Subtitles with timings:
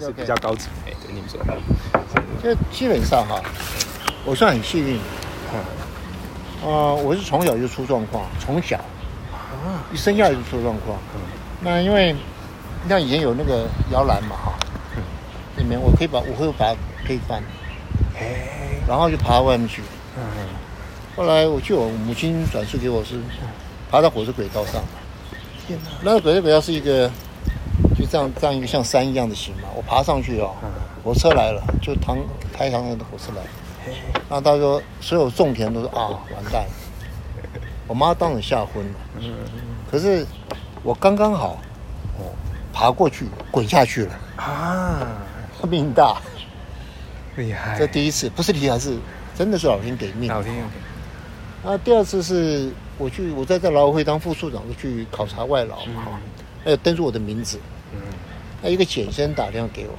[0.00, 0.68] 是比较高级。
[0.86, 1.38] 哎，对，你们说。
[2.42, 3.40] 就基本上哈，
[4.24, 4.98] 我算很幸运。
[6.62, 8.76] 呃，我是从小就出状况，从小
[9.32, 10.98] 啊，一生下来就出状况。
[11.60, 12.14] 那因为
[12.88, 14.52] 像以前有那个摇篮嘛哈，
[15.56, 16.76] 里面我可以把我会把它
[17.06, 17.42] 推翻，
[18.18, 19.82] 哎，然后就爬到外面去。
[20.16, 20.22] 嗯，
[21.16, 23.20] 后来我记得我母亲转述给我是
[23.90, 24.82] 爬到火车轨道上，
[25.66, 25.90] 天哪！
[26.02, 27.12] 那个火车轨道是一个就
[28.10, 30.52] 这样这样一个像山一样的形嘛，我爬上去哦，
[31.04, 32.18] 火车来了，就唐
[32.52, 33.50] 台糖的火车来了。
[34.28, 36.70] 然后他说，所有种田都是啊，完蛋了。
[37.86, 38.94] 我妈当场吓昏了。
[39.20, 39.32] 嗯，
[39.90, 40.26] 可是
[40.82, 41.60] 我刚刚好，
[42.18, 42.34] 哦，
[42.72, 45.06] 爬过去，滚下去了，啊，
[45.68, 46.20] 命大。
[47.36, 47.78] 厉害！
[47.78, 48.98] 这第一次，不是厉害，是
[49.36, 50.28] 真的是老天给命。
[50.28, 50.62] 老天给，
[51.62, 56.20] 那第二次是我去，我在在劳委会当副处长，就去考察外劳嘛，哈、
[56.64, 57.58] 还有登出我的名字。
[57.92, 58.00] 嗯，
[58.62, 59.94] 那一个简先生打电话给我，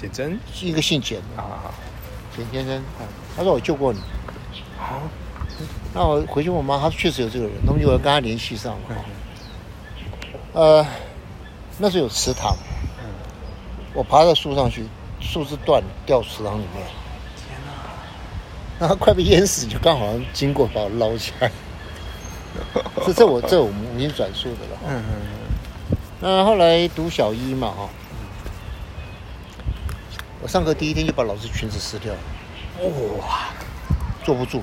[0.00, 1.42] 简真，是一个姓简的。
[1.42, 1.72] 啊，
[2.36, 3.04] 简先生啊，
[3.36, 4.00] 他说我救过你。
[4.78, 5.00] 好，
[5.94, 8.76] 那我回去问我妈，她确实有这个人，那么就我跟他联系上
[10.52, 10.86] 呃，
[11.78, 12.56] 那时候有池塘，
[13.94, 14.84] 我爬到树上去，
[15.20, 16.84] 树枝断了，掉池塘里面，
[17.36, 17.72] 天哪！
[18.80, 21.50] 然后快被淹死，就刚好经过把我捞起来。
[23.06, 24.76] 这这我这我母亲转述的了。
[24.76, 25.41] 哈嗯嗯
[26.24, 27.88] 那后来读小一嘛，哈，
[30.40, 32.18] 我上课第一天就把老师裙子撕掉了，
[32.80, 33.48] 嗯，哇，
[34.22, 34.62] 坐不住。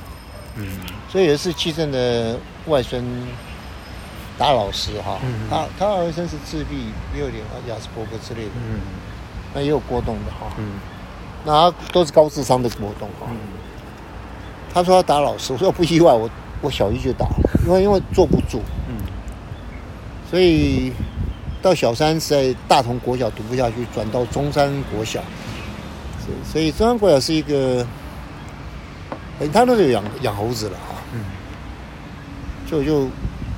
[0.55, 0.65] 嗯。
[1.09, 3.03] 所以有一次气正的外孙
[4.37, 5.49] 打老师哈，嗯。
[5.49, 8.79] 他他儿孙是自闭，也有点雅斯伯格之类的，嗯。
[9.53, 10.79] 那也有波动的哈，嗯。
[11.43, 13.27] 那他都是高智商的波动哈。
[13.29, 13.37] 嗯。
[14.73, 16.29] 他说他打老师， 我说不意外，我
[16.61, 18.95] 我小一就打了，因为因为坐不住，嗯。
[20.31, 20.93] 所以
[21.61, 25.21] 到小三是在大同国小读不下去，转到中山国小。
[26.25, 27.85] 所以所以中山国小是一个，
[29.39, 31.21] 哎他那时候有养养猴子了哈，嗯，
[32.69, 33.07] 就就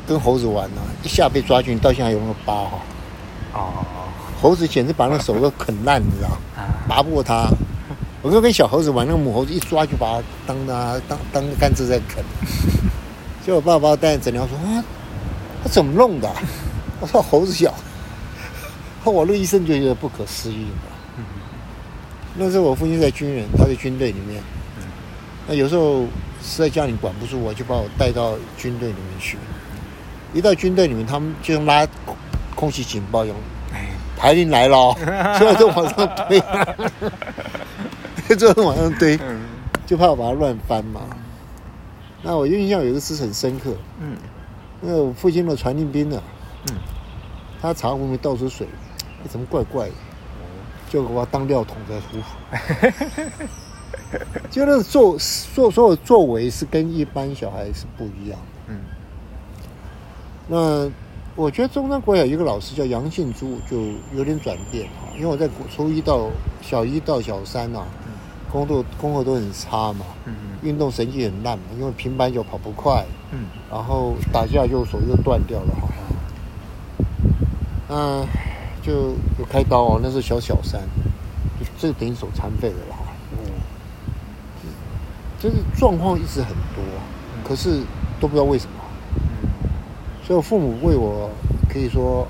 [0.07, 2.79] 跟猴子玩了、一下被抓进去，到现在有那个疤哈。
[3.53, 3.85] 哦，
[4.41, 7.47] 猴子简直把那手都啃烂，你知道，啊，拔不过他。
[8.23, 12.23] 我就跟小猴子玩，那个母猴子一抓就把它当它当当甘蔗在啃。
[13.43, 14.83] 结果我爸爸带诊疗说啊，
[15.63, 16.35] 他怎么弄的啊、
[16.99, 17.73] 我说猴子咬。
[19.03, 21.25] 后我那个医生就觉得不可思议嘛。
[22.35, 24.41] 那时候我父亲在军人，他在军队里面。
[25.47, 26.03] 那有时候
[26.41, 29.37] 实在家里管不住我，就把我带到军队里面去。
[30.33, 32.15] 一到军队里面，他们就像拉空
[32.55, 33.35] 空气警报一样，
[33.73, 34.95] 哎，排令来了哦，
[35.37, 36.41] 所有都往上推，
[38.37, 39.41] 最后往上推，嗯
[39.85, 41.01] 就怕我把它乱翻嘛。
[42.21, 44.15] 那我印象有一次很深刻，嗯
[44.79, 46.23] 那我父亲的传令兵呢，
[46.69, 46.77] 嗯，
[47.61, 48.65] 他茶壶里面倒出水，
[49.23, 49.93] 哎怎么怪怪的，
[50.89, 52.17] 就给我当料桶在呼。
[54.49, 55.17] 就那个作
[55.53, 58.45] 作所有作为是跟一般小孩是不一样的。
[58.67, 58.81] 嗯
[60.47, 60.91] 那
[61.35, 63.77] 我觉得中山国小有一个老师叫杨信珠，就
[64.13, 66.29] 有点转变哈，因为我在初一到
[66.61, 67.85] 小一到小三啊，
[68.51, 75.87] 工作功课都很差嘛，嗯运动神经很烂嘛，因为平板就跑不快，嗯然后打架就手又断掉了哈。
[77.93, 78.27] 嗯，
[78.81, 80.81] 就有开刀哦，那是小小三，
[81.59, 82.97] 就这个等于手残废了啦
[83.33, 83.37] 嗯。
[85.39, 86.83] 就是状况一直很多，
[87.43, 87.81] 可是
[88.19, 88.73] 都不知道为什么。
[90.25, 91.29] 所以我父母为我
[91.69, 92.27] 可以说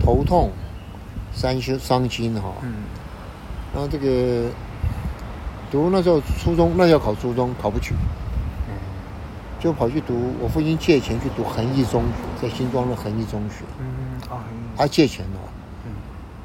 [0.00, 0.50] 头痛、
[1.34, 2.52] 伤心、伤心哈。
[2.62, 2.74] 嗯
[3.74, 4.50] 然后这个
[5.70, 7.94] 读那时候初中，那要考初中，考不取，
[9.62, 10.34] 就跑去读。
[10.40, 14.42] 我父亲借钱去读恒毅中学，在新庄的恒毅中学，嗯啊
[14.76, 15.38] 他借钱哦。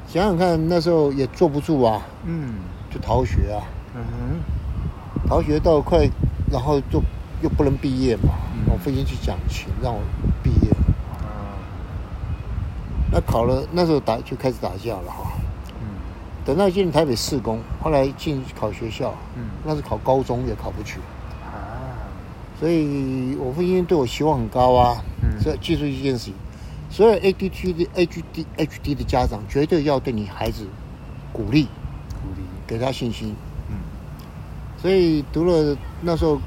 [0.06, 2.54] 想想看，那时候也坐不住啊，嗯
[2.90, 3.58] 就逃学啊，
[3.96, 4.38] 嗯
[5.28, 6.08] 逃学到快，
[6.50, 7.02] 然后就
[7.42, 8.30] 又不能毕业嘛。
[8.54, 10.00] 嗯我父亲去讲情让我
[10.42, 10.70] 毕业。
[10.70, 10.78] 啊
[13.10, 15.32] 那考了，那时候打就开始打架了哈。
[15.80, 15.88] 嗯
[16.44, 21.17] 等到进台北市工，后来进考学校，嗯那是考高中也考不去，啊
[22.58, 25.02] 所以我父亲对我期望很高啊。
[25.22, 25.40] 嗯。
[25.40, 26.34] 所以记住一件事情，
[26.90, 30.66] 所有 ADT 的 HD HD 的家长绝对要对你孩子
[31.32, 31.64] 鼓励，
[32.20, 32.42] 鼓励。
[32.66, 33.34] 给他信心。
[33.70, 33.76] 嗯。
[34.80, 36.40] 所以读了那时候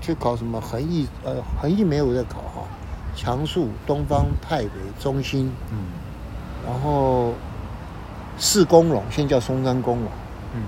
[0.00, 2.62] 去考什么恒毅，呃，恒毅没有在考哈，
[3.14, 5.78] 强树、东方、太北、中心，嗯。
[6.66, 7.34] 然后
[8.38, 10.08] 四工龙，现在叫松山工龙，
[10.54, 10.62] 嗯。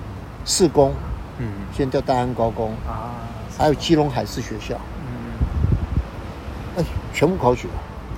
[0.45, 0.93] 四工
[1.39, 1.49] 嗯。
[1.73, 3.29] 现在叫大安高工，啊
[3.61, 4.75] 还有基隆海事学校，
[5.05, 6.79] 嗯。
[6.79, 7.75] 哎，全部考取了，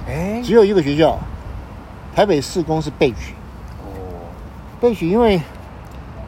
[0.06, 0.40] 哎。
[0.44, 1.18] 只有一个学校，
[2.14, 3.34] 台北四公是备取，
[3.80, 4.30] 哦。
[4.80, 5.40] 备取因为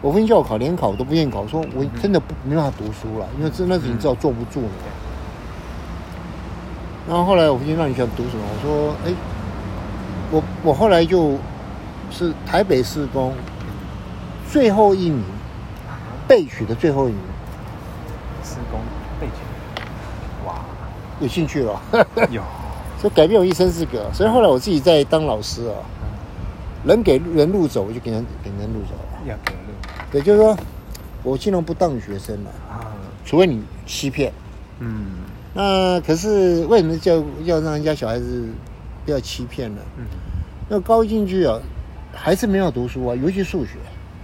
[0.02, 4.68] 我父亲叫我考联考，我都不愿意考，说我真的不没办法读书了，因为真的是你知道坐不住了。
[7.06, 8.42] 然后后来我父亲让你想读什么？
[8.50, 9.14] 我说，哎，
[10.32, 11.38] 我我后来就
[12.10, 13.32] 是台北市公
[14.50, 15.22] 最后一名
[16.26, 17.20] 备取的最后一名，
[18.42, 18.93] 施工背景，哇，
[21.20, 21.80] 有兴趣了，
[22.30, 22.42] 有，
[23.00, 24.10] 所以改变我一生是个。
[24.12, 25.74] 所以后来我自己在当老师啊，
[26.84, 29.28] 人给人路走，我就给人给人路走了。
[29.28, 29.58] 要给路
[30.10, 30.56] 对，就是说
[31.22, 32.92] 我尽量不当学生了，啊，
[33.24, 34.32] 除非你欺骗。
[34.80, 35.06] 嗯
[35.56, 38.48] 那可是为什么叫要让人家小孩子
[39.04, 39.80] 不要欺骗呢？
[39.96, 40.04] 嗯
[40.68, 41.58] 那高一进去啊，
[42.12, 43.72] 还是没有读书啊，尤其数学。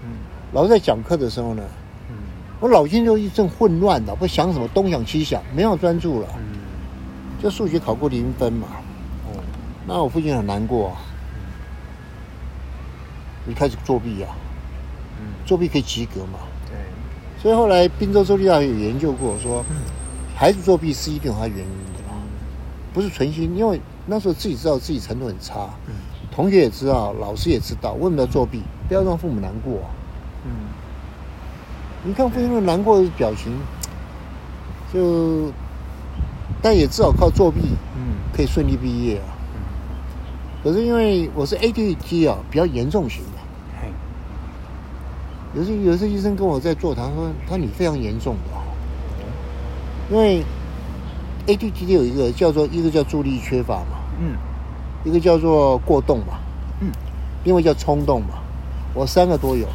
[0.03, 0.11] 嗯
[0.53, 1.63] 老师在讲课的时候呢，
[2.09, 2.17] 嗯
[2.59, 6.27] 我脑筋就一阵混乱的，不想什么东想西想，没有专注了。
[6.37, 6.50] 嗯，
[7.43, 8.69] 就数学考过零分嘛，
[9.27, 9.41] 哦，
[9.87, 10.97] 那我父亲很难过、啊，
[13.47, 14.37] 你开始作弊啊，
[15.19, 16.39] 嗯，作弊可以及格嘛。
[16.69, 16.77] 对，
[17.43, 19.77] 所以后来滨州州立大学有研究过，说嗯。
[20.37, 22.17] 孩子作弊是一定有他原因的啦，
[22.95, 25.95] 不是存心，因为那时候自己知道自己程度很差，嗯。
[26.33, 28.63] 同学也知道，老师也知道，为什么要作弊？
[28.89, 29.89] 不要让父母难过、啊。
[30.47, 30.51] 嗯。
[32.05, 33.53] 你看父亲那难过的表情，
[34.95, 35.53] 就，
[36.63, 37.61] 但也至少靠作弊
[37.97, 38.17] 嗯。
[38.35, 39.25] 可以顺利毕业啊。
[39.55, 39.61] 嗯，
[40.63, 43.39] 可是因为我是 ADHD 啊，比较严重型的，
[43.81, 43.89] 嘿，
[45.55, 48.57] 有时有时医生跟我在座谈说，他说你非常严重的。
[48.57, 48.63] 啊，
[50.11, 50.45] 因为
[51.47, 54.37] ADHD 有一个叫做一个叫注意力缺乏嘛，嗯。
[55.03, 56.39] 一个叫做过动嘛，
[56.81, 56.91] 嗯，
[57.43, 58.35] 另外叫冲动嘛，
[58.93, 59.67] 我三个都有，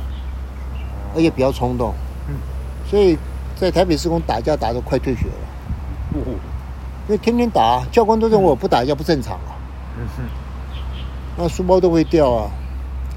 [1.15, 1.95] 而且比较冲动，
[2.29, 2.35] 嗯，
[2.87, 3.17] 所以
[3.55, 5.33] 在台北施工打架打得快退学了，
[6.13, 6.37] 哦，
[7.07, 9.53] 因为天天打，教官都认为我不打架不正常啊，
[9.97, 10.23] 嗯哼，
[11.37, 12.49] 那书包都会掉啊，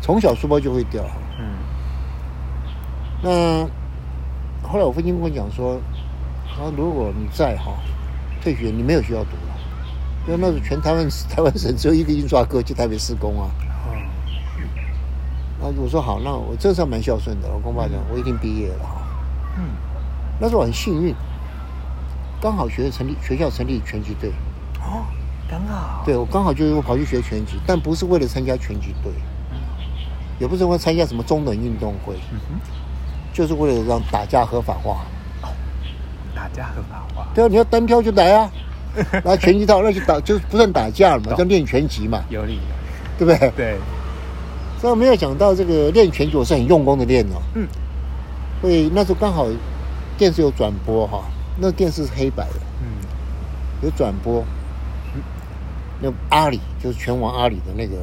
[0.03, 1.03] 从小书包就会掉。
[1.39, 1.45] 嗯。
[3.23, 5.81] 那后来我父亲跟我讲说，
[6.47, 7.73] 他说如果你在哈
[8.43, 9.57] 退学，你没有学校读了，
[10.27, 13.49] 因为那时候全台湾 台湾省只有一个印刷科，就台北施工啊。
[13.87, 13.97] 哦，
[15.61, 19.03] 然后我说好，那我这算蛮孝顺的，我跟我爸讲，我已经毕业了哈。
[19.57, 19.71] 嗯。
[20.39, 21.15] 那时候我很幸运，
[22.41, 24.31] 刚好学成立学校成立拳击队，
[24.81, 25.05] 哦，
[25.51, 29.13] 刚好，对我刚好就是跑去学拳击，但不是为了参加拳击队，
[30.39, 32.61] 也不是为了参加什么中等运动会，嗯哼，
[33.33, 34.99] 就是为了让打架合法化。
[36.35, 38.49] 打架合法化，对啊，你要单挑就来啊，
[39.25, 41.39] 拿拳击套那就打，就不算打架了嘛，懂。
[41.39, 42.63] 叫练拳击嘛，有理有理，
[43.19, 43.51] 对不对？
[43.57, 43.77] 对，
[44.81, 47.43] 所以我没有想到这个练拳击，我是很用功的练哦。
[47.55, 47.67] 嗯。
[48.61, 49.49] 所以那时候刚好
[50.17, 51.25] 电视有转播哈，
[51.59, 52.87] 那电视是黑白的，嗯。
[53.83, 54.45] 有转播。
[56.01, 57.97] 那阿里就是拳王阿里的那个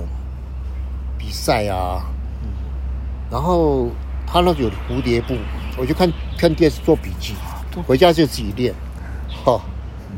[1.18, 2.04] 比赛啊，
[2.44, 2.50] 嗯。
[3.32, 3.90] 然后
[4.28, 5.36] 他那有蝴蝶步，
[5.78, 7.34] 我就看看电视做笔记，
[7.88, 8.74] 回家就自己练，
[9.46, 9.62] 哈、
[10.10, 10.18] 嗯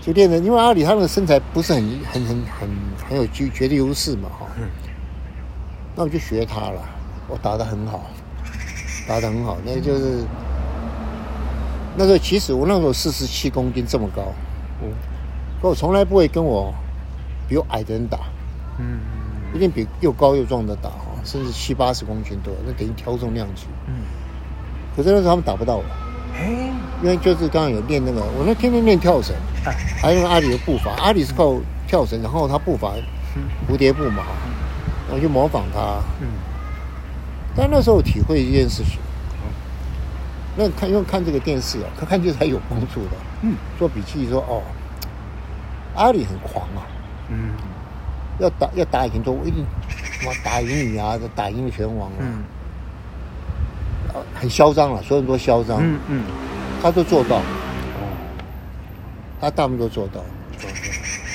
[0.00, 2.68] 就练的，因为阿里他们的身材不是很很很很
[3.08, 4.68] 很有绝绝对优势嘛，哈、嗯。
[5.94, 6.82] 那我就学他了，
[7.28, 8.06] 我打得很好，
[9.06, 10.24] 打得很好，那就是
[11.96, 14.88] 那时候其实我那时候四十七公斤这么高，哦，
[15.60, 16.72] 可我从来不会跟我
[17.48, 18.18] 比我矮的人打，
[18.78, 19.00] 嗯
[19.54, 23.66] 一定比又高又壮的打哈，甚至七八十公斤多，那等于挑重量级。
[23.88, 23.94] 嗯，
[24.96, 25.84] 可是那时候他们打不到我，
[26.32, 26.70] 嘿，
[27.02, 31.56] 因为就是刚刚有练那个，我那天天练跳绳，啊， 还有阿里的步伐，阿里是靠
[31.88, 32.94] 跳绳，然后他步伐
[33.34, 33.42] 嗯。
[33.68, 34.22] 蝴蝶步嘛，
[35.08, 36.00] 然后去模仿他。
[36.20, 36.28] 嗯。
[37.56, 39.00] 但那时候我体会一件事情，
[40.62, 43.16] 那看因为看这个电视啊，看看就是还有帮助的。
[43.40, 43.54] 嗯。
[43.78, 44.60] 做笔记说哦，
[45.96, 46.84] 阿里很狂啊，
[47.30, 47.52] 嗯。
[48.38, 49.64] 要打要打赢都我一定
[50.20, 52.44] 什么打赢你啊，打赢拳王啊，嗯。
[54.12, 56.24] 呃很嚣张了，所有人都嚣张，嗯嗯，
[56.82, 57.42] 他都做到，哦，
[59.40, 60.20] 他大部分都做到。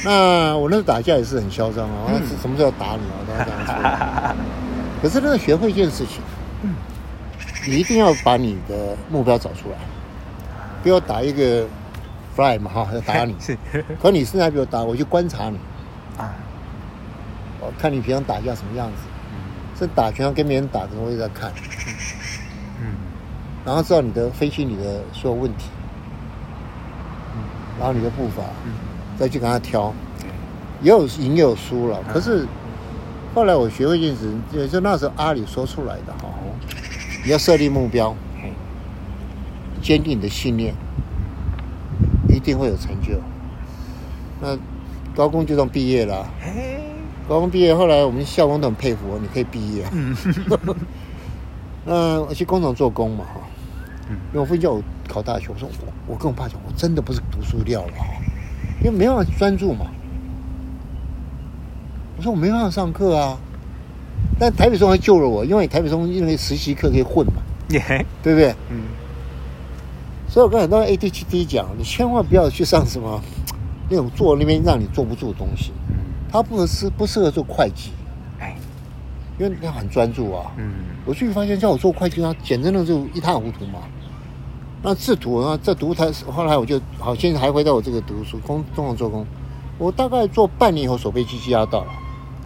[0.04, 2.22] 那我那时候打架也是很嚣张啊，嗯。
[2.40, 3.18] 什么时候打你啊？
[3.26, 4.36] 都要这样说。
[5.02, 6.35] 可是那个学会一件事情，嗯
[7.68, 9.78] 你一定要把你的目标找出来，
[10.84, 11.66] 不要打一个
[12.36, 13.36] fly 嘛哈，要打你。
[13.42, 13.58] 是。
[14.02, 15.58] 可你现在比我打，我就观察你，
[16.18, 16.34] 啊，
[17.60, 18.98] 我看你平常打架什么样子。
[19.32, 19.52] 嗯。
[19.80, 21.52] 这打拳跟别人打的，我也在看，
[22.80, 22.96] 嗯。
[23.66, 25.70] 然后知道你的分析你的所有问题，
[27.34, 27.42] 嗯。
[27.80, 28.74] 然后你的步伐，嗯，
[29.18, 29.94] 再去跟他挑，
[30.82, 32.00] 也有赢也有输了。
[32.08, 32.14] 嗯。
[32.14, 32.48] 可是
[33.34, 36.30] 后来我学会一件事，也就那时候阿里说出来的哈，
[37.26, 38.54] 你要设立目标，嘿，
[39.82, 40.76] 坚定你的信念，
[42.30, 43.20] 一定会有成就。
[44.40, 44.56] 那
[45.16, 46.28] 高工就这样毕业了
[47.28, 49.86] 高工毕业后来我们校工都很佩服我，你可以毕业。
[49.92, 50.16] 嗯。
[51.84, 53.42] 那我去工厂做工嘛哈，
[54.10, 54.18] 嗯。
[54.32, 58.06] 因为我父亲叫我考大学，我说我我跟我爸讲，我真的不是读书料了哈，
[58.84, 59.88] 因为没办法专注嘛。
[62.18, 63.36] 我说我没办法上课啊，
[64.40, 68.56] 但台北松还救了我，因为台北松因为实习课可以混嘛，耶，对不对？
[68.70, 68.84] 嗯。
[70.28, 73.22] 所以我跟很多 ADHD 讲，你千万不要去上什么
[73.90, 75.96] 那种坐那边让你坐不住的东西，嗯，
[76.32, 77.92] 它不合适不适合做会计，
[78.40, 78.56] 哎，
[79.40, 80.52] 因为他很专注啊。
[80.58, 80.74] 嗯。
[81.06, 83.80] 我去发现叫我做会计，他简直那就一塌糊涂嘛。
[84.82, 89.26] 那制图啊，这读他，后来我就好，现在还回到我这个读书工中网做工，
[89.78, 91.92] 我大概做半年以后手被机器压到了，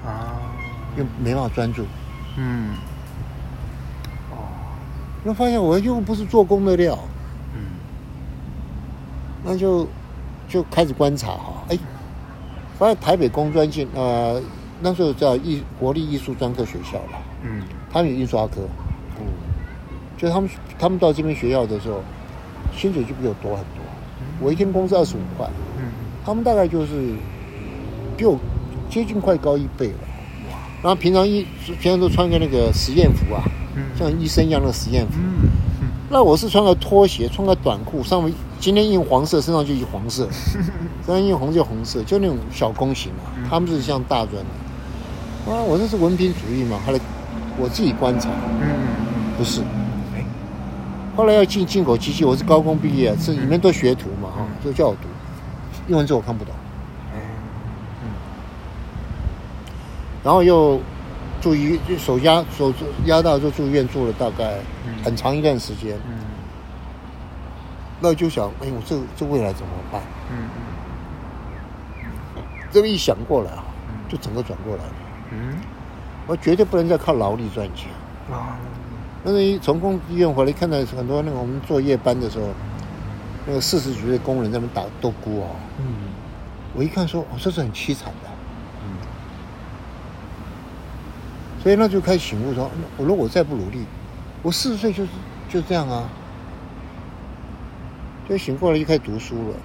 [0.06, 0.39] 啊，
[1.00, 1.86] 因为没办法专注，
[2.38, 2.76] 嗯。
[5.24, 6.98] 因为发现我又不是做工的料，
[7.56, 7.62] 嗯。
[9.44, 9.88] 那就
[10.48, 11.78] 就开始观察哈，哎，
[12.78, 14.42] 发现台北工专进呃
[14.82, 17.64] 那时候叫艺国立艺术专科学校了，嗯。
[17.92, 18.62] 他们有印刷科，
[19.20, 19.26] 嗯
[20.18, 22.02] 就他们他们到这边学校的时候，
[22.76, 23.84] 薪水就比我多很多，
[24.42, 25.92] 我一天工资二十五块，嗯。
[26.26, 27.14] 他们大概就是
[28.18, 28.38] 比我
[28.90, 30.00] 接近快高一倍了。
[30.82, 31.46] 然后平常一
[31.80, 33.44] 平常都穿个那个实验服啊，
[33.76, 35.14] 嗯像医生一样的实验服。
[36.10, 40.28] 那我是穿个拖鞋，穿个短裤，上面今天印黄色，身上就印黄色，
[41.06, 43.30] 身上印红就红色，就那种小工型啊。
[43.50, 46.80] 他们是像大专的，啊，我这是文凭主义嘛。
[46.86, 47.00] 后来
[47.58, 48.30] 我自己观察，
[48.62, 48.68] 嗯
[49.38, 49.62] 不是。
[50.16, 50.26] 哎
[51.16, 55.08] 后来要进进口机器，我是高工毕业，是里面都学徒嘛，哈，就叫我读。
[55.90, 56.54] 英文字我看不懂，
[57.14, 57.20] 哎
[60.24, 60.80] 然后又
[61.42, 62.74] 住医，就手压手
[63.06, 65.98] 压到就住院住了大概嗯很长一段时间。
[66.08, 66.20] 嗯
[68.02, 70.02] 那就想，哎，我这这未来怎么办？
[70.32, 70.48] 嗯
[72.72, 74.94] 这么一想过来啊，嗯就整个转过来了。
[75.32, 75.56] 嗯
[76.28, 77.90] 我绝对不能再靠劳力赚钱。
[78.32, 78.58] 啊
[79.22, 82.48] 那从工医院回来，看到很多那个我们做夜班的时候，
[83.46, 85.48] 那个四十几岁的工人在那打斗鼓哦，
[85.80, 85.86] 嗯
[86.74, 88.30] 我一看说，哦，这是很凄惨的。
[88.86, 88.96] 嗯
[91.70, 93.86] 所以那就开始醒悟说，我如果再不努力，
[94.42, 95.10] 我四十岁就是
[95.48, 96.10] 就这样啊。
[98.28, 99.56] 就醒过来就开始读书了。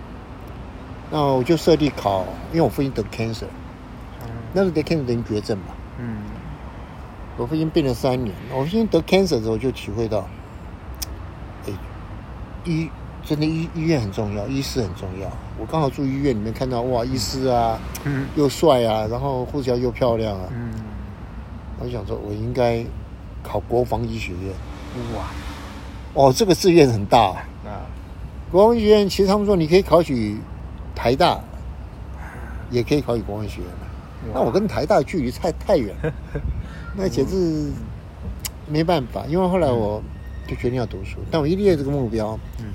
[1.11, 3.46] 那我就设立考，因为我父亲得 cancer，
[4.52, 5.64] 那时候得 cancer 等于绝症嘛。
[5.99, 6.18] 嗯
[7.38, 10.28] 我父亲病了三年，我父亲得 cancer 的时候就体会到，
[11.66, 11.73] 哎，
[12.66, 12.90] 医
[13.25, 15.30] 真的医医院很重要，医师很重要。
[15.58, 20.70] 我刚好住医院里面看到哇，医师啊嗯又帅啊，然后护士长又漂亮啊，嗯
[21.81, 22.85] 我就想说我应该
[23.43, 24.52] 考国防医学院。
[25.16, 25.25] 哇
[26.14, 27.37] 哦，这个志愿很大、啊。
[27.66, 27.71] 啊
[28.50, 30.37] 国防医学院其实他们说你可以考取
[30.95, 31.40] 台大，
[32.71, 33.71] 也可以考取国防医学院。
[34.33, 36.12] 那我跟台大距离太太远了，
[36.97, 37.71] 那简直
[38.69, 39.25] 没办法。
[39.26, 40.00] 因为后来我
[40.47, 42.66] 就决定要读书，但我一列这个目标，嗯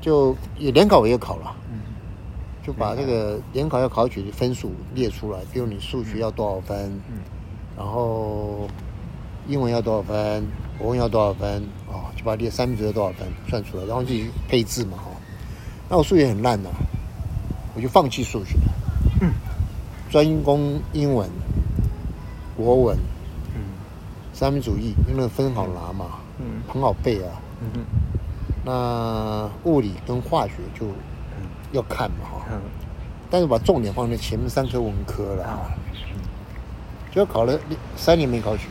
[0.00, 1.78] 就也联考我也考了，嗯
[2.66, 7.18] 就把这个联考要考取的分数列出来，比如你数学要多少分，嗯
[7.76, 8.68] 然后
[9.46, 10.46] 英文要多少分，
[10.78, 15.10] 国文要多少分，哦，就把它列三明治要多少分算出来，然后自己配置嘛，哈、
[15.88, 16.70] 那我数学很烂呐、
[17.74, 18.56] 我就放弃数学，
[19.20, 19.32] 嗯。
[20.08, 21.28] 专攻英文、
[22.56, 22.96] 国文、
[23.54, 23.60] 嗯
[24.32, 26.62] 三民主义，因为分好拿嘛，嗯。
[26.68, 27.32] 很好背啊。
[27.60, 27.84] 嗯
[28.64, 32.60] 那物理跟化学就嗯要看嘛，哈、嗯。
[33.28, 35.70] 但是把重点放在前面三科文科了，
[37.16, 37.58] 啊就考了
[37.96, 38.68] 三年没考取。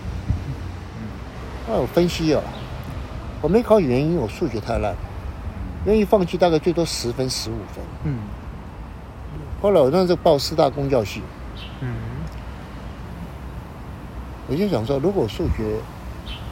[1.67, 2.41] 那我分析啊，
[3.41, 4.95] 我没考取原因，我数学太烂，
[5.85, 7.83] 愿意放弃大概最多十分、十五分。
[8.03, 8.19] 嗯。
[9.61, 11.23] 后来我那时候报四大公教系，
[11.81, 11.95] 嗯。
[14.47, 15.63] 我就想说，如果数学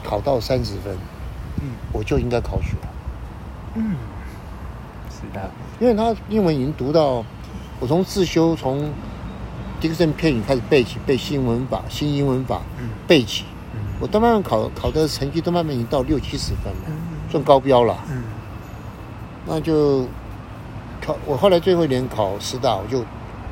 [0.02, 0.98] 考到三十分，
[1.60, 1.70] 嗯。
[1.92, 2.88] 我就应该考取了，
[3.76, 3.94] 嗯，
[5.08, 5.48] 是的，
[5.78, 7.24] 因为他英文已经读到，
[7.78, 8.92] 我从自修从
[9.84, 12.88] 第一个正片语开始背起，背新文法、新英文法，嗯。
[13.06, 13.80] 背起，嗯。
[14.00, 16.94] 我都慢慢考考的成绩都慢慢已经到六七十分了，嗯。
[17.30, 17.94] 算高标了。
[18.10, 18.22] 嗯。
[19.44, 20.06] 那就
[21.04, 23.04] 考我后来最后一年考师大，我就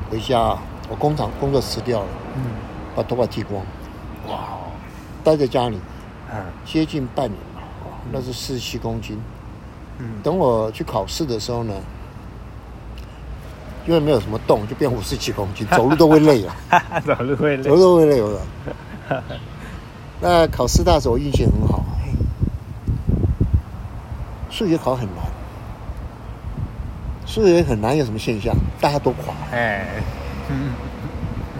[0.09, 0.57] 回家，
[0.89, 2.41] 我工厂工作辞掉了，嗯，
[2.95, 3.63] 把头发剃光，
[4.27, 4.71] 哇哦，
[5.23, 5.77] 待在家里
[6.33, 6.43] 嗯。
[6.65, 7.93] 接近半年吧，哦。
[8.11, 9.21] 那是四十七公斤。
[9.99, 10.19] 嗯。
[10.23, 11.75] 等我去考试的时候呢，
[13.85, 18.41] 因为没有什么动，就变五十几公斤，走路都会累了，哈哈，走路会累走路，都会累了。
[20.21, 21.83] 那考师大的时候我运气很好，
[24.49, 25.25] 数学考很难，
[27.25, 28.55] 数学很难有什么现象？
[28.79, 29.33] 大家都垮。
[29.51, 29.85] 哎，
[30.49, 30.71] 嗯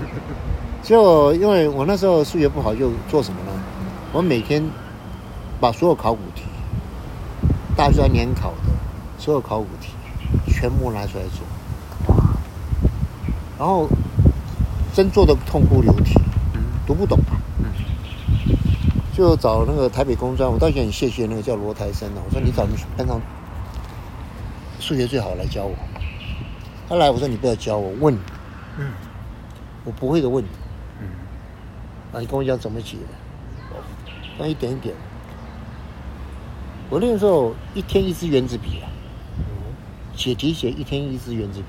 [0.82, 3.52] 就因为我那时候数学不好，就做什么呢？
[4.14, 4.64] 我每天
[5.60, 6.44] 把所有考古题，
[7.76, 8.58] 大专联考的
[9.18, 9.90] 所有考古题，
[10.48, 11.46] 全部拿出来做，
[13.58, 13.88] 然后
[14.94, 16.14] 真做的痛哭流涕，
[16.54, 16.62] 嗯。
[16.86, 17.38] 读不懂啊。
[17.60, 17.66] 嗯。
[19.14, 23.22] 就找那个台北工专，我到现在很谢谢那个叫罗台生的，我说你找你班上
[24.80, 25.76] 数学最好来教我。
[26.90, 28.14] 他来我说你不要教我，问。
[28.14, 28.20] 你，
[28.80, 28.92] 嗯。
[29.86, 30.44] 我不会的问。
[30.44, 30.48] 你，
[31.02, 31.08] 嗯。
[32.12, 32.98] 啊你跟我讲怎么解，
[34.40, 34.96] 那一点一点。
[36.90, 38.90] 我那个时候一天一支圆珠笔啊，
[40.16, 41.68] 解题写一天一支圆珠笔。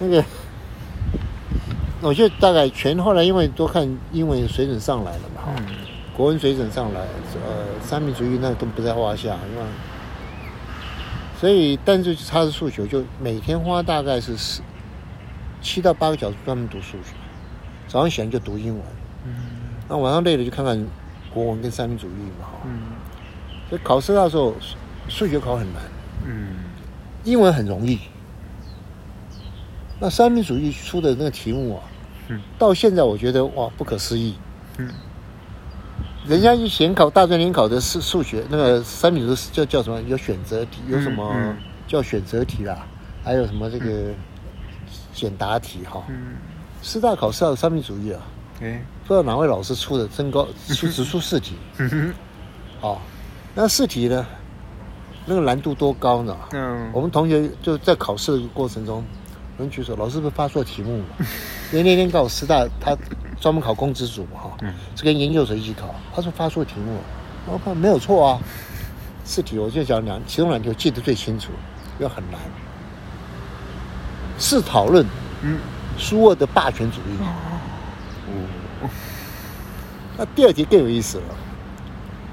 [0.00, 0.24] 那个，
[2.00, 5.42] 我觉得大概全后来因为多看英文水准上来了嘛，
[6.16, 9.66] 国文水准上来，呃，三民主义那都不在话下，是吧，
[11.40, 14.62] 所以但是他是数学，就每天花大概是十
[15.60, 17.14] 七到八个小时专门读数学，
[17.88, 18.82] 早上起来就读英文，
[19.24, 19.34] 嗯。
[19.88, 20.86] 那晚上累了就看看
[21.34, 22.80] 国文跟三民主义嘛，哈、嗯。
[23.68, 24.76] 所以考试那时候数
[25.08, 25.82] 数学考很难，
[26.24, 26.54] 嗯。
[27.24, 27.98] 英文很容易。
[30.00, 31.82] 那三民主义出的那个题目啊，
[32.28, 34.34] 嗯到现在我觉得哇不可思议。
[34.78, 34.88] 嗯
[36.26, 39.98] 人家以前考大专联考的是数学，那个三民主义叫叫什么？
[40.02, 41.34] 有选择题，有什么
[41.86, 42.86] 叫选择题啦？
[43.24, 44.12] 还有什么这个
[45.14, 46.04] 简答题哈？
[46.10, 46.34] 嗯，
[46.82, 48.20] 师大考试要有三民主义啊，
[48.60, 52.14] 哎，不知道哪位老师出的，真高 出只出试题嗯哼，
[52.82, 52.98] 哦。
[53.54, 54.26] 那试题呢，
[55.24, 56.36] 那个难度多高呢？
[56.52, 59.02] 嗯，我们同学就在考试的过程中，
[59.58, 61.04] 有人举手，老师是不是发错题目了？
[61.72, 62.96] 因为那天刚好师大他
[63.40, 67.00] 专门考公职组嘛，哈，嗯是跟研究所一起考，他说发错题目了，
[67.46, 68.40] 我看没有错啊，
[69.24, 71.50] 四题我就讲两，其中两题我记得最清楚，
[71.98, 72.40] 因为很难，
[74.38, 75.04] 是讨论
[75.42, 75.58] 嗯，
[75.98, 77.18] 苏俄的霸权主义。
[78.82, 78.88] 哦，
[80.16, 81.24] 那第二题更有意思了，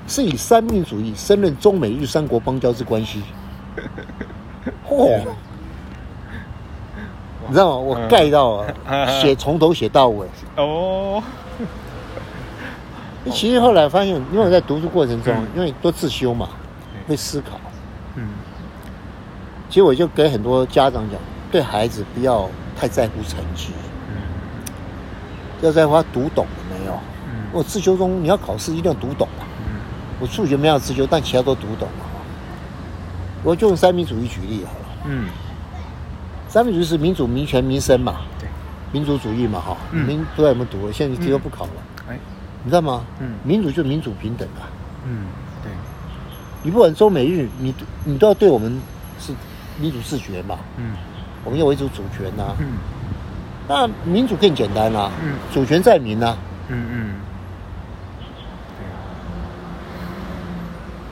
[0.07, 3.23] 是以三民主义升任中美日三国邦交之关系。
[4.87, 5.21] 嚯、
[7.47, 7.75] 你知道吗？
[7.77, 10.27] 我盖到啊，嗯写从头写到尾。
[10.57, 11.21] 哦，
[13.31, 16.49] 其实后来发现，因为我在读书过程中嗯，因为多自修嘛，
[17.07, 17.59] 对会思考。
[18.15, 18.29] 嗯
[19.67, 21.19] 其实我就给很多家长讲，
[21.51, 22.47] 对孩子不要
[22.79, 23.69] 太在乎成绩，
[24.09, 24.15] 嗯
[25.61, 26.93] 要在乎他读懂了没有。
[27.27, 29.43] 嗯我自修中你要考试一定要读懂啊。
[29.67, 29.81] 嗯
[30.19, 32.05] 我数学没有自修，但其他都读懂了。
[33.43, 34.85] 我就用三民主义举例好了。
[35.05, 35.27] 嗯，
[36.55, 38.47] 三民主义是民主、民权、民生嘛，对，
[38.93, 39.75] 民主主义嘛哈。
[39.91, 40.07] 嗯。
[40.07, 41.71] 民不知道有没有读过，现在题都不考了，
[42.07, 42.17] 哎，
[42.63, 43.03] 你知道吗？
[43.19, 43.33] 嗯。
[43.43, 44.63] 民主就是民主平等啊。
[45.05, 45.25] 嗯，
[45.61, 45.69] 对，
[46.63, 48.81] 你不管中美日，你你都要对我们
[49.19, 49.33] 是
[49.77, 50.95] 民主自觉嘛，嗯。
[51.43, 52.67] 我们要维持主权呐、嗯。
[53.67, 55.33] 那民主更简单啦、嗯。
[55.53, 56.37] 主权在民呐、
[56.69, 57.15] 嗯嗯，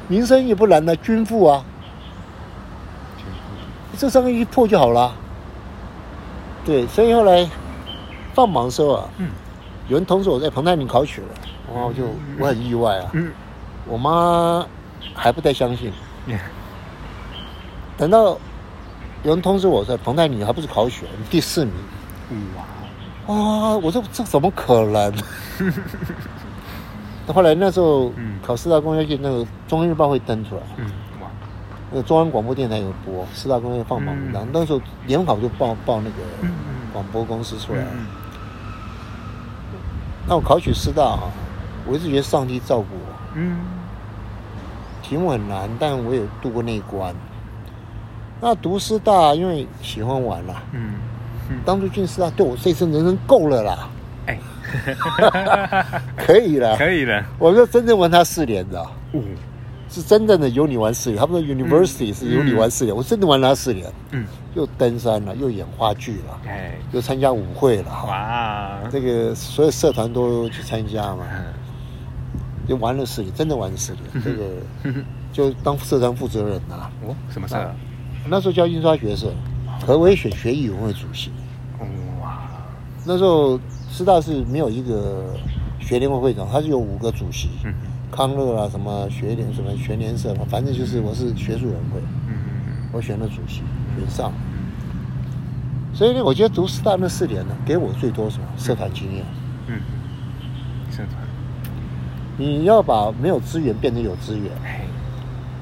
[0.08, 1.66] 民生也不难的，均富啊，
[3.98, 5.14] 这三个一破就好了。
[6.66, 7.48] 对，所以后来
[8.34, 9.30] 放榜的时候啊，嗯。
[9.90, 11.28] 有人通知我在彭泰明考取了，
[11.74, 12.04] 然后就
[12.40, 13.32] 我很意外啊，嗯。
[13.86, 14.66] 我妈
[15.14, 15.92] 还不太相信，
[16.26, 16.40] 嗯，
[17.98, 18.38] 等到
[19.24, 21.74] 有人通知我说彭泰你还不是考取了，第四名。
[23.28, 23.76] 哇，啊！
[23.78, 25.14] 我说这怎么可能？
[27.28, 28.40] 后来那时候，嗯。
[28.42, 30.86] 考四大公约去那个中央日报会登出来，嗯。
[30.86, 30.92] 哇，
[31.94, 34.44] 那中央广播电台有播四大公约放榜名单。
[34.44, 36.52] 嗯那时候联考就报报那个嗯
[36.92, 37.82] 广播公司出来。
[37.94, 38.08] 嗯
[40.28, 41.20] 那我考取师大啊，
[41.86, 43.60] 我一直觉得上帝照顾我，嗯
[45.02, 47.14] 题目很难，但我也度过那一关。
[48.40, 50.94] 那读师大，因为喜欢玩啦，嗯
[51.50, 53.90] 嗯，当初进师大对我这一生人生够了啦，
[54.28, 54.40] 哎，
[56.16, 56.78] 可以了。
[56.78, 58.80] 可以了，我就真正玩他四年的。
[58.80, 59.20] 哦，
[59.94, 64.26] 是真正的有你玩四年，他们说 university 是有你玩四年，我真的玩了他四年，嗯，
[64.56, 71.54] 又登山了，又演话剧了，哎，又参加舞会了哈，哇，这个所有社团都去参加嘛，嗯。
[72.66, 74.46] 就玩了四年，真的玩了四年，这个
[74.84, 77.76] 嗯就当社团负责人呐、哦，什么事啊？
[78.30, 79.34] 那时候叫印刷学社，
[79.86, 81.30] 何伟选学艺委员会主席，
[81.78, 81.86] 哦
[82.22, 82.42] 哇，
[83.06, 83.60] 那时候
[83.92, 85.36] 师大是没有一个
[85.82, 87.74] 学联会会长，他是有五个主席，嗯
[88.16, 92.00] 康乐啊，什么学联什么全联社嘛，反正就是我是学术委员会。
[92.28, 92.36] 嗯。
[92.92, 93.64] 我选了主席，
[93.98, 94.32] 选上。
[95.96, 98.46] 所以呢，我觉得读师大那四年呢，给我最多什么？
[98.56, 99.26] 社团经验。
[99.68, 99.82] 嗯，
[100.92, 101.18] 社团，
[102.38, 104.82] 你要把没有资源变成有资源，哎，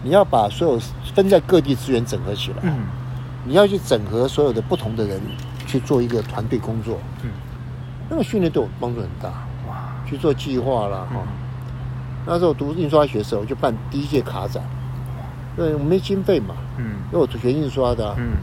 [0.04, 0.80] 你要把所有
[1.14, 2.86] 分在各地资源整合起来，嗯。
[3.46, 5.20] 你要去整合所有的不同的人
[5.66, 7.00] 去做一个团队工作。
[7.24, 7.32] 嗯，
[8.10, 9.30] 那个训练对我帮助很大，
[9.68, 11.28] 哇，去做计划啦，哈、嗯
[12.26, 14.64] 那时候读印刷学的时候，我就办第一届卡展，
[15.56, 16.96] 对，我没经费嘛，嗯。
[17.12, 18.34] 因为我学印刷的啊、嗯。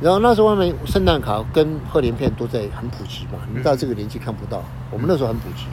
[0.00, 5.66] 然后那时候外面圣诞卡跟贺年片都在很普及嘛，你到这个年纪看不到，我们那时候很普及。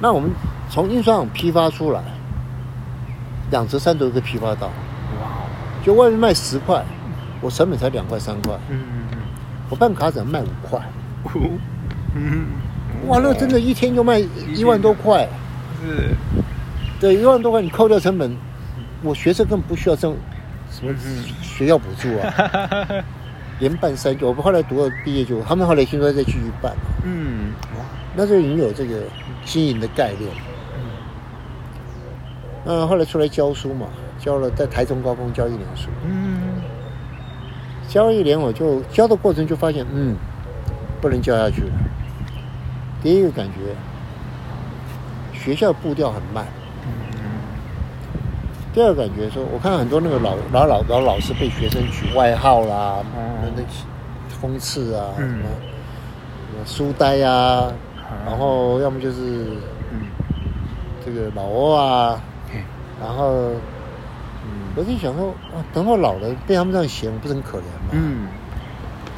[0.00, 0.30] 那我们
[0.70, 2.02] 从印刷厂批发出来，
[3.50, 4.72] 两折三折都批发到，哇
[5.26, 5.48] 哦，
[5.84, 6.84] 就外面卖十块，
[7.40, 8.80] 我成本才两块三块，嗯
[9.12, 9.18] 嗯
[9.68, 10.80] 我办卡展卖五块，
[11.34, 11.58] 嗯，
[12.14, 12.46] 嗯，
[13.06, 14.18] 哇，那真的一天就卖
[14.54, 15.28] 一万多块，
[15.80, 16.14] 是，
[17.00, 18.36] 对，一万多块你扣掉成本，
[19.02, 20.16] 我学生根本不需要这种
[20.70, 22.32] 什么嗯学校补助啊，
[23.58, 26.72] 连办三届，我们后来读了毕业就，他们后来听说再继续办，
[27.04, 27.84] 嗯，哇，
[28.14, 29.00] 那时候已经有这个
[29.44, 30.30] 经营的概念。
[32.64, 33.88] 嗯后来出来教书嘛，
[34.20, 36.38] 教了在台中高工教一年书，嗯。
[37.88, 40.16] 教一年我就教的过程就发现，嗯，
[41.00, 41.72] 不能教下去了。
[43.02, 43.74] 第一个感觉，
[45.36, 46.44] 学校步调很慢；
[48.72, 53.04] 第二个感觉说，我看很多那个老老老老老师被学生取外号啦，
[53.42, 53.62] 那那
[54.40, 55.38] 讽刺啊，什嗯。
[55.38, 55.44] 么
[56.52, 57.72] 什么书呆啊，
[58.26, 59.46] 然后要么就是
[59.90, 60.02] 嗯。
[61.04, 62.20] 这个老欧啊，
[63.00, 63.50] 然后，
[64.44, 67.90] 嗯，我就想说，啊，等我老了被他们这样嫌，我不是很可怜吗？
[67.90, 68.28] 嗯。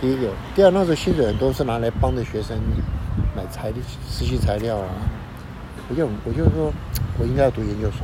[0.01, 2.57] 第一个，第二，那时候薪水很多是拿来帮着学生
[3.37, 4.89] 买材料、实习材料啊。
[5.89, 6.73] 我就我就说，
[7.19, 8.01] 我应该要读研究所。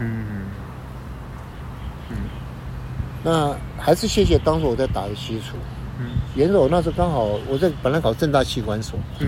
[0.00, 0.46] 嗯
[2.10, 2.16] 嗯
[3.22, 5.56] 那还是谢谢当时我在打的基础。
[5.98, 9.26] 嗯研究所那时候刚好我在本来考正大器官所，嗯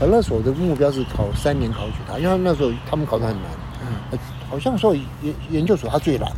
[0.00, 3.44] 本来所的目标是考三年考取它，因为那时候他们考的很难，
[3.82, 6.28] 嗯呃好像说研研究所它最难。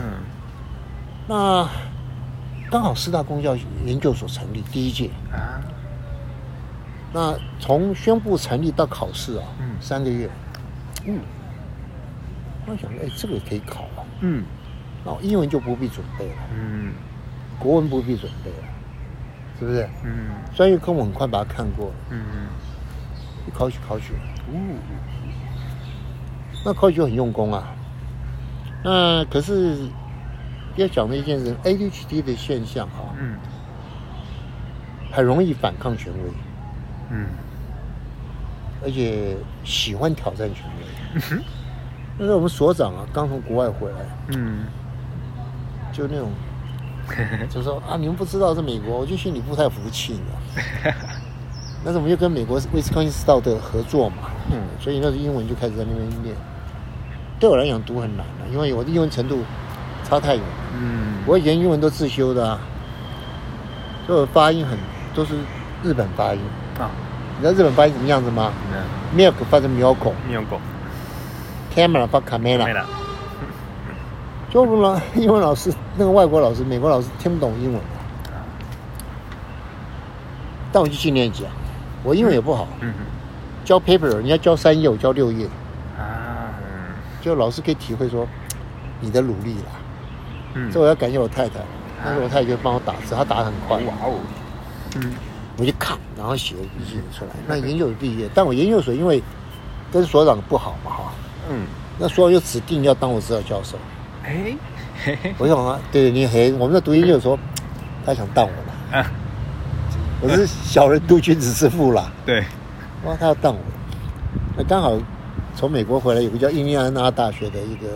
[0.00, 0.06] 嗯
[1.26, 1.66] 那
[2.70, 5.58] 刚好四大公教研究所成立第一届，啊，
[7.14, 9.76] 那从宣布成立到考试啊，嗯。
[9.80, 10.28] 三个月，
[11.06, 11.20] 嗯，
[12.66, 14.44] 我想，哎，这个可以考啊，嗯。
[15.04, 16.92] 然后英文就不必准备了，嗯。
[17.58, 18.66] 国文不必准备了，
[19.60, 19.88] 是不是？
[20.04, 20.30] 嗯。
[20.56, 22.18] 专业科目很快把它看过了，嗯
[23.46, 24.14] 一考取考取。
[24.14, 24.58] 了，哦
[26.64, 27.72] 那考取就很用功啊。
[28.82, 29.86] 那可是
[30.76, 33.38] 要讲的一件事，ADHD 的现象啊，嗯。
[35.12, 36.30] 很容易反抗权威，
[37.10, 37.26] 嗯
[38.84, 41.38] 而且喜欢挑战权威。
[42.18, 44.66] 那时候我们所长啊，刚从国外回来，嗯
[45.92, 46.30] 就那种，
[47.48, 50.92] 就说啊，你们不知道是美国，我就心里不太服气呢。
[51.82, 56.36] 那时候我们就跟美国威斯康星斯道德合作嘛，嗯所以那时候英文就开始在那边练。
[57.40, 59.42] 对我来讲读很难了、因为我的英文程度
[60.04, 60.44] 差太远。
[60.78, 62.60] 嗯我以前英文都自修的啊，
[64.06, 64.78] 所以我发音很
[65.14, 65.34] 都是
[65.82, 66.40] 日本发音。
[66.78, 66.90] 啊，
[67.36, 68.52] 你知道日本发音什么样子吗？
[68.70, 68.76] 那
[69.16, 70.60] ？milk 发成 milk，camera 没有狗，
[71.74, 72.72] 发没 camera。
[72.72, 72.86] 了，
[74.50, 77.80] 就我们老英文老师，那个外国老师、美国老师听不懂英文，
[80.72, 81.50] 但我去训练级啊。
[82.02, 82.92] 我英文也不好，嗯。
[83.64, 85.46] 教 paper 人家教三页，我教六页，
[85.98, 86.52] 啊
[87.22, 88.28] 就老师可以体会说
[89.00, 89.70] 你的努力了。
[90.54, 90.70] 嗯。
[90.70, 91.60] 这我要感谢我太太，
[92.04, 94.18] 但是我太太就帮我打字，她打得很快，哇哦，
[94.96, 95.12] 嗯
[95.56, 97.30] 我就看，然后写笔记出来。
[97.46, 99.22] 那研究所毕业，但我研究所因为
[99.92, 101.12] 跟所长不好嘛哈，
[101.48, 101.66] 嗯，
[101.98, 103.76] 那所长就指定要当我指导教授。
[104.24, 104.56] 哎，
[105.04, 107.38] 嘿 嘿 我想啊，对你很，我们在读研究所，
[108.04, 108.98] 他想当我了。
[108.98, 109.10] 啊，
[110.20, 112.44] 我是小人督君子之腹啦，对，
[113.04, 113.60] 哇，他要当我，
[114.56, 114.98] 那刚好
[115.54, 117.86] 从美国回来，有个叫印第安纳大学的一个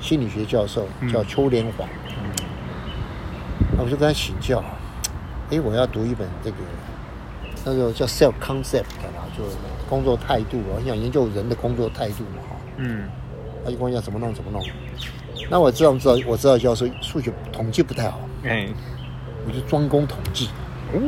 [0.00, 1.12] 心理学教授，嗯。
[1.12, 1.88] 叫邱连环，
[3.76, 4.64] 那我就跟他请教，
[5.50, 6.56] 哎，我要读一本这个，
[7.64, 9.44] 那个叫 self concept 啦，就
[9.88, 13.08] 工作态度啊，我想研究人的工作态度嘛，哈，嗯。
[13.62, 14.64] 他就跟我讲怎么弄怎么弄。
[15.50, 18.66] 那我知道，知道，我知道教授数学统计不太好，哎，
[19.46, 20.48] 我就专攻统计。
[20.94, 20.98] 哦，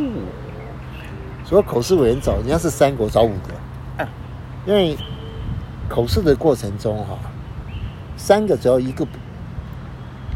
[1.46, 4.08] 所以口试委员找人家是三个，我找五个，啊。
[4.66, 4.94] 因为
[5.88, 7.18] 口试的过程中哈，
[8.18, 9.16] 三个只要一个不，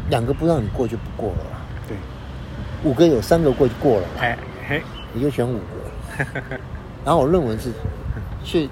[0.09, 1.45] 两个不让你过就不过了
[2.83, 4.01] 五个有三个过就过了。
[4.01, 4.37] 啦，哎
[4.67, 4.81] 嘿，
[5.13, 6.25] 你就选五个。
[7.05, 7.71] 然后我论文是
[8.43, 8.69] 去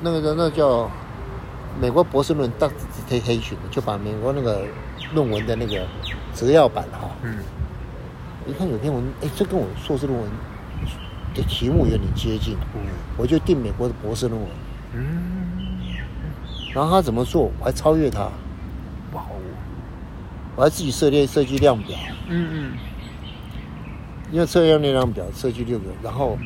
[0.00, 0.90] 那个那叫
[1.80, 4.62] 美国博士论 dissertation，就把美国那个
[5.14, 5.86] 论文的那个
[6.34, 7.38] 摘要版哈，嗯。
[8.44, 10.28] 一看有篇文，哎，这跟我硕士论文
[11.32, 12.56] 的题目有点接近，
[13.16, 14.50] 我就定美国的博士论文。
[14.94, 15.78] 嗯，
[16.74, 18.22] 然后他怎么做，我还超越他，
[19.12, 19.38] 哇哦，
[20.56, 21.96] 我还自己设列设计量表，
[22.28, 22.72] 嗯嗯
[24.32, 26.38] 因为测量那量表设计六个，然后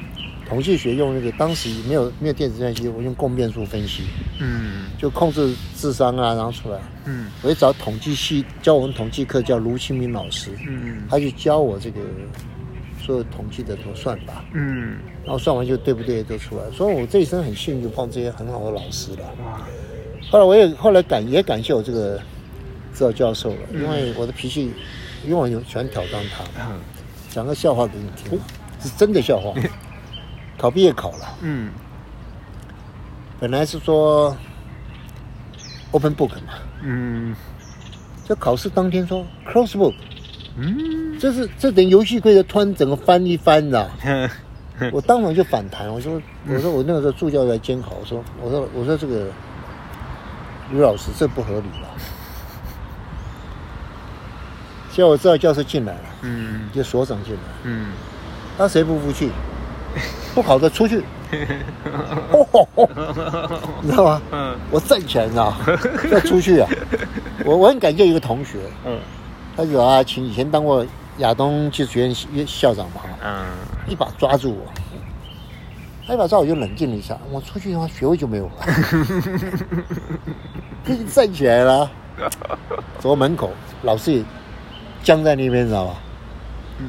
[0.49, 4.03] 统计学用那个当时没有没有电子计算机，我用共变数分析，
[4.41, 4.87] 嗯。
[4.99, 6.81] 就控制智商啊，然后出来。
[7.05, 7.29] 嗯。
[7.43, 11.03] 我就找统计系教我们统计课叫卢清明老师，嗯。
[11.09, 12.01] 他去教我这个
[13.01, 16.65] 所有统计的怎么算法，嗯，然后算完就对不对都出来。
[16.73, 19.19] 所以我这一生很幸运，就碰这些很好的老师了。
[19.45, 19.65] 哇，
[20.29, 22.19] 后来我也后来感也感谢我这个
[22.93, 24.73] 指导教授了，因为我的脾气，
[25.25, 26.43] 因为我有喜欢挑战他。
[26.69, 26.81] 嗯
[27.37, 28.41] 讲个笑话给你听，
[28.81, 29.53] 是真的笑话。
[30.57, 31.71] 考毕业考了，嗯。
[33.39, 34.35] 本来是说
[35.91, 37.37] open book 嘛，嗯。
[38.25, 39.93] 就考试当天说 close book，
[40.57, 41.19] 嗯。
[41.21, 43.87] 这是这等游戏规则突然整个翻一翻，你知道？
[44.03, 44.31] 嗯
[44.91, 46.19] 我当场就反弹，我说
[46.49, 49.27] 我说我那个时候助教在监考，我说我说我说这个
[50.71, 51.89] 吕老师这不合理了。
[54.97, 56.71] 结果我知道教授进来了，嗯。
[56.73, 57.89] 就所长进来，嗯，
[58.57, 59.31] 那谁不服气？
[60.35, 61.05] 不考的出去，
[63.83, 64.23] 你知道吗？
[64.33, 64.57] 嗯。
[64.71, 65.59] 我站起来，你知道吗，
[66.11, 66.69] 再出去啊！
[67.45, 68.57] 我我很感谢一个同学，
[68.87, 68.99] 嗯。
[69.55, 70.83] 他有啊，请以前当过
[71.19, 73.45] 亚东技术学院校长嘛，嗯。
[73.87, 74.65] 一把抓住我，
[76.07, 78.53] 他一把抓我就冷静了一下，我出去的话学位就没有了，
[81.13, 81.91] 站起来了，
[82.99, 83.51] 走到门口，
[83.83, 84.25] 老师也
[85.07, 85.95] 僵在那边，你知道吧？
[86.81, 86.89] 嗯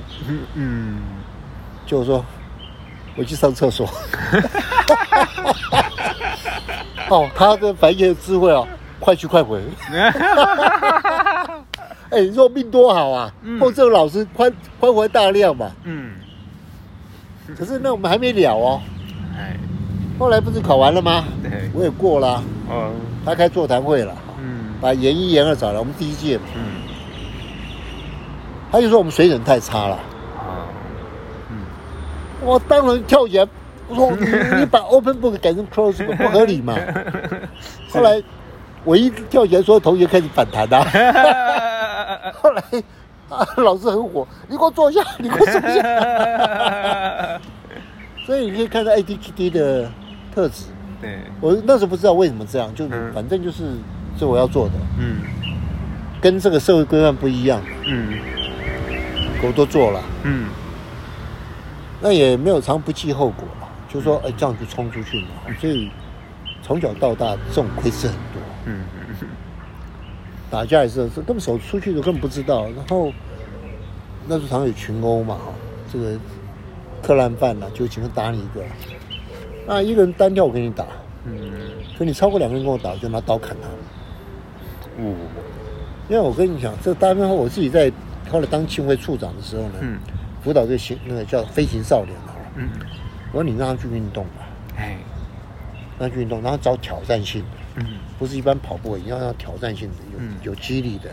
[0.56, 0.98] 嗯，
[1.86, 2.26] 就说
[3.16, 3.86] 我去上厕所。
[7.10, 8.68] 哦，他的反应很有智慧哦，
[9.00, 9.62] 快去快回。
[12.10, 13.32] 哎，你说命多好啊！
[13.44, 15.70] 嗯碰这种老师宽宽怀大量嘛。
[15.84, 16.16] 嗯，
[17.56, 18.82] 可是那我们还没了哦，
[19.38, 19.56] 哎，
[20.18, 21.24] 后来不是考完了吗？
[21.44, 22.92] 对，我也过了啊，哦，
[23.24, 26.77] 他开座谈会了，嗯把研一研二找来，我们第一届嘛，嗯，
[28.72, 29.96] 他就说我们水准太差了。
[29.96, 30.68] 啊，
[31.50, 31.58] 嗯
[32.42, 33.48] 我当然跳起来，
[33.88, 36.76] 我说 你你把 open book 改成 close book 不合理嘛。
[37.92, 38.22] 后来
[38.84, 42.32] 我一跳起来，所有同学开始反弹啊。
[42.42, 42.62] 后来
[43.30, 47.40] 啊，老师很火，你给我坐下，你给我坐下。
[48.26, 49.90] 所以你可以看到 ADHD 的
[50.34, 50.66] 特质。
[51.02, 53.64] 对，我那时候不知道为什么这样，就嗯反正就是
[54.20, 55.18] 这我要做的，嗯
[56.20, 58.18] 跟这个社会规范不一样，嗯
[59.44, 60.04] 我都做了。
[60.24, 60.50] 嗯。
[62.02, 65.28] 那也没有常不计后果嘛，就说哎这样就冲出去嘛，
[65.60, 65.90] 所以
[66.62, 68.82] 从小到大这种亏是很多，嗯。
[70.50, 73.12] 打架也是，是根本手出去的根本不知道，然后
[74.28, 75.52] 那时候常有群殴嘛，哈，
[75.92, 76.18] 这个
[77.04, 78.64] 克烂饭呐、就警察打你一个，
[79.68, 80.86] 那一个人单挑我跟你打，
[81.26, 81.36] 嗯，
[81.98, 83.68] 可你超过两个人跟我打，我就拿刀砍他，
[84.98, 85.16] 嗯，
[86.08, 87.92] 因为我跟你讲，这大部分我自己在
[88.30, 90.00] 后来当庆会处长的时候呢，嗯。
[90.44, 92.70] 辅导这个行那个叫飞行少年啊，嗯，
[93.34, 94.48] 我说你让他去运动吧。
[94.78, 94.98] 哎，
[96.00, 97.42] 让他去运动，然后找挑战性。
[97.42, 97.86] 的，嗯。
[98.18, 100.36] 不是一般跑步而已，要让挑战性的，有、嗯。
[100.44, 101.10] 有激励的。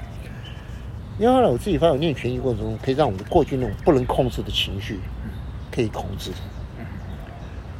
[1.19, 5.01] 因为后来我自己发现，我练拳击过程中，可以让我们过去那种不能控制的情绪，
[5.73, 6.31] 可以控制。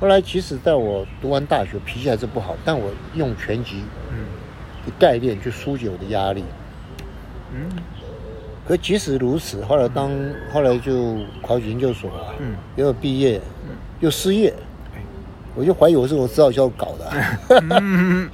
[0.01, 4.25] 后来，即使在我读完大学，脾气还是不好，但我用拳击嗯。
[4.87, 6.43] 的概念去疏解我的压力。
[7.55, 7.71] 嗯
[8.67, 10.11] 可即使如此，后来当
[10.53, 13.41] 后来就考取研究所啊，嗯又毕业，
[14.01, 14.53] 又失业，
[14.95, 15.01] 哎
[15.55, 17.13] 我就怀疑我是我指导教搞的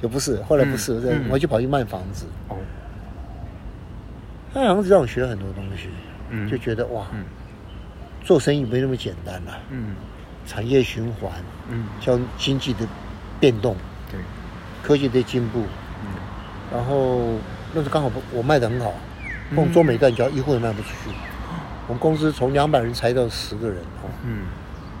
[0.01, 2.25] 也不是，后来不是，嗯我就跑去卖房子。
[2.49, 2.55] 哦，
[4.53, 5.89] 卖房子让我学了很多东西，
[6.29, 7.23] 嗯就觉得哇，嗯
[8.23, 9.95] 做生意没那么简单了、嗯
[10.47, 11.31] 产业循环，
[11.69, 12.79] 嗯，叫经济的
[13.39, 13.75] 变动，
[14.09, 14.19] 对，
[14.81, 15.59] 科技的进步，
[16.03, 16.07] 嗯
[16.73, 17.19] 然后
[17.73, 18.93] 那时候刚好不我卖的很好，
[19.51, 19.55] 嗯。
[19.55, 21.15] 光中美断交一户也卖不出去，
[21.87, 24.45] 我们公司从两百人裁到十个人哦，嗯。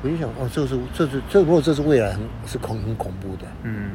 [0.03, 3.91] 我就想哦，这是这是这如果这是未来很是恐很恐怖的，嗯。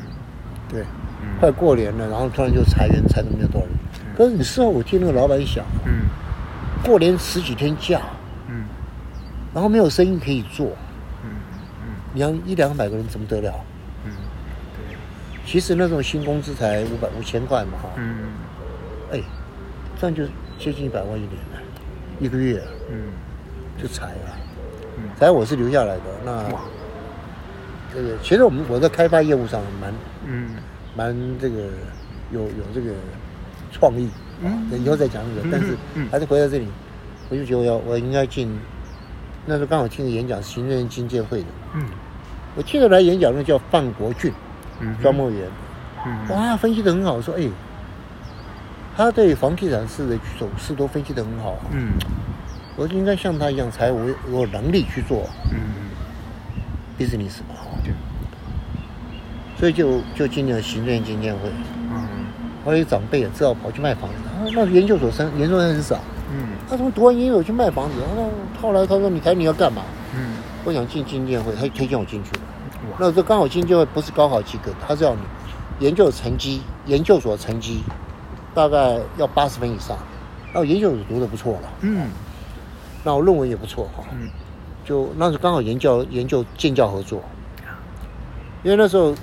[0.69, 0.83] 对，
[1.21, 1.39] 嗯。
[1.41, 3.75] 快过年了，然后突然就裁员裁这么多少人，
[4.17, 6.07] 可是你事后我听那个老板想，嗯。
[6.85, 8.01] 过年十几天假，
[8.49, 8.65] 嗯。
[9.53, 10.67] 然后没有生意可以做，
[11.25, 11.31] 嗯
[11.85, 11.95] 嗯。
[12.13, 13.53] 你要一两百个人怎么得了？
[14.05, 14.13] 嗯，
[14.77, 14.97] 对，
[15.45, 18.29] 其实那种新工资才五百五千块嘛哈，嗯。
[19.11, 19.21] 哎，
[20.01, 20.25] 这样就
[20.67, 21.63] 接近一百万一年了，
[22.19, 23.05] 一个月嗯
[23.81, 24.37] 就裁了，
[24.99, 26.03] 嗯裁我是留下来的。
[26.25, 26.43] 那
[27.95, 29.95] 这个其实我们我在开发业务上蛮
[30.27, 30.57] 嗯
[30.97, 31.69] 蛮这个
[32.33, 32.91] 有有这个
[33.71, 34.09] 创意，
[34.43, 36.67] 啊嗯以后再讲这个，嗯但是嗯还是回到这里，
[37.29, 38.51] 我就觉得我要我应该进。
[39.49, 41.87] 那时候刚好听个演讲，是行政院经济会的，嗯
[42.57, 44.33] 我记得来演讲那叫范国俊，
[44.81, 45.49] 嗯，庄梦圆。
[46.05, 47.49] 嗯哇，分析的很好，说哎，
[48.97, 51.93] 他对房地产市的走势都分析得很好啊，嗯
[52.77, 55.29] 我就应该像他一样，才我我有能力去做。
[55.53, 55.59] 嗯
[56.99, 57.55] business 嘛，
[57.85, 57.93] 对，
[59.59, 61.41] 所以就就进了行政院经建会。
[61.91, 62.09] 嗯
[62.65, 66.01] 我有长辈也知道跑去卖房子，啊，那研究所生研究生很少，
[66.33, 68.01] 嗯他怎么读完研究所去卖房子？
[68.01, 69.83] 啊那后来他说你看你要干嘛？
[70.17, 70.33] 嗯，
[70.65, 72.41] 我想进经建会，他推荐我进去了。
[72.91, 75.21] 哇，那这刚好经建会不是高考及格，他是要你
[75.79, 77.85] 研究成绩，研究所成绩
[78.57, 79.99] 大概要八十分以上。
[80.55, 82.09] 那我研究所读的不错了，嗯。
[83.05, 84.03] 那我论文也不错哈。
[84.13, 84.31] 嗯。
[84.83, 87.23] 就那时候刚好研究研究建教合作，
[88.63, 89.15] 因为那时候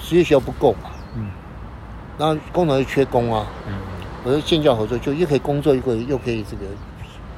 [0.00, 1.30] 实业学校不够嘛，嗯。
[2.18, 3.74] 然后工厂又缺工啊，嗯。
[4.24, 6.64] 我说建教合作就又可以工作，又可以又可以这个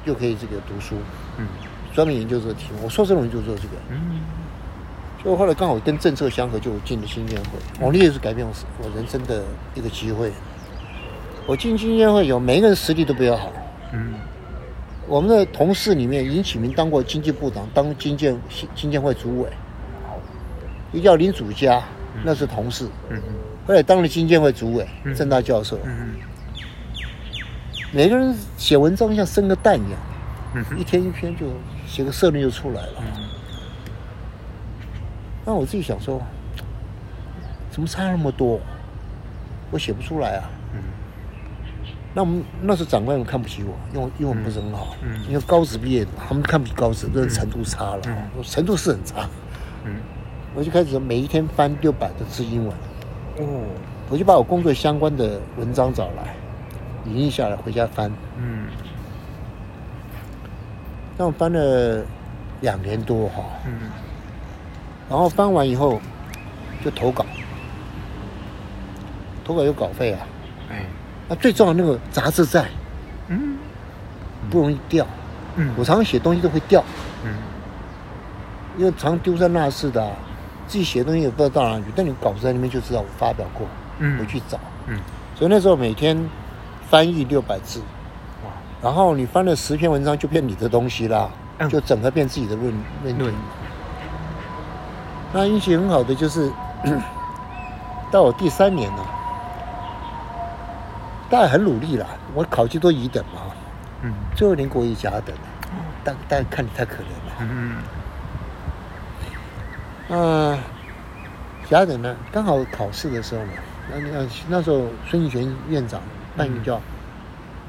[0.05, 0.95] 又可以这个读书，
[1.37, 1.45] 嗯。
[1.93, 2.85] 专门研究这个题目。
[2.85, 4.21] 我硕士论文就做这个，嗯。
[5.23, 7.59] 就后来刚好跟政策相合，就进了新建会。
[7.79, 9.43] 我那也是改变我我人生的
[9.75, 10.31] 一个机会。
[11.49, 13.51] 我进新建会有每一个人实力都比较好。
[13.91, 14.13] 嗯
[15.07, 18.39] 我们的同事里面，尹启明当过经济部长，当经建
[18.75, 19.49] 经建会主委，
[20.93, 21.81] 一个叫林祖嘉，
[22.23, 23.19] 那是同事，嗯
[23.65, 25.79] 后来当了经建会主委，郑大教授。
[25.85, 26.13] 嗯
[27.91, 29.99] 每个人写文章像生个蛋一样，
[30.53, 31.47] 嗯一天一篇就
[31.87, 33.03] 写个社论就出来了。
[35.43, 36.21] 那我自己想说，
[37.71, 38.59] 怎么差那么多？
[39.71, 40.47] 我写不出来啊。
[42.09, 49.29] 嗯那我们那时候长官们看不起我，因为我英文不是很好，嗯因为高职毕业的，他们看不起高职，这是程度差了，嗯我程度是很差。
[49.85, 49.95] 嗯。
[50.55, 52.75] 我就开始每一天翻六百个字英文，
[53.37, 53.63] 哦。
[54.09, 56.35] 我就把我工作相关的文章找来，
[57.05, 58.11] 影印下来回家翻。
[58.37, 58.65] 嗯。
[61.15, 62.03] 那我翻了
[62.61, 63.91] 两年多哈，嗯。
[65.07, 66.01] 然后翻完以后
[66.83, 67.23] 就投稿，
[69.45, 70.27] 投稿有稿费啊。
[71.29, 72.67] 哎那最重要的那个杂志在，
[73.27, 73.57] 嗯。
[74.49, 75.05] 不容易掉。
[75.55, 75.71] 嗯。
[75.77, 76.83] 我常常写东西都会掉，
[77.23, 77.33] 嗯。
[78.77, 80.11] 因为常丢三落四的啊、
[80.67, 83.67] 自己写的东西也不知道到哪里去，但你稿子在那边就知道我发表过，
[83.99, 84.17] 嗯。
[84.19, 84.59] 回去找。
[84.87, 84.99] 嗯。
[85.35, 86.29] 所以那时候每天
[86.89, 87.79] 翻译六百字，
[88.43, 88.51] 哇。
[88.81, 91.69] 然后你翻了十篇文章就变你的东西啦，嗯。
[91.69, 92.73] 就整个变自己的论
[93.19, 93.33] 论。
[95.31, 96.51] 那运气很好的就是，
[98.09, 99.05] 到我第三年了，
[101.29, 103.41] 大概很努力了，我考级都乙等嘛，
[104.01, 104.13] 嗯。
[104.35, 105.35] 最后一年国一甲等，
[106.03, 107.35] 大大概看你太可怜了。
[107.41, 107.77] 嗯。
[110.09, 110.59] 嗯，
[111.69, 113.51] 甲等呢，刚好考试的时候嘛，
[113.91, 116.01] 那那那时候孙运璇院长
[116.35, 116.81] 办一个叫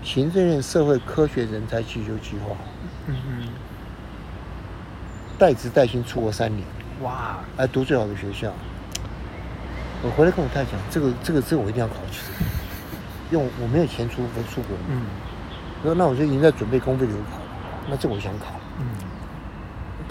[0.03, 2.57] 行政院社会科学人才需求计划，
[3.07, 3.49] 嗯嗯
[5.39, 6.67] 代职带薪出国三年，
[7.03, 7.39] 哇。
[7.59, 8.51] 来读最好的学校。
[10.03, 12.23] 我回来跟我太太讲，这个这个这个我一定要考去，
[13.31, 14.17] 因为我没有钱出
[14.53, 14.77] 出国。
[14.89, 15.03] 嗯
[15.83, 17.43] 那我就已经在准备公费留考了，
[17.89, 18.47] 那这个我想考。
[18.79, 18.85] 嗯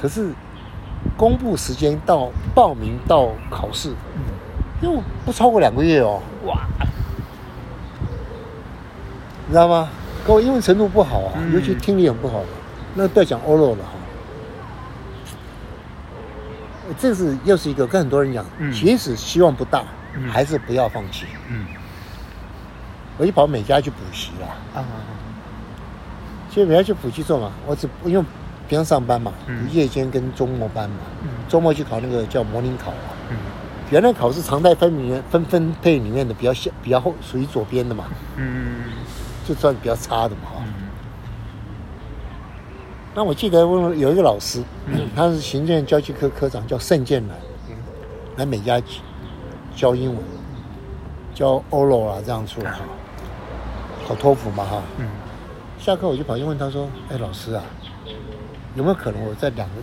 [0.01, 0.32] 可是
[1.15, 4.21] 公布时间到报名到考试，嗯
[4.82, 6.65] 又不超过两个月哦，哇
[9.45, 9.89] 你知道吗？
[10.25, 12.47] 各位英文程度不好啊，嗯尤其听力很不好的，
[12.95, 13.91] 那不要讲 oral 了哈。
[16.88, 19.84] 呃这是又是一个跟很多人讲，嗯即使希望不大，
[20.15, 21.25] 嗯还是不要放弃。
[21.47, 21.65] 嗯
[23.19, 24.86] 我就跑美加去补习啦，啊。
[26.49, 28.25] 其实美加去补习做嘛，我只因为
[28.67, 29.67] 平常上班嘛，嗯。
[29.71, 31.29] 夜间跟周末班嘛，嗯。
[31.47, 33.13] 周末去考那个叫模拟考啊。
[33.29, 33.38] 嗯。
[33.91, 38.05] 原来考试常态分里面分分配里面的比较小比较后属于左边的嘛，
[38.38, 38.84] 嗯
[39.45, 40.41] 就算比较差的嘛。
[40.45, 40.63] 哈。
[40.65, 40.73] 嗯。
[43.13, 44.63] 那我记得问有一个老师，
[45.15, 47.36] 他是行政院教育科科长，叫盛建南，
[48.38, 48.82] 来美加
[49.75, 50.23] 教英文，
[51.34, 52.79] 教 oral 啊这样出来哈，
[54.10, 54.82] 考托福嘛哈。
[54.98, 55.08] 嗯
[55.80, 57.63] 下课我就跑去问他说：“哎，老师啊，
[58.76, 59.76] 有没有可能我在两个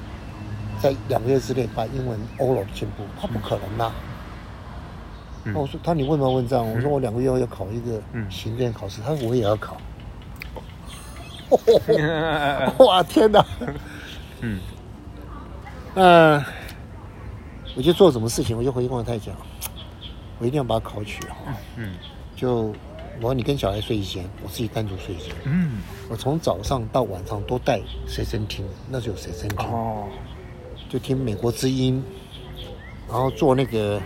[0.78, 3.90] 在两个月之内把英文 oral 进步？”他不可能呐、
[5.44, 9.76] 嗯那我说：“他你问没有问这样？”我说：“我两个月后要考一个嗯行政考试。”他说：“我也要考。
[11.86, 13.42] 嗯 哇，天哪！
[14.42, 14.58] 嗯
[15.94, 16.44] 那
[17.74, 19.34] 我就做什么事情，我就回去跟我太太讲，
[20.40, 21.36] 我一定要把它考取哈。
[21.76, 21.94] 嗯
[22.34, 22.74] 就
[23.16, 25.34] 我说你跟小孩睡一间，我自己单独睡一间。
[25.44, 30.08] 嗯我从早上到晚上都带随身听，那时候有随身听，哦
[30.88, 32.02] 就听美国之音，
[33.08, 34.00] 然后做那个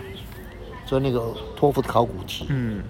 [0.85, 2.81] 做那个托福的考古题，嗯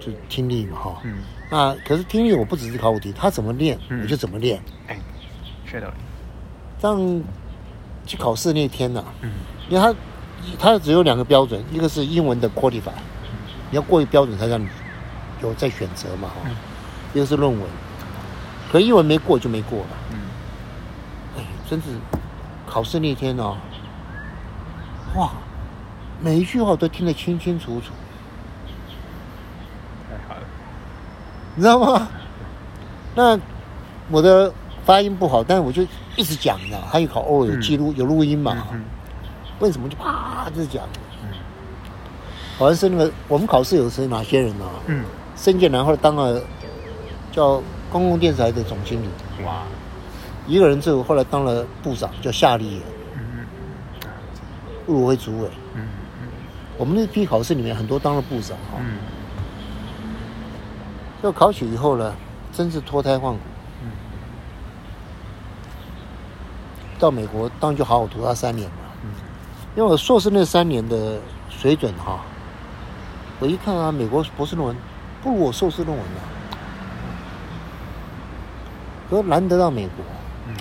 [0.00, 1.00] 就听力嘛哈。
[1.04, 1.18] 嗯
[1.50, 4.60] 那可是听力我不只是考古题，他怎么练嗯我就怎么练。
[4.86, 4.98] 哎
[5.64, 5.94] 学到了
[6.80, 7.22] 这样
[8.06, 9.30] 去考试那天呢、嗯
[9.68, 9.94] 因为他
[10.58, 12.92] 他只有两个标准，一个是英文的 qualify，
[13.70, 14.66] 你要过一标准才让你
[15.42, 16.34] 有在选择嘛哈。
[16.46, 16.54] 嗯
[17.14, 17.62] 一个是论文，
[18.70, 19.86] 可英文没过就没过了。
[20.12, 20.18] 嗯
[21.38, 21.86] 哎，真是
[22.66, 23.56] 考试那天哦，
[25.16, 25.30] 哇，
[26.20, 27.92] 每一句话我都听得清清楚楚，
[30.06, 30.46] 太好了。
[31.54, 32.08] 你知道吗？
[33.14, 33.40] 那
[34.10, 34.52] 我的
[34.84, 35.82] 发音不好，但是我就
[36.14, 38.84] 一直讲，你知道，还有考偶尔有记录、有录音嘛，嗯
[39.60, 40.84] 为什么就啪就讲？
[41.22, 41.30] 嗯
[42.58, 44.72] 好像是那个我们考试有时候哪些人呢、啊？
[44.88, 45.04] 嗯
[45.38, 46.42] 申建南后来当了
[47.30, 49.08] 叫公共电视台的总经理，
[49.38, 49.62] 嗯，哇，
[50.48, 52.82] 一个人之后后来当了部长，叫夏立言，
[53.14, 53.20] 嗯。
[53.36, 53.46] 嗯
[54.88, 55.48] 陆委会主委。
[55.74, 55.86] 嗯。
[56.76, 58.98] 我们那批考试里面很多当了部长啊，嗯。
[61.22, 62.14] 就考取以后呢，
[62.52, 63.38] 真是脱胎换骨。
[63.82, 63.90] 嗯。
[66.98, 69.10] 到美国当然就好好读他三年嘛，嗯。
[69.76, 71.18] 因为我硕士那三年的
[71.48, 72.20] 水准哈、
[73.38, 74.76] 我一看啊，美国博士论文
[75.28, 76.20] 不如我硕士论文啊。
[79.10, 80.04] 可是难得到美国，
[80.46, 80.54] 嗯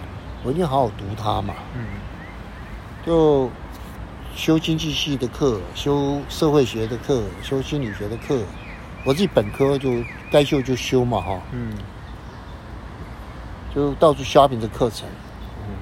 [0.43, 1.53] 我一定好好读它嘛。
[1.75, 1.85] 嗯
[3.05, 3.49] 就
[4.35, 8.41] 修经济系的课，修社会学的课，修心理学的课。
[9.05, 9.89] 我自己本科就
[10.29, 11.71] 该修就修嘛哈，嗯
[13.73, 15.07] 就到处 shopping 的课程。
[15.63, 15.73] 嗯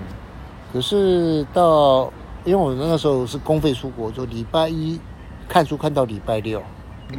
[0.71, 2.11] 可是到，
[2.43, 4.99] 因为我那时候是公费出国，就礼拜一
[5.47, 6.59] 看书看到礼拜六，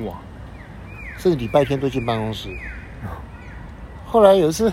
[0.04, 0.14] 哇，
[1.27, 2.49] 甚至礼拜天都进办公室。
[4.05, 4.72] 后来有一次，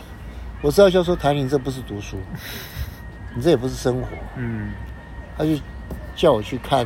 [0.62, 2.16] 我知道教授谭林这不是读书，
[3.34, 4.72] 你这也不是生活，嗯。
[5.36, 5.60] 他就
[6.16, 6.86] 叫我去看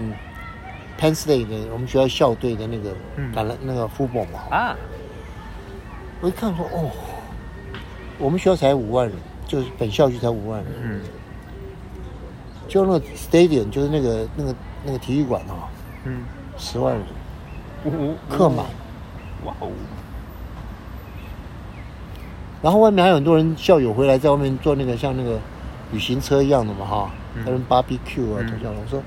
[0.98, 3.30] Penn State 的我们学校校队的那个嗯。
[3.36, 4.40] 橄榄、那个 football 嘛。
[4.52, 4.78] 啊，
[6.22, 6.90] 我一看说，哦，
[8.18, 11.02] 我们学校才五万人，就是本校区才五万人，嗯。
[12.70, 14.56] 就那个 stadium 就是那个那个
[14.86, 15.68] 那个体育馆啊，
[16.06, 16.24] 嗯，
[16.58, 17.04] 十万人，
[17.84, 18.66] 呜客满。
[19.48, 19.72] 哇哦，
[22.62, 25.40] 然后外面还有很多人校友回来，在外面坐那个像那个
[25.94, 27.46] 旅行车一样的嘛哈，嗯。
[27.46, 28.48] 在那边 barbecue 啊，嗯。
[28.48, 28.84] 头小龙。
[28.84, 29.02] 我说，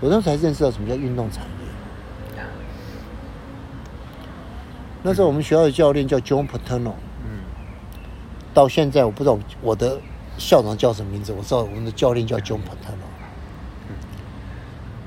[0.00, 2.42] 我当时才认识到什么叫运动产业。
[5.02, 6.94] 那时候我们学校的教练叫 John Paterno，
[7.24, 7.44] 嗯。
[8.52, 10.00] 到现在我不知道我的
[10.36, 13.06] 校长叫什么名字，我知道我们的教练叫 John Paterno。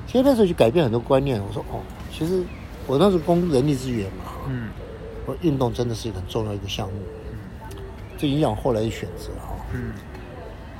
[0.07, 2.43] 其实那时候就改变很多观念，我说哦，其实
[2.87, 4.69] 我那时候供人力资源嘛，嗯。
[5.25, 6.95] 我运动真的是一个很重要一个项目，
[8.17, 9.55] 这影响我后来的选择哈。
[9.73, 9.93] 嗯。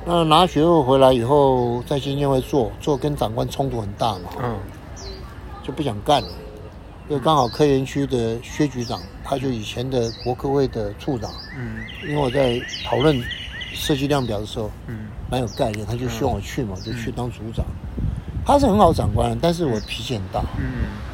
[0.04, 4.58] 那拿学位回来以后，在基金会做，做跟长官冲突很大嘛，嗯。
[5.62, 6.28] 就不想干了。
[7.08, 11.82] 因为刚好科研区的薛局长，他就以前的国科会的处长，嗯。
[12.06, 13.18] 因为我在讨论
[13.72, 15.06] 设计量表的时候，嗯。
[15.30, 17.64] 蛮有概念，他就希望我去嘛，就去当组长。
[18.44, 20.84] 他是很好的长官，但是我脾气很大，嗯。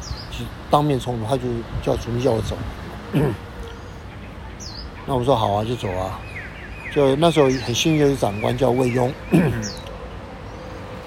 [0.71, 1.43] 当面冲突，他就
[1.83, 2.57] 叫主命叫我走。
[5.05, 6.19] 那我说好啊，就走啊。
[6.93, 9.09] 就那时候很幸运有一个长官叫魏庸，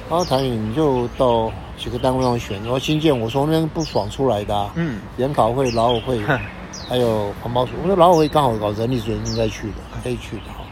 [0.08, 6.20] 然后谭颖你就到几个单位上选，然后新建我从那边不爽出来的、啊，嗯研考会、劳委会，
[6.88, 7.72] 还有环保署。
[7.82, 10.64] 我说劳委会刚好搞人力资源应该去的，可以去的哈。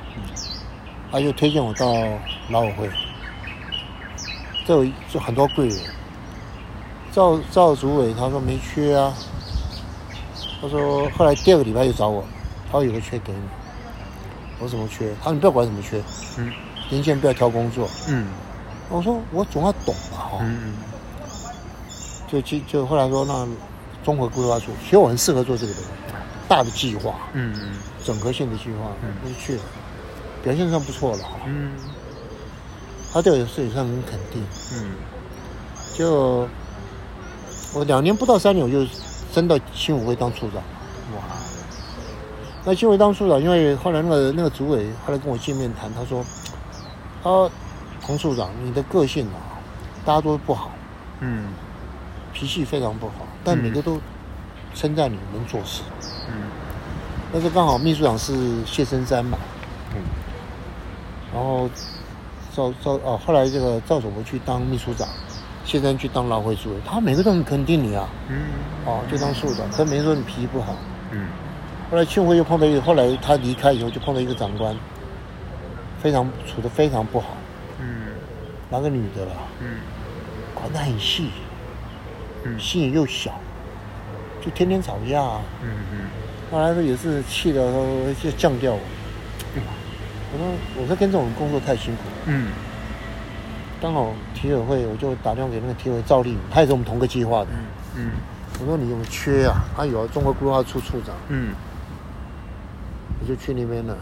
[1.11, 1.93] 他就推荐我到
[2.49, 2.89] 劳委会，
[4.67, 5.79] 这有就很多贵人。
[7.13, 9.13] 赵赵主委他说没缺啊，
[10.63, 12.25] 他说后来第二个礼拜就找我，
[12.67, 13.39] 他说有个缺给你。
[14.59, 15.13] 我说什么缺？
[15.21, 16.03] 他说你不要管什么缺，
[16.39, 16.51] 嗯
[16.89, 17.89] 年轻人不要挑工作。
[18.09, 18.27] 嗯
[18.89, 20.39] 我说我总要懂嘛哈。
[20.41, 20.75] 嗯
[22.27, 23.47] 就就就后来说那
[24.03, 25.81] 综合规划处，其实我很适合做这个的，
[26.49, 29.63] 大的计划，嗯整合性的计划，嗯我就去了，
[30.43, 31.33] 表现上不错了哈。
[31.45, 31.73] 嗯
[33.13, 34.43] 他对我的事情上很肯定，
[34.73, 34.93] 嗯
[35.95, 36.49] 就
[37.75, 38.87] 我两年不到三年，我就
[39.33, 40.57] 升到青委会当处长。
[41.17, 41.23] 哇。
[42.65, 46.25] 那青委当处长，因为后来那个那个主委后来跟我见面谈，他说，
[47.23, 47.51] 他说
[48.03, 49.61] 洪处长，你的个性啊，
[50.05, 50.71] 大家都不好，
[51.21, 51.49] 嗯。
[52.35, 54.01] 脾气非常不好，但每个都
[54.75, 55.83] 称赞你能做事。
[56.29, 56.35] 嗯。
[57.31, 59.37] 那时候刚好秘书长是谢深山嘛，
[59.95, 60.01] 嗯。
[61.35, 61.69] 然后
[62.57, 65.07] 赵赵哦，后来这个赵守博去当秘书长，
[65.65, 68.43] 谢山去当劳会主委，他每个都很肯定你啊，嗯。
[68.85, 70.75] 哦，就当处长，他没说你脾气不好。
[71.13, 71.29] 嗯。
[71.91, 74.77] 后来庆辉又碰到一个，后来他离开以后就碰到一个长官，
[76.03, 77.37] 非常处的非常不好，
[77.81, 78.09] 嗯。
[78.71, 79.79] 那个女的了，嗯。
[80.55, 81.31] 管得很细，
[82.45, 82.59] 嗯。
[82.59, 83.39] 心眼又小，
[84.45, 85.41] 就天天吵架、啊。
[85.63, 85.99] 嗯嗯。
[86.51, 87.87] 后来说也是气的时候
[88.23, 88.81] 就降掉我。
[90.35, 90.47] 我说
[90.83, 92.17] 我说跟这种工作太辛苦了。
[92.27, 92.49] 嗯
[93.83, 97.49] 刚好体委会，我就打电话给那个体委会赵丽颖，他也是我们同个计划的。
[97.97, 98.13] 嗯
[98.61, 99.65] 我说你有没有缺啊？
[99.77, 101.53] 他有啊，中国规划处处长，嗯
[103.21, 103.97] 我就去那边了。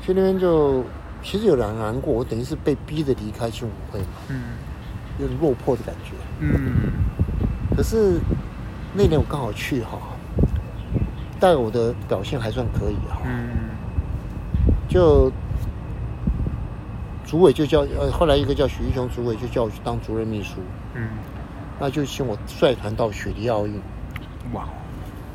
[0.00, 0.82] 去那边就
[1.22, 4.06] 其实有点难过，我等于是被逼着离开青委会嘛。
[4.28, 4.40] 嗯
[5.18, 6.12] 有点落魄的感觉。
[6.38, 6.92] 嗯
[7.76, 8.18] 可是
[8.94, 9.98] 那年我刚好去哈，
[11.38, 13.50] 大概我的表现还算可以哈，嗯
[14.88, 15.30] 就
[17.30, 20.56] 主委就叫呃，后来一个叫许一雄主委就叫我去当主任秘书，
[20.96, 21.10] 嗯，
[21.78, 23.80] 那就请我率团到雪梨奥运。
[24.52, 24.68] 哇，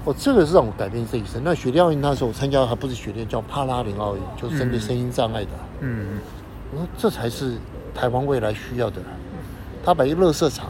[0.04, 1.42] 哦，这个是让我改变这一生。
[1.42, 5.52] 那雪梨奥运那时候我参加还不是雪梨，叫帕拉林奥运，就是针对嗯声音障碍的。
[5.80, 6.20] 嗯
[6.74, 7.54] 我说这才是
[7.94, 9.02] 台湾未来需要的。
[9.86, 10.70] 他把一个乐色场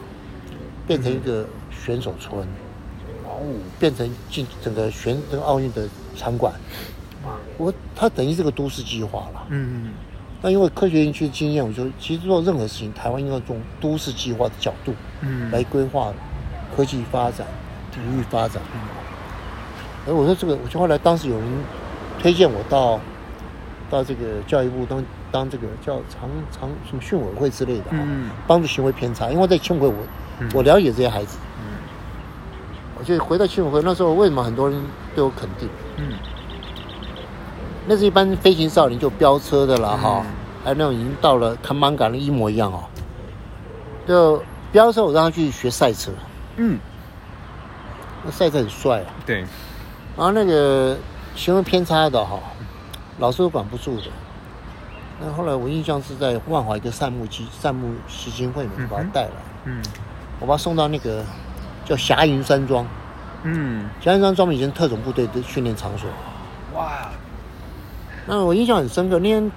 [0.86, 2.48] 变成一个选手村，
[3.24, 3.42] 哦，
[3.80, 6.54] 变成进整个选这个奥运的场馆。
[7.26, 9.48] 哇，我他等于这个都市计划了。
[9.50, 9.94] 嗯嗯
[10.42, 16.14] 那因为科学园区的经验，我就其实做任何事情，台湾应该从都市计划的角度嗯，来规划
[16.76, 17.48] 科技发展、
[17.92, 18.62] 体育发展。
[18.74, 18.80] 嗯
[20.08, 21.48] 而我说这个，我就后来当时有人
[22.20, 23.00] 推荐我到
[23.90, 29.32] 到这个教育部当当这个叫常常什么训委会之类的啊，嗯帮助行为偏差。
[29.32, 29.96] 因为在青委我
[30.40, 31.74] 嗯我了解这些孩子，嗯
[33.00, 34.80] 我就回到青委会那时候，为什么很多人
[35.16, 35.68] 对我肯定？
[35.98, 36.14] 嗯
[37.88, 40.32] 那是一般飞行少年就飙车的啦哈，嗯
[40.64, 42.84] 还有那种已经到了看 manga 的一模一样哦。
[44.08, 46.12] 就飙车，我让他去学赛车，
[46.58, 46.80] 嗯，
[48.24, 49.06] 那赛车很帅啊。
[49.26, 49.42] 对，
[50.18, 50.98] 然后那个
[51.36, 52.40] 行为偏差的哈，
[53.20, 54.04] 老师都管不住的。
[55.22, 59.32] 那后来我印象是在万华一个善牧基善牧基金会嘛，就把他带来，
[59.66, 59.84] 嗯
[60.40, 61.24] 我把他送到那个
[61.86, 62.86] 叫霞云山庄。
[63.44, 66.10] 嗯，霞云山庄以前特种部队的训练场所。
[66.74, 67.10] 哇，
[68.28, 69.52] 那我印象很深刻，那天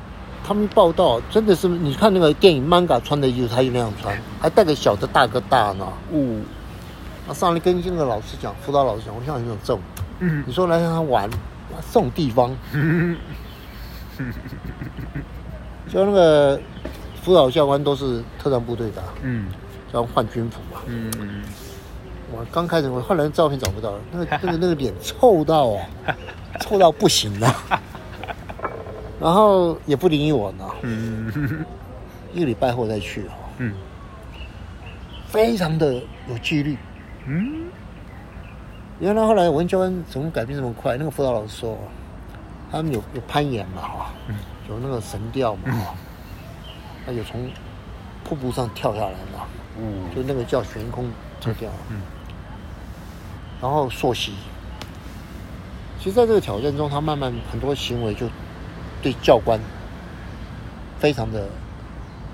[0.45, 5.87] 他们报道，真的是你看那个电影 manga 穿的衣服，他就那样穿，还带个小的大哥大呢。
[6.13, 6.41] 五，
[7.27, 9.81] 那上来跟那个老师讲，辅导老师讲，我想很有这种，
[10.21, 13.17] 嗯你说来让他玩，哇这种地方，嗯
[15.91, 16.61] 就那个
[17.23, 19.47] 辅导教官都是特战部队的啊，嗯
[19.93, 20.81] 要换军服嘛。
[20.87, 21.43] 嗯
[22.31, 25.81] 我刚开始，我后来照片找不到了，那个那个那个脸臭到啊，
[26.61, 27.55] 臭到不行了。
[29.21, 31.65] 然后也不理我呢，嗯。
[32.35, 33.75] 一个礼拜后再去哦，嗯。
[35.29, 35.95] 非常的
[36.29, 36.77] 有纪律。
[37.27, 37.67] 嗯，
[38.99, 40.97] 原来后来我问教官怎么改变这么快？
[40.97, 41.77] 那个辅导老师说，
[42.71, 44.11] 他们有有攀岩嘛哈，
[44.69, 45.95] 有那个神吊嘛哈，
[47.05, 47.51] 他有从
[48.25, 49.47] 瀑布上跳下来嘛，
[49.79, 51.11] 嗯，就那个叫悬空
[51.41, 52.01] 跳吊，嗯。
[53.61, 54.33] 然后溯溪。
[55.99, 58.27] 其实，在这个挑战中，他慢慢很多行为就
[59.03, 59.59] 对教官
[60.99, 61.49] 非常的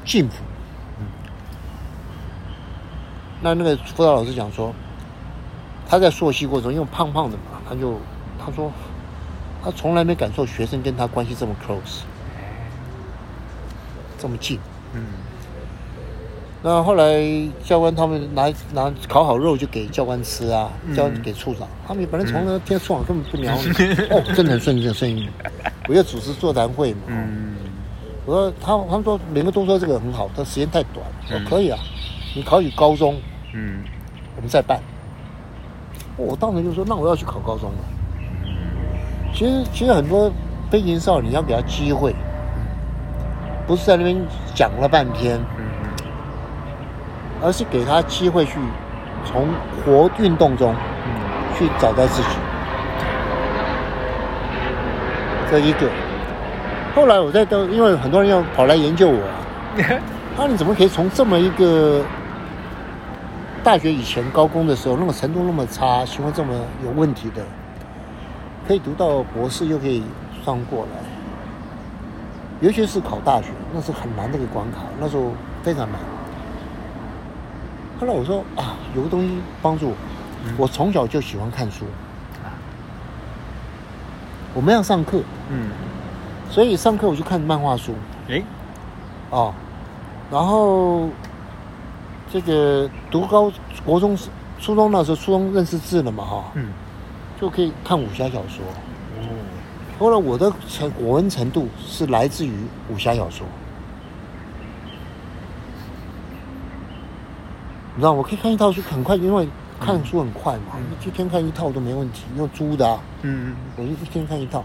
[0.04, 0.42] 敬服。
[3.42, 4.74] 那那个辅导老师讲说，
[5.86, 8.00] 他在溯溪过程中，因为胖胖的嘛，他就
[8.42, 8.72] 他说
[9.62, 12.00] 他从来没感受学生跟他关系这么 close，
[14.18, 14.58] 这么近。
[14.94, 15.02] 嗯
[16.66, 17.22] 那后来
[17.62, 23.68] 教官他们拿拿烤好肉就给教官吃啊，嗯教官给处长，他们本来从那天处长根本不鸟你，
[24.08, 25.28] 哦，真的很顺利，很顺利。
[25.88, 27.56] 我要组织座谈会嘛，嗯
[28.26, 31.78] 我说他他们说每个都说这个很好，但时间太短，我可以啊，
[32.34, 33.20] 你考取高中
[33.52, 33.82] 嗯
[34.36, 34.80] 我们再办。
[36.16, 37.78] 我当时就说那我要去考高中了。
[39.34, 40.30] 其实其实很多
[40.70, 42.14] 飞行少女要给他机会，
[43.66, 44.16] 不是在那边
[44.54, 45.38] 讲了半天。
[45.58, 45.64] 嗯
[47.42, 48.52] 而是给他机会去
[49.26, 49.46] 从
[49.84, 50.74] 活运动中
[51.04, 52.28] 嗯去找到自己。
[55.50, 55.88] 这一个，
[56.94, 59.20] 后来我在都因为很多人要跑来研究我
[60.36, 62.02] 啊，你怎么可以从这么一个
[63.62, 66.52] 大学以前高中的时候那个程度那么差，行为这么
[66.84, 67.42] 有问题的，
[68.66, 70.02] 可以读到博士又可以
[70.44, 71.00] 上过来，
[72.60, 75.32] 尤其是考大学，那是很难的一个关卡，那时候
[75.62, 76.00] 非常难。
[78.00, 79.94] 后来我说啊，有个东西帮助我，
[80.44, 80.54] 嗯。
[80.58, 81.84] 我从小就喜欢看书，
[84.54, 85.70] 我们要上课，嗯，
[86.48, 87.92] 所以上课我就看漫画书。
[88.28, 88.42] 诶，
[89.30, 89.52] 哦，
[90.30, 91.08] 然后
[92.32, 93.52] 这个读高
[93.84, 94.16] 国中、
[94.60, 96.68] 初中那时候，初中认识字了嘛哈，嗯。
[97.40, 98.64] 就可以看武侠小说。
[99.18, 99.26] 哦，
[99.98, 102.52] 后来我的成国文程度是来自于
[102.88, 103.44] 武侠小说，
[107.96, 109.48] 你知道，我可以看一套书很快，因为
[109.80, 114.64] 看书很快嘛，一天看一套都没问题，用租的、啊，嗯我就一天看一套。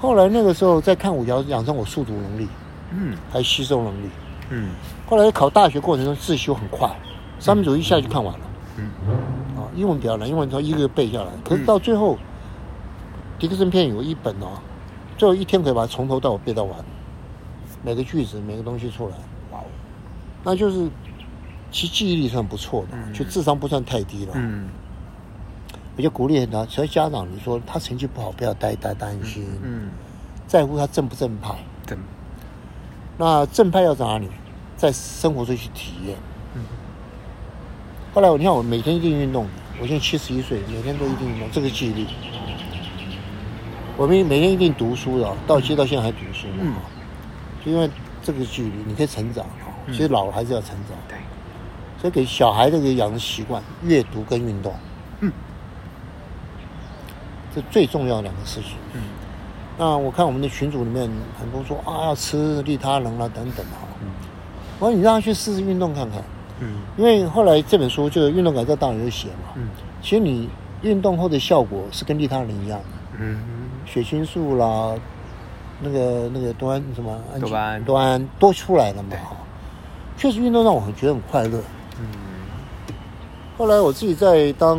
[0.00, 2.48] 后来那个时候在看武侠，养成我速读能力，
[2.90, 4.10] 嗯还有吸收能力。
[4.50, 4.70] 嗯
[5.06, 6.90] 后来考大学过程中自修很快，
[7.38, 8.46] 三民主义一下就看完了。
[8.78, 8.90] 嗯
[9.56, 11.28] 啊，英文比较难，英文从一个个背下来。
[11.44, 12.18] 可是到最后，
[13.38, 14.58] 迪克森片有一本哦，
[15.16, 16.78] 最后一天可以把它从头到尾背到完，
[17.82, 19.16] 每个句子、每个东西出来。
[19.52, 19.64] 哇哦，
[20.42, 20.88] 那就是
[21.72, 24.32] 其实记忆力算不错的，嗯就智商不算太低了。
[24.36, 24.68] 嗯
[25.96, 29.90] 我就鼓励他，所以家长你说他成绩不好，不要担担担心，嗯，
[30.46, 31.54] 在乎他正不正派。
[31.84, 31.98] 正，
[33.18, 34.28] 那正派要在哪里？
[34.76, 36.16] 在生活中去体验。
[36.54, 36.62] 嗯
[38.14, 39.46] 后来我你看，我每天一定运动，
[39.80, 42.06] 我现在七十一岁，每天都一定运动，这个记忆力。
[43.96, 46.74] 我们每天一定读书的，到其实到现在还读书嘛，嗯
[47.64, 47.88] 就因为
[48.22, 49.44] 这个距离，你可以成长
[49.88, 51.18] 其实老了还是要成长，对，
[52.02, 54.74] 所以给小孩这个养成习惯，阅读跟运动，
[55.20, 55.32] 嗯。
[57.54, 58.72] 这最重要的两个事情。
[58.92, 59.02] 嗯。
[59.78, 64.08] 那我看我们的群组里面很多说啊要吃利他能啊等等哈，嗯。
[64.80, 66.20] 我说你让他去试试运动看看，
[66.58, 66.78] 嗯。
[66.96, 69.68] 因为后来这本书就是《运动改造大脑》有写嘛，嗯。
[70.02, 70.48] 其实你
[70.82, 73.38] 运动后的效果是跟利他能一样的，嗯。
[73.86, 74.92] 血清素啦，
[75.80, 77.84] 那个那个多胺什么氨基多巴胺。
[77.84, 79.10] 多胺都出来了嘛。
[79.22, 79.36] 哈，
[80.16, 81.60] 确实运动让我很觉得很快乐。
[83.62, 84.76] 嗯后来我自己在当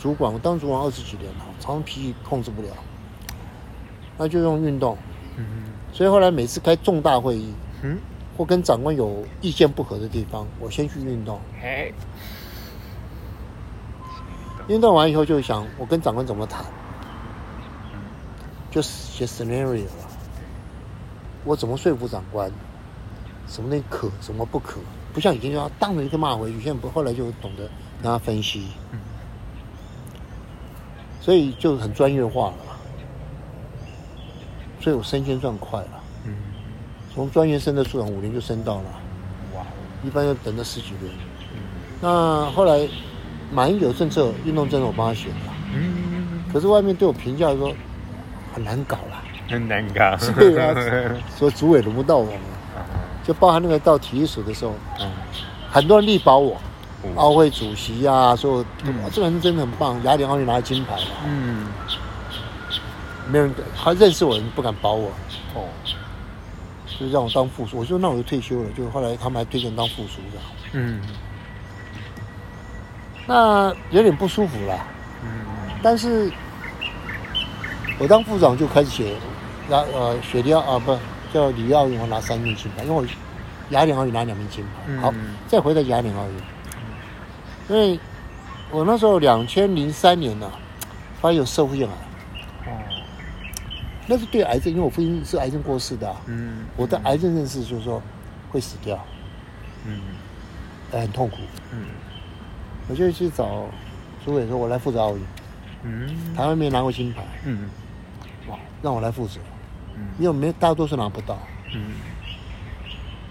[0.00, 2.68] 主管，我当主管二十几年了，常常脾气控制不了，
[4.16, 4.96] 那就用运动。
[5.36, 7.52] 嗯所以后来每次开重大会议
[7.82, 7.98] 嗯，
[8.34, 11.38] 或跟长官有意见不合的地方，我先去运动。
[11.62, 11.92] 哎，
[14.66, 16.64] 运动完以后就想我跟长官怎么谈，
[18.70, 20.08] 就写 scenario 了。
[21.44, 22.50] 我怎么说服长官？
[23.46, 24.80] 什么东西可，什么不可？
[25.12, 27.68] 不像以前就要当着一个骂回去，现在不，后来就懂得
[28.02, 28.98] 跟他分析，嗯
[31.20, 32.54] 所以就很专业化了。
[34.80, 36.34] 所以我升迁算快了，嗯，
[37.14, 38.84] 从专员升的处长五年就升到了，
[39.54, 39.64] 哇，
[40.02, 41.12] 一般要等了十几年。
[41.52, 41.58] 嗯
[42.00, 42.88] 那后来
[43.52, 47.72] 马英九政策、运动政策我帮他选了，嗯，可是外面对我评价说
[48.52, 50.74] 很难搞啦，很难搞，对啊，
[51.38, 52.32] 说主委轮不到我
[53.22, 55.08] 就包含那个到体育署的时候，嗯。
[55.70, 56.71] 很多人力保我，嗯
[57.16, 58.94] 奥会主席呀、说嗯。
[59.12, 61.66] 这个人真的很棒，雅典奥运拿金牌了，嗯，
[63.30, 65.10] 没有人敢他认识我的人不敢保我，
[65.54, 65.64] 哦，
[66.98, 67.78] 就让我当副署。
[67.78, 70.42] 我说那我就退休了，就后来他们还推荐当副署长，
[70.72, 71.00] 嗯。
[73.26, 74.86] 那有点不舒服啦。
[75.22, 75.28] 嗯。
[75.82, 76.30] 但是
[77.98, 79.14] 我当副长就开始写，
[79.70, 80.98] 雅呃雪梨奥啊不
[81.32, 83.06] 叫里约奥运我拿三面金牌，因为我
[83.70, 84.70] 雅典奥运拿两面金牌。
[84.86, 85.00] 嗯。
[85.00, 85.14] 好，
[85.46, 86.34] 再回到雅典奥运，
[87.68, 87.98] 因为
[88.70, 90.50] 我那时候两千零三年呢、
[91.20, 92.78] 发现有社会性癌，哦，
[94.06, 98.02] 那是对癌症，因为我父亲是癌症过世的啊、嗯，我的癌症认识就是说
[98.50, 98.98] 会死掉，
[99.86, 100.00] 嗯
[100.90, 101.36] 呃很痛苦，
[101.72, 101.86] 嗯
[102.88, 103.66] 我就去找
[104.24, 105.22] 主委说，我来负责奥运，
[105.84, 106.34] 嗯。
[106.34, 107.70] 台湾没拿过金牌，嗯。
[108.48, 109.40] 哇，让我来负责，
[109.96, 110.08] 嗯。
[110.18, 111.38] 因为没大多数拿不到。
[111.74, 111.92] 嗯。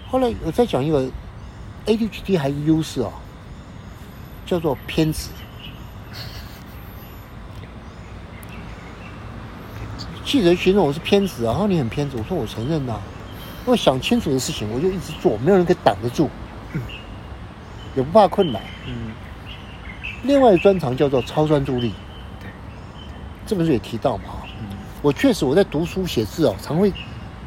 [0.08, 1.08] 后来我再讲一个
[1.86, 3.12] ADHD 还有优势啊，
[4.46, 5.28] 叫做偏执。
[10.24, 12.98] 记者形容我是偏执啊，然后你很偏执，我说我承认呐、
[13.66, 16.30] 我想清楚的事情我就一直做，没有人可以挡得住，
[17.94, 18.62] 也不怕困难。
[18.86, 19.12] 嗯
[20.22, 21.92] 另外一专长叫做超专注力
[22.40, 22.48] 对，
[23.44, 24.24] 这本书也提到嘛，
[24.60, 24.68] 嗯
[25.02, 26.92] 我确实我在读书写字哦，常会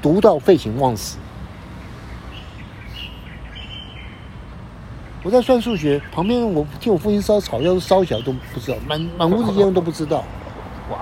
[0.02, 1.18] 读到废寝忘食。
[5.26, 10.24] 我在算数学，旁边我听我父亲烧草药烧起来都不知道，满满屋子烟都不知道。
[10.92, 11.00] 哇，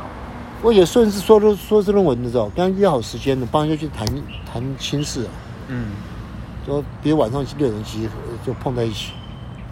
[0.61, 4.07] 我也顺势说说说这论文的时候，跟他约好时间的，帮人家去谈
[4.49, 5.29] 谈亲事、啊，
[5.67, 5.87] 嗯
[6.65, 8.13] 说比如晚上六点集合
[8.45, 9.11] 就碰在一起，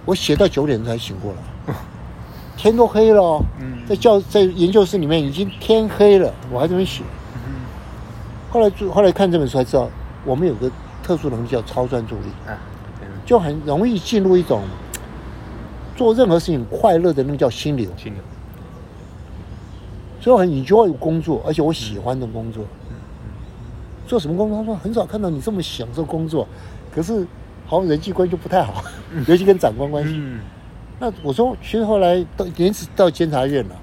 [0.04, 1.74] 我写到九点才醒过来，
[2.58, 3.78] 天都黑了、哦，嗯。
[3.88, 7.04] 在教在研究室里面已经天黑了，我还在那边写。
[7.36, 7.54] 嗯
[8.52, 9.90] 后来就后来看这本书才知道，
[10.26, 10.70] 我们有个
[11.02, 12.24] 特殊能力叫超专注力，
[13.26, 14.64] 就很容易进入一种
[15.96, 18.22] 做任何事情快乐的那个叫心流，心流，
[20.20, 22.66] 所以我很 enjoy 工作，而且我喜欢的工作。
[24.08, 24.58] 做什么工作？
[24.58, 26.48] 他说很少看到你这么享受工作，
[26.94, 27.26] 可是
[27.66, 28.84] 好像人际关系就不太好，
[29.28, 30.16] 尤其跟长官关系。
[30.16, 30.40] 嗯。
[31.00, 33.76] 那我说，其实后来到连次到监察院了，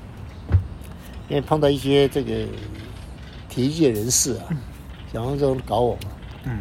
[1.29, 2.33] 因为碰到一些这个
[3.49, 4.45] 体育界人士啊，
[5.13, 6.11] 想要这种搞我嘛，
[6.45, 6.61] 嗯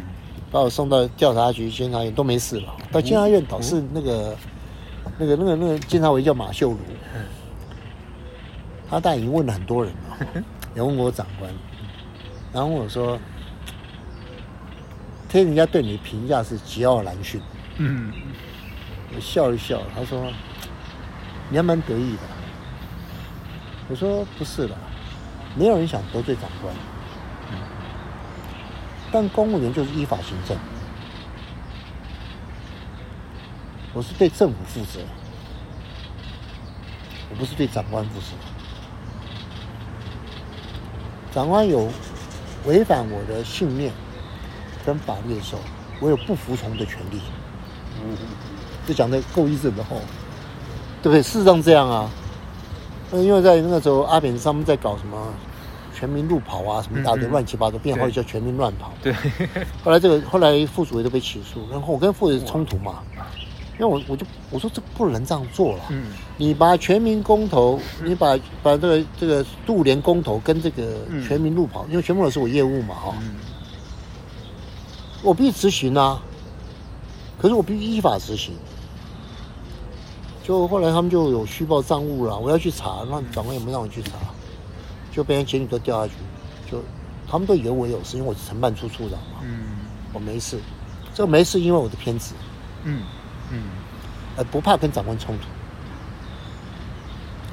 [0.50, 2.74] 把我送到调查局、监察院都没事了。
[2.90, 4.36] 到监察院倒是那个、
[5.18, 6.78] 那个、那个、那个监察委叫马秀如，
[8.88, 10.42] 他大概已经问了很多人了，
[10.74, 11.52] 也问过我长官，
[12.52, 13.18] 然后我说，
[15.28, 17.40] 听人家对你的评价是桀骜难驯。
[17.76, 18.12] 嗯
[19.14, 20.30] 我笑一笑，他说
[21.48, 22.22] ：“你还蛮得意的。”
[23.88, 24.74] 我说：“不是的，
[25.56, 26.74] 没有人想得罪长官，
[29.10, 30.56] 但公务员就是依法行政。”
[33.94, 35.00] 我是对政府负责，
[37.30, 38.26] 我不是对长官负责。
[41.32, 41.88] 长官有
[42.66, 43.92] 违反我的信念
[44.84, 45.62] 跟法律的时候，
[46.00, 47.20] 我有不服从的权利。
[48.86, 49.96] 这讲的够意思的吼，
[51.02, 51.22] 对不对？
[51.22, 52.08] 事实上这样啊，
[53.10, 55.34] 那因为在那时候，阿扁他们在搞什么
[55.98, 58.92] 全民路跑啊，什么一大堆乱七八糟，变后来对叫全民乱跑。
[59.02, 59.12] 对，
[59.82, 63.02] 后来这个后来副主委都被起诉，然后我跟副主委冲突嘛，
[63.72, 65.84] 因为我我就我说这不能这样做了。
[65.90, 66.12] 嗯。
[66.36, 71.26] 你把全民公投，你把把这个这个杜联公投跟这个嗯。
[71.26, 73.34] 全民路跑，因为全民路跑是我业务嘛哈、嗯。
[75.22, 76.22] 我必须执行啊，
[77.40, 78.54] 可是我必须依法执行。
[80.44, 84.12] 就后来他们就有虚报账务了，我要去查，那长官也没让我去查，
[85.18, 86.12] 就被人检举都掉下去，
[86.70, 86.80] 就
[87.28, 89.66] 他们都以为我有事，因为我是承办处处长嘛，嗯。
[90.12, 90.60] 我没事，
[91.12, 92.34] 这个没事因为我的偏执，
[92.84, 93.02] 嗯
[93.50, 93.62] 嗯。
[94.36, 95.42] 呃不怕跟长官冲突，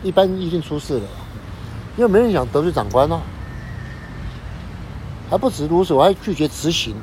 [0.08, 1.08] 一般一定出事了，
[1.98, 3.20] 因为没人想得罪长官呢、
[5.28, 6.96] 还不止如此，我还拒绝执行，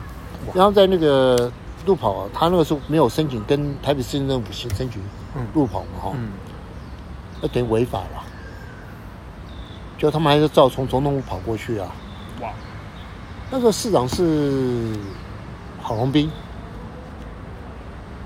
[0.54, 1.50] 然后在那个
[1.86, 5.02] 路跑啊，他那个时候没有申请跟台北市政府申申请
[5.34, 5.44] 嗯。
[5.54, 6.30] 路跑嘛哈，嗯。
[7.40, 8.21] 那等于违法了，
[10.02, 11.88] 就他们还是照从总统府跑过去啊，
[12.40, 12.50] 哇，
[13.52, 14.98] 那个市长是
[15.80, 16.28] 郝龙斌，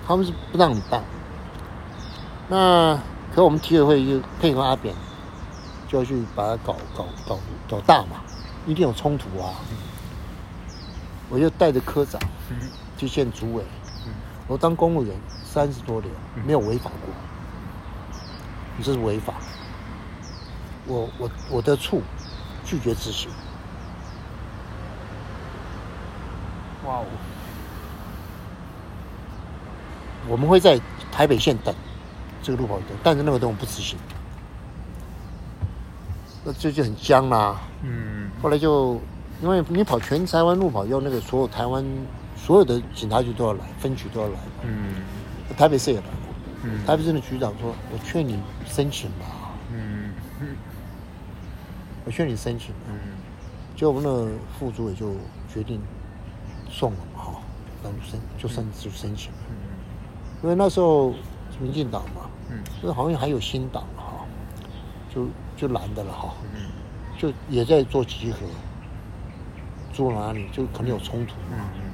[0.08, 1.04] 他们是不让你办。
[2.48, 2.98] 那
[3.34, 4.94] 可我们体委会就配合阿扁，
[5.86, 8.22] 就要去把它搞搞搞搞大嘛，
[8.66, 9.52] 一定有冲突啊。
[11.28, 12.18] 我就带着科长
[12.48, 12.56] 嗯
[12.96, 13.62] 去见主委。
[14.06, 14.14] 嗯，
[14.48, 15.14] 我当公务员
[15.44, 16.10] 三十多年，
[16.46, 17.12] 没有违法过，
[18.78, 19.34] 你这是违法。
[20.86, 22.02] 我我我的处
[22.64, 23.30] 拒绝执行。
[26.86, 27.06] 哇哦，
[30.28, 30.80] 我们会在
[31.10, 31.74] 台北县等
[32.42, 33.98] 这个路跑等，但是那个东西不执行，
[36.44, 38.30] 那这就很僵啦、嗯。
[38.40, 39.00] 后来就
[39.42, 41.84] 因为你跑全台湾路跑，要那个所有台湾
[42.36, 44.94] 所有的警察局都要来，分局都要来，嗯。
[45.56, 46.12] 台北市也来了。
[46.62, 46.86] 嗯。
[46.86, 49.26] 台北市的局长说：“我劝你申请吧，
[52.06, 52.98] 我劝你申请吧。”嗯。
[53.76, 55.14] 结果我们的副主委就
[55.52, 55.78] 决定
[56.70, 57.42] 送了嘛，哈，
[57.82, 59.38] 那就申就申就申请了，
[60.42, 61.12] 因为那时候
[61.60, 62.64] 民进党嘛，嗯。
[62.80, 64.24] 这好像还有新党哈，
[65.14, 66.70] 就就蓝的了哈，嗯
[67.18, 68.46] 就也在做集合，
[69.92, 71.90] 住哪里就可能有冲突嘛，嗯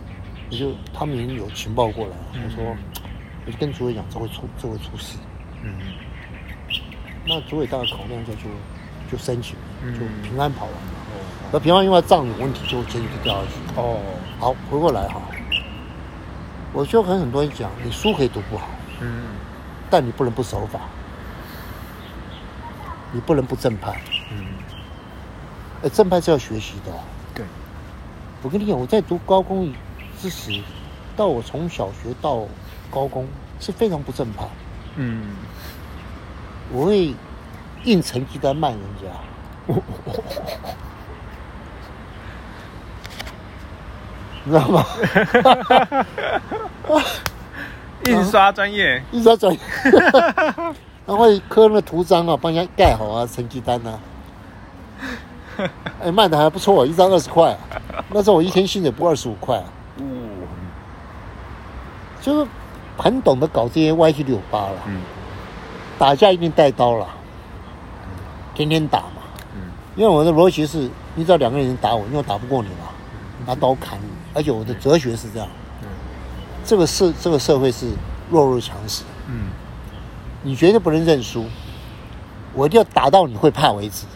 [0.50, 2.76] 也就他们已经有情报过来了，我说
[3.44, 5.18] 我就跟主委讲这会出这会出事，
[5.64, 5.74] 嗯
[7.26, 8.48] 那主委大概考量一下就
[9.10, 10.80] 就申请，嗯就平安跑完了，
[11.52, 13.98] 那平安因为账有问题就检举就掉下去，哦
[14.38, 15.20] 好回过来哈，
[16.72, 18.68] 我就跟很多人讲，你书可以读不好，
[19.00, 19.24] 嗯
[19.90, 20.80] 但你不能不守法，
[23.12, 24.00] 你不能不正派。
[24.30, 24.46] 嗯
[25.82, 26.98] 哎，正派是要学习的、哦。
[27.34, 27.44] 对
[28.42, 29.72] 我跟你讲，我在读高工
[30.18, 30.62] 之时，
[31.16, 32.46] 到我从小学到
[32.90, 33.28] 高工
[33.60, 34.44] 是非常不正派，
[34.96, 35.36] 嗯
[36.72, 37.14] 我会
[37.84, 39.08] 印成绩单卖人家，
[44.44, 44.84] 你知道吗？
[48.06, 49.60] 印刷专业印刷专业，
[51.06, 54.00] 然后会刻那个图章啊，帮人家盖好啊，成绩单啊。
[56.02, 57.58] 哎，卖的还不错，一张二十块、啊。
[58.10, 59.64] 那时候我一天薪水不二十五块啊，
[59.98, 60.04] 哦
[62.20, 62.50] 就是
[62.96, 64.74] 很懂得搞这些歪七扭八了。
[64.86, 65.00] 嗯
[65.98, 67.06] 打架一定带刀了，
[68.56, 69.21] 天天打嘛。
[69.96, 72.88] 嗯因为我的逻辑是，你只要两个人打我，因为我打不过你嘛，
[73.46, 74.06] 拿刀砍你。
[74.32, 75.46] 而且我的哲学是这样，
[75.82, 75.88] 嗯。
[76.64, 77.90] 这个社这个社会是
[78.30, 79.50] 弱肉强食，嗯。
[80.42, 81.44] 你绝对不能认输，
[82.54, 84.06] 我一定要打到你会怕为止。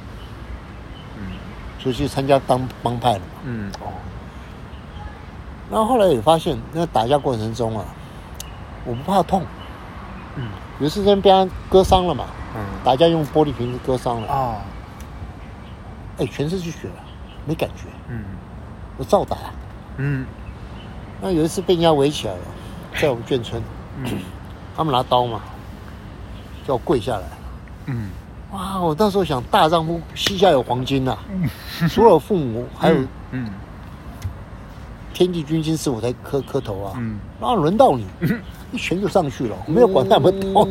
[1.18, 1.36] 嗯。
[1.78, 3.24] 所以去参加当帮派了嘛。
[3.44, 3.70] 嗯。
[3.80, 3.92] 哦
[5.68, 7.84] 然后后来也发现，那打架过程中啊，
[8.86, 9.44] 我不怕痛。
[10.36, 10.48] 嗯。
[10.78, 12.24] 有一次真被他割伤了嘛，
[12.54, 12.62] 嗯。
[12.82, 14.56] 打架用玻璃瓶子割伤了，啊
[16.18, 17.00] 哎，全身是血啊，
[17.46, 18.24] 没感觉，嗯。
[18.98, 19.36] 我照打。
[19.98, 20.24] 嗯。
[21.20, 22.40] 那有一次被人家围起来了，
[23.00, 23.62] 在我们眷村，
[24.02, 24.18] 嗯。
[24.76, 25.40] 他们拿刀嘛，
[26.66, 27.22] 叫我跪下来。
[27.86, 28.10] 嗯。
[28.52, 31.16] 哇，我那时候想，大丈夫膝下有黄金呐、
[31.90, 32.96] 除了我父母，还有
[33.32, 33.50] 嗯。
[35.12, 36.94] 天地君亲师我才磕磕头啊。
[36.98, 37.18] 嗯。
[37.40, 38.06] 然后轮到你，
[38.72, 40.64] 一拳就上去了，我没有管他们刀。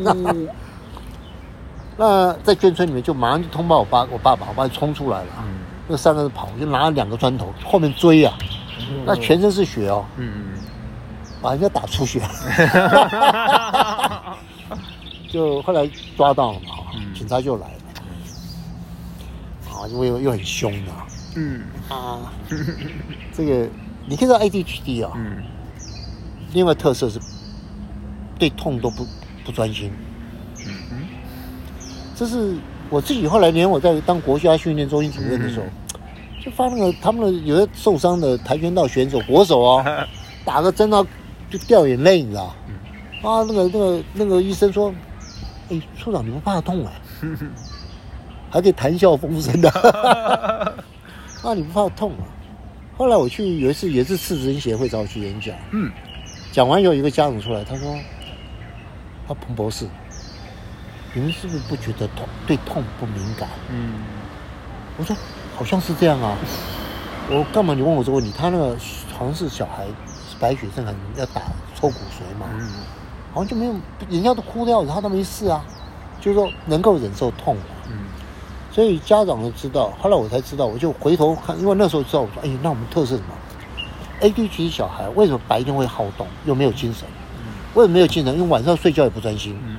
[1.98, 5.28] 哦那在眷村里面就马上就通报我爸，我爸爸，我爸就冲出来了。
[5.40, 5.60] 嗯。
[5.88, 8.38] 那三个人跑，我就拿了两个砖头，后面追啊，
[9.06, 10.46] 那全身是血哦，嗯
[11.42, 12.20] 把人家打出血。
[15.30, 17.14] 就后来抓到了嘛，嗯。
[17.14, 17.74] 警察就来了，
[19.72, 20.92] 啊，因为又又很凶的
[21.36, 21.62] 嗯。
[21.88, 22.34] 啊，
[23.32, 23.70] 这个
[24.08, 25.44] 你看到 ADHD 啊，嗯。
[26.54, 27.20] 另外特色是
[28.40, 29.06] 对痛都不
[29.46, 29.92] 不专心，
[30.66, 31.05] 嗯嗯
[32.16, 32.56] 这是
[32.90, 35.66] 我自己后来连我在当国家训练中心主任的时候，
[36.44, 40.08] 就发那个他们的有的受伤的跆拳道选手国手啊，
[40.46, 41.06] 打个针啊
[41.50, 42.56] 就掉眼泪，你知道？
[43.24, 44.94] 啊，那个那个那个医生说，
[45.70, 46.92] 哎，处长你不怕痛啊？
[48.52, 49.70] 还可以谈笑风生的，
[51.44, 52.24] 啊，你不怕痛啊？
[52.98, 55.92] 后来我去有一次也是赤子人协会找我去演讲，嗯
[56.54, 57.94] 讲完以后，有一个家长出来，他说
[59.28, 59.86] ：“他彭博士，
[61.16, 63.94] 你们是不是不觉得痛对痛不敏感嗯？”
[64.98, 65.16] 我说
[65.58, 66.38] ：“好像是这样啊。”
[67.28, 68.32] 我干嘛你问我这个问题？
[68.38, 68.78] 他那个
[69.18, 69.88] 好像是小孩
[70.40, 71.42] 白血症，很要打
[71.74, 72.70] 抽骨髓嘛，嗯
[73.34, 73.74] 好像就没有，
[74.10, 75.66] 人家都哭掉了，他都没事啊，
[76.22, 77.64] 就是说能够忍受痛嘛。
[77.90, 77.98] 嗯
[78.72, 83.34] 所以家长都知道，后来我才知道，我就回头看，因为那时候知道，我说：“哎，那我们特色什么
[84.22, 87.08] ？ADHD 小孩为什么白天会好动又没有精神？
[87.38, 88.34] 嗯为什么没有精神？
[88.36, 89.58] 因为晚上睡觉也不专心。
[89.66, 89.78] 嗯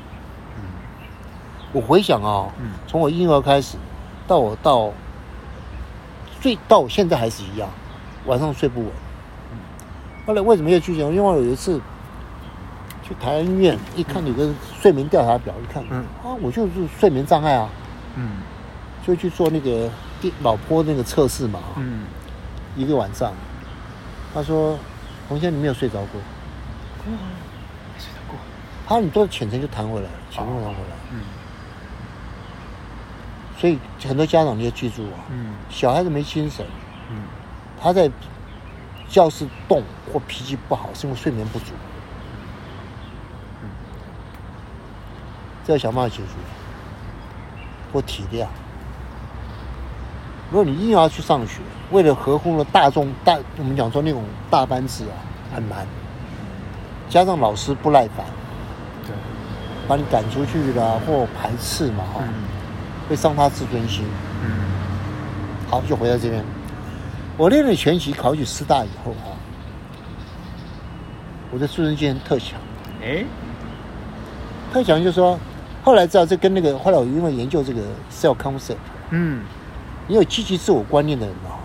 [1.73, 2.73] 我回想啊、嗯。
[2.87, 3.77] 从我婴儿开始，
[4.27, 4.93] 到我到
[6.41, 7.69] 最到我现在还是一样，
[8.27, 8.91] 晚上睡不稳。
[10.27, 11.09] 后来为什么要去讲？
[11.09, 11.81] 因为我有一次
[13.03, 15.99] 去台安医院，一看有个睡眠调查表，一看，嗯。
[16.25, 17.69] 啊，我就是睡眠障碍啊，
[18.17, 18.39] 嗯。
[19.07, 19.89] 就去做那个
[20.21, 22.07] 电脑波那个测试嘛，嗯。
[22.77, 23.33] 一个晚上，
[24.35, 24.77] 他说，
[25.29, 26.21] 洪先生你没有睡着过，
[27.07, 27.12] 没
[27.99, 28.37] 睡着过。
[28.87, 31.05] 他说你多浅层就弹回来了，浅层弹回来，嗯
[33.59, 36.64] 所以很多家长你要记住啊，嗯小孩子没精神。
[37.11, 37.22] 嗯
[37.80, 38.11] 他在
[39.09, 39.82] 教室动
[40.12, 41.66] 或脾气不好，是因为睡眠不足。
[45.64, 46.32] 这要想办法解决，
[47.92, 48.46] 或体谅。
[50.50, 55.14] 如果你硬要去上学，为了合乎了大众大，我们讲说那种大班制啊，
[55.54, 55.86] 很难。
[57.09, 58.24] 加上老师不耐烦，
[59.04, 59.14] 对。
[59.88, 62.34] 把你赶出去了，或排斥嘛，哈、嗯
[63.09, 64.04] 会伤他自尊心。
[64.44, 64.50] 嗯
[65.68, 66.44] 好，就回到这边。
[67.36, 69.34] 我练了拳击，考取师大以后啊，
[71.50, 72.59] 我的自尊心特强。
[73.02, 73.24] 哎
[74.72, 75.38] 特强就是说，
[75.82, 78.76] 后来知道这跟那个后来我因为研究这个 self concept，
[79.11, 79.42] 嗯
[80.07, 81.59] 你有积极自我观念的人啊，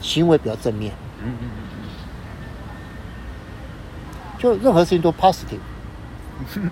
[0.00, 1.48] 行为比较正面，嗯嗯
[4.38, 5.60] 就任何事情都 positive，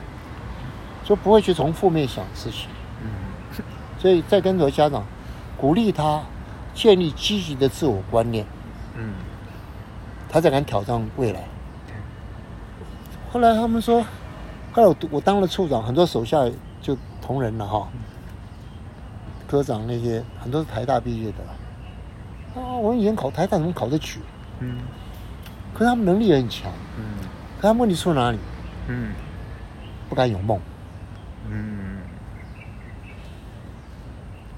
[1.04, 2.68] 就不会去从负面想事情。
[3.98, 5.04] 嗯所以在跟很多家长
[5.56, 6.22] 鼓励他
[6.72, 8.46] 建立积极的自我观念，
[8.96, 9.12] 嗯
[10.28, 11.42] 他才敢挑战未来。
[13.32, 14.02] 后来他们说，
[14.72, 16.38] 后来我我当了处长，很多手下
[16.80, 17.88] 就同仁了哈，
[19.48, 22.60] 科长那些很多是台大毕业的。
[22.60, 24.20] 啊，我以前考台大怎么考得取？
[24.60, 24.78] 嗯
[25.74, 27.04] 可是他们能力也很强，嗯
[27.60, 28.38] 可他们问题出哪里？
[28.86, 29.12] 嗯
[30.08, 30.60] 不敢有梦。
[31.50, 31.77] 嗯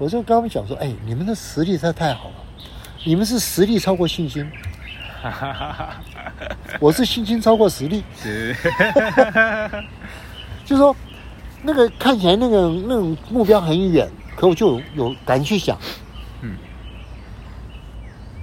[0.01, 2.35] 我就跟他们讲说，哎，你们的实力实在太好了，
[3.05, 4.51] 你们是实力超过信心，
[5.23, 6.01] 哈哈哈哈
[6.81, 8.03] 我是信心超过实力。
[8.17, 8.57] 是
[10.65, 10.97] 就是说，
[11.63, 15.77] 那个看起来那个那种目标很远，可我就有有敢去想，
[16.41, 16.57] 嗯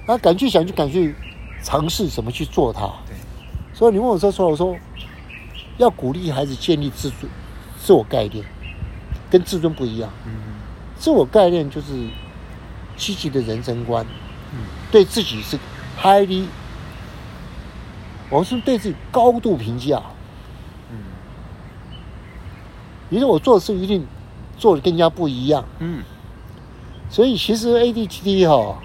[0.05, 1.15] 啊，敢去想就敢去
[1.63, 2.81] 尝试怎么去做它。
[3.07, 3.15] 对
[3.73, 4.75] 所以你问我说说，我说
[5.77, 7.31] 要鼓励孩子建立自尊、
[7.79, 8.45] 自我概念，
[9.31, 10.07] 跟自尊不一样。
[10.27, 10.31] 嗯
[10.97, 12.07] 自我概念就是
[12.95, 14.05] 积极的人生观，
[14.53, 14.59] 嗯。
[14.91, 15.57] 对自己是
[15.99, 16.47] highly，
[18.29, 20.01] 我是对自己高度评价。
[20.91, 20.97] 嗯。
[23.09, 24.05] 也就是我做的事一定
[24.57, 25.63] 做的跟人家不一样。
[25.79, 26.03] 嗯。
[27.09, 28.77] 所以其实 ADHD 哈、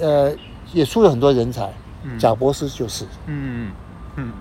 [0.00, 0.32] 呃，
[0.72, 1.72] 也出了很多人才，
[2.02, 2.18] 嗯。
[2.18, 3.72] 贾博士就是，嗯
[4.16, 4.32] 嗯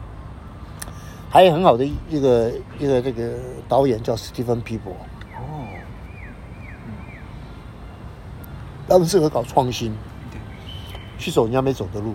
[1.29, 3.31] 还有很好的一个一个这个
[3.69, 4.91] 导演叫史蒂芬皮博，
[5.37, 5.65] 哦
[8.91, 9.95] 他们适合搞创新，
[10.29, 10.39] 对。
[11.17, 12.13] 去走人家没走的路。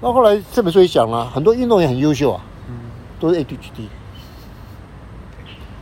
[0.00, 2.74] 那后来这本书也讲了，很多运动员很优秀啊，嗯。
[3.20, 3.88] 都是 ADHD，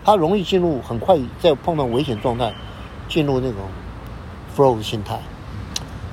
[0.04, 2.54] 他容易进入很快在碰到危险状态，
[3.08, 3.60] 进入那种
[4.54, 5.18] flow 的心态。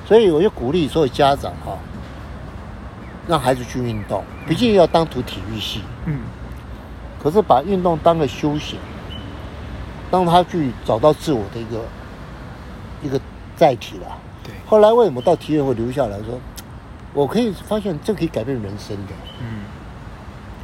[0.06, 1.78] 所以我就鼓励所有家长哈、
[3.28, 6.20] 让孩子去运动，毕竟要当读体育系，嗯。
[7.22, 8.78] 可是把运动当个休闲，
[10.10, 11.84] 让他去找到自我的一个
[13.02, 13.20] 一个
[13.56, 14.18] 载体了。
[14.44, 16.38] 对后来为什么到体育会留下来说，
[17.14, 19.12] 我可以发现这可以改变人生的。
[19.40, 19.64] 嗯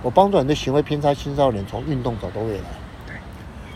[0.03, 2.65] 我帮助很多行为偏差青少年从运动找到未来。
[3.07, 3.17] 对，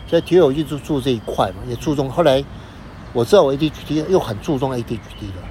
[0.07, 2.09] 所以体育我一直做这一块嘛，也注重。
[2.09, 2.41] 后来
[3.11, 5.41] 我知道我 ADHD 又很注重 ADHD 的，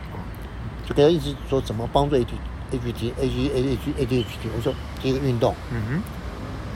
[0.88, 2.24] 就给他一直说怎么帮助 AD
[2.72, 4.48] ADHD AD AD ADHD。
[4.56, 6.02] 我说第一个运动，嗯哼，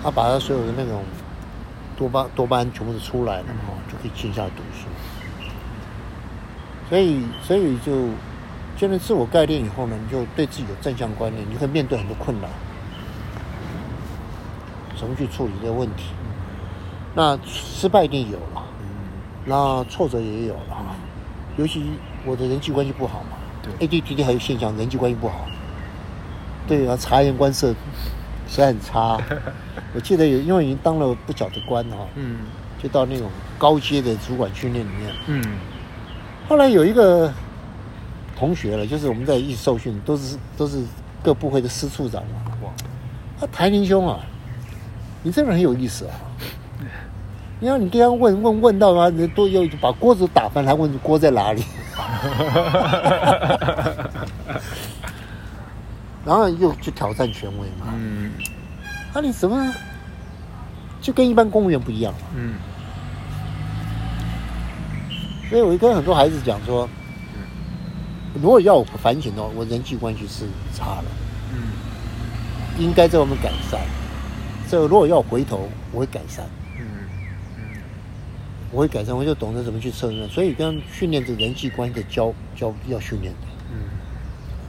[0.02, 1.02] 他把他所有的那种
[1.96, 4.86] 多巴多巴胺全部都出来了嘛，就可以静下来读书。
[6.88, 8.08] 所以，所以就
[8.76, 12.50] 建立自我概念以后呢，你就对自己有正向观念，你会面对很多困难，
[14.98, 16.04] 怎么去处理这个问题？
[17.14, 18.62] 那失败一定有了，
[19.44, 20.96] 那挫折也有了，
[21.56, 21.92] 尤其
[22.24, 25.46] 我的人际关系不好嘛对，ADHD 还有现象，人际关系不好，
[26.66, 27.68] 对啊，察言观色
[28.48, 29.18] 实在很差。
[29.94, 32.38] 我记得有，因为已经当了不小的官哈、嗯
[32.82, 35.14] 就到那种高阶的主管训练里面。
[35.28, 35.42] 嗯
[36.48, 37.32] 后来有一个
[38.36, 40.82] 同学了，就是我们在一起受训，都是都是
[41.22, 42.52] 各部会的司处长嘛。
[42.62, 42.70] 哇，
[43.40, 44.20] 他台林兄啊，
[45.22, 46.14] 你这个人很有意思啊。
[47.60, 51.64] 你看你这样问问问到啊，人都又把锅子打翻，还问锅在哪里？
[56.26, 57.86] 然后又去挑战权威嘛。
[57.94, 58.32] 嗯
[59.14, 59.72] 那、你怎么
[61.00, 62.18] 就跟一般公务员不一样了？
[62.36, 62.54] 嗯
[65.50, 66.88] 所以我跟很多孩子讲说，
[68.42, 71.04] 如果要我反省的话，我人际关系是差了，
[71.52, 73.80] 嗯应该在我们改善。
[74.68, 76.44] 这如果要回头，我会改善，
[76.80, 76.86] 嗯
[77.58, 77.62] 嗯
[78.72, 80.28] 我会改善，我就懂得怎么去胜任。
[80.28, 83.76] 所以跟训练这个人际关系的教教要训练的，嗯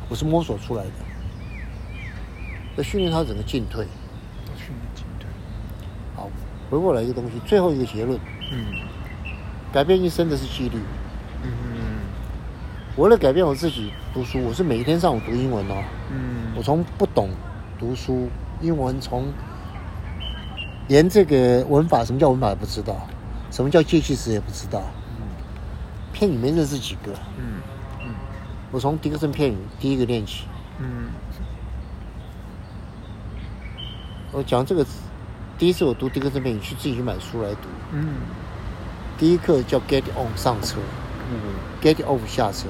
[0.10, 0.92] 我是摸索出来的。
[2.76, 3.88] 要训练他整个进退。
[4.58, 5.28] 训练进退，
[6.16, 6.30] 好，
[6.70, 8.20] 回过来一个东西，最后一个结论，
[8.52, 8.66] 嗯
[9.76, 10.78] 改变一生的是纪律。
[11.44, 11.50] 嗯
[12.96, 15.84] 为了改变我自己读书，我是每一天上午读英文哦。
[16.10, 17.30] 嗯我从不懂
[17.78, 18.30] 读书，
[18.62, 19.34] 英文从
[20.88, 23.06] 连这个文法什么叫文法也不知道，
[23.52, 24.82] 什么叫介系词也不知道，
[26.14, 27.12] 片语没认识几个。
[27.38, 27.60] 嗯
[28.02, 28.16] 嗯
[28.72, 30.46] 我从迪克森片语第一个练起。
[30.80, 31.10] 嗯
[34.32, 34.86] 我讲这个，
[35.58, 37.68] 第一次我读迪克森片语，去自己去买书来读。
[37.92, 38.08] 嗯
[39.18, 40.78] 第一课叫 get on 上车
[41.32, 41.40] 嗯
[41.82, 42.68] ，get off 下车。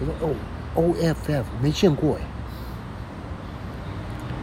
[0.00, 0.34] 我说哦
[0.74, 2.20] ，O F F 没见过哎。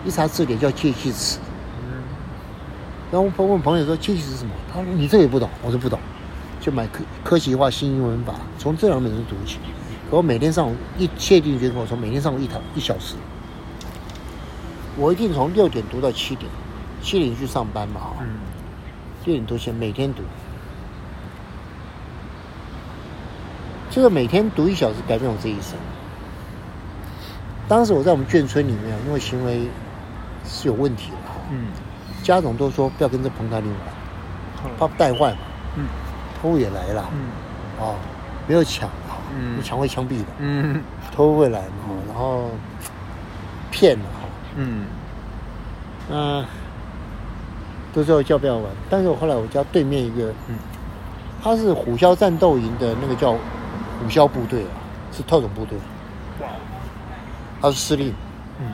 [0.06, 1.40] 一查字典叫介系词。
[1.82, 2.04] 嗯
[3.12, 4.52] 然后我问朋友说介系词是什么？
[4.72, 6.00] 他说你这也不懂，我说不懂，
[6.62, 9.58] 就买科科学化新英文法，从这两本书读起。
[10.10, 13.16] 可我每天上午一确定决定，我说每天上午一堂一小时，
[14.96, 16.50] 我一定从六点读到七点，
[17.02, 18.28] 七点去上班嘛，哈，嗯
[19.26, 20.22] 六点多前每天读。
[23.96, 25.80] 这个每天读一小时改变我这一生。
[27.66, 29.70] 当时我在我们眷村里面，因为行为
[30.44, 31.68] 是有问题的哈，嗯。
[32.22, 35.38] 家长都说不要跟这彭台林玩，怕带坏嘛。
[35.78, 35.86] 嗯。
[36.42, 37.20] 偷也来了，嗯。
[37.80, 37.96] 哦，
[38.50, 39.64] 没有抢啊，嗯。
[39.64, 40.82] 抢会枪毙的，嗯。
[41.16, 42.52] 偷会来嘛，哦然后
[43.72, 44.28] 骗了哈，
[44.58, 44.86] 嗯。
[46.12, 46.46] 嗯、
[47.94, 48.66] 都知道叫不要玩。
[48.90, 50.58] 但是我后来我家对面一个，嗯。
[51.42, 53.38] 他是虎啸战斗营的那个叫
[54.06, 54.70] 虎啸部队啊，
[55.12, 55.78] 是特种部队，
[56.40, 56.48] 哇
[57.62, 58.14] 他是司令。
[58.60, 58.68] 嗯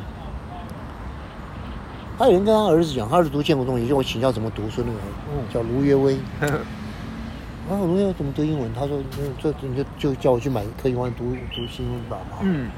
[2.19, 4.99] 他有人跟他儿子讲，他儿子读建国中学，就我请教怎么读书那个，
[5.33, 6.19] 嗯叫卢约威。
[6.39, 6.51] 然
[7.79, 8.71] 后卢约威怎么读英文？
[8.75, 12.37] 他说，嗯这你就就叫我去买科英文读读新英文版嘛。
[12.41, 12.69] 嗯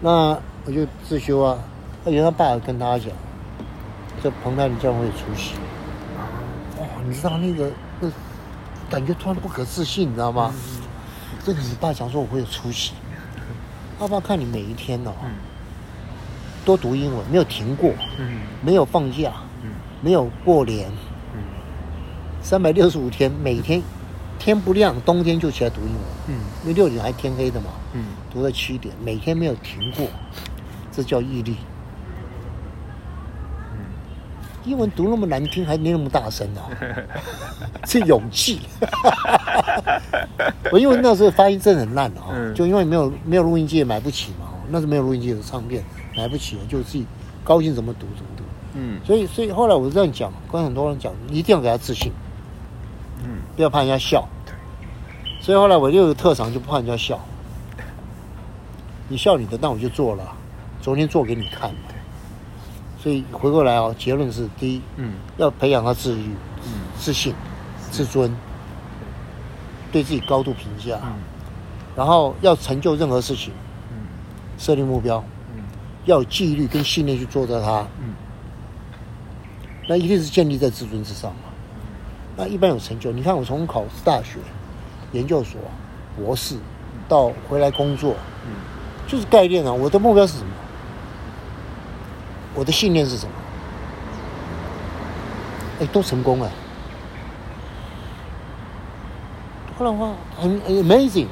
[0.00, 1.58] 那我就自修啊。
[2.04, 3.08] 他原来他爸跟他讲，
[4.22, 5.54] 这彭泰你这样会有出息。
[6.78, 7.70] 哦，你知道那个
[8.00, 8.08] 那
[8.88, 10.54] 感觉突然不可置信，你知道吗？
[11.44, 12.92] 这个你爸讲说我会有出息，
[13.98, 15.30] 他爸看你每一天哦，嗯。
[16.64, 18.40] 多读英文，没有停过，嗯。
[18.62, 19.70] 没有放假，嗯。
[20.00, 20.90] 没有过年，
[21.34, 21.40] 嗯。
[22.40, 23.82] 三百六十五天，每天
[24.38, 26.34] 天不亮，冬天就起来读英文，嗯。
[26.62, 28.06] 因为六点还天黑的嘛，嗯。
[28.32, 30.06] 读到七点，每天没有停过，
[30.90, 31.56] 这叫毅力。
[34.64, 36.68] 英文读那么难听，还念那么大声啊，
[37.86, 38.60] 是勇气。
[40.72, 45.84] 我因为那时候发音真的很烂啊，嗯就因为没有没有录音机也买不起嘛，那时候没有录音机的唱片
[46.16, 47.06] 买不起，就自己
[47.42, 48.44] 高兴怎么读怎么读。
[48.76, 52.10] 嗯所以所以后来我这样讲，跟很多人讲，你一定要给他自信，
[53.22, 54.26] 嗯不要怕人家笑。
[55.40, 57.20] 所以后来我就有特长，就不怕人家笑。
[59.08, 60.24] 你笑你的，那我就做了。
[60.80, 61.80] 昨天做给你看嘛。
[63.04, 65.12] 所以回过来哦，结论是：第一，嗯。
[65.36, 66.22] 要培养他自律、
[66.64, 66.72] 嗯。
[66.98, 67.34] 自信、
[67.90, 68.34] 自尊，
[69.92, 71.12] 对自己高度评价，嗯。
[71.94, 73.52] 然后要成就任何事情，
[73.92, 74.06] 嗯。
[74.56, 75.22] 设定目标，
[75.54, 75.62] 嗯。
[76.06, 78.14] 要有纪律跟信念去做到它，嗯。
[79.86, 81.50] 那一定是建立在自尊之上嘛。
[82.38, 84.38] 那一般有成就，你看我从考大学、
[85.12, 85.60] 研究所、
[86.16, 86.56] 博士
[87.06, 88.14] 到回来工作，
[88.46, 88.52] 嗯。
[89.06, 89.70] 就是概念啊。
[89.70, 90.50] 我的目标是什么？
[92.54, 93.32] 我的信念是什么？
[95.80, 96.50] 哎，都成功了。
[99.76, 101.26] 后来的话很很 amazing。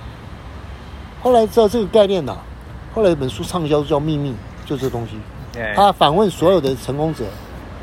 [1.22, 2.36] 后来知道这个概念呐、
[2.92, 4.30] 后来有本书畅销叫《秘密》，
[4.68, 5.12] 就这东西。
[5.60, 7.24] 哎他访问所有的成功者，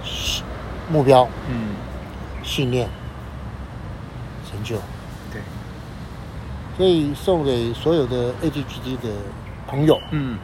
[0.03, 0.43] 信
[0.91, 1.69] 目标、嗯。
[2.43, 2.89] 信念、
[4.49, 4.75] 成就，
[5.31, 5.41] 对。
[6.75, 9.09] 所以送给所有的 ADHD 的
[9.65, 10.37] 朋友、嗯。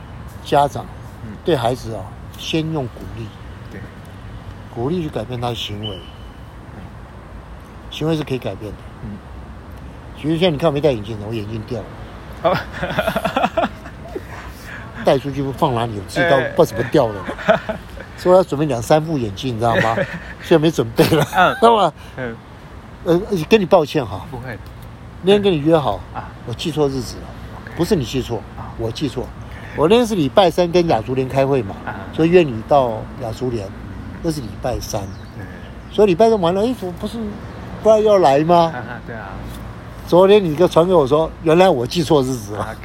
[0.45, 0.85] 家长。
[1.25, 2.05] 嗯，对孩子啊，
[2.37, 3.27] 先用鼓励，
[3.71, 3.79] 对。
[4.73, 5.99] 鼓励去改变他的行为，
[7.89, 8.77] 行为是可以改变的。
[9.03, 9.17] 嗯。
[10.21, 11.85] 其实现在你看我没戴眼镜的，我眼镜掉了，
[12.41, 12.53] 好
[15.05, 15.93] 戴出去不放哪里？
[15.97, 17.25] 我自己到哎不知道怎么掉了，
[18.17, 19.95] 所以我要准备两三副眼镜，你知道吗？
[20.41, 21.53] 现在没准备了，嗯。
[21.55, 21.93] 知道吗？
[22.17, 22.35] 嗯。
[23.05, 24.57] 呃，跟你抱歉哈，不会。
[25.21, 27.23] 那天跟你约好啊，我记错日子了，
[27.75, 29.27] 不是你记错啊，我记错。
[29.77, 31.75] 我那天是礼拜三跟亚足联开会嘛。
[31.85, 33.67] 啊，所以约你到亚足联，
[34.23, 35.01] 那是礼拜三，
[35.91, 37.17] 所以礼拜三完了，哎，怎么不是
[37.83, 38.73] 不然要来吗？
[39.05, 39.29] 对啊。
[40.07, 42.75] 昨天你给传给我说，原来我记错日子了。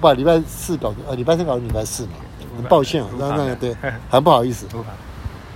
[0.00, 2.12] 不，礼拜四搞呃，礼拜三搞礼拜四嘛，
[2.56, 3.76] 很抱歉啊，那那个对，
[4.08, 4.66] 很不好意思，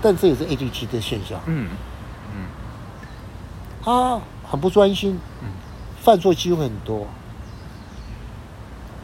[0.03, 1.69] 但这也是 ADHD 的现象，嗯
[2.35, 2.47] 嗯。
[3.83, 4.21] 他
[4.51, 5.49] 很不专心，嗯。
[6.01, 7.07] 犯错机会很多，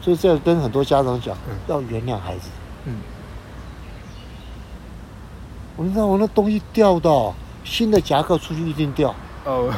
[0.01, 2.49] 所以这要跟很多家长讲嗯，要原谅孩子。
[2.83, 2.97] 嗯
[5.79, 9.15] 我知道我那东西掉到新的夹克出去一定掉，
[9.45, 9.73] 哦。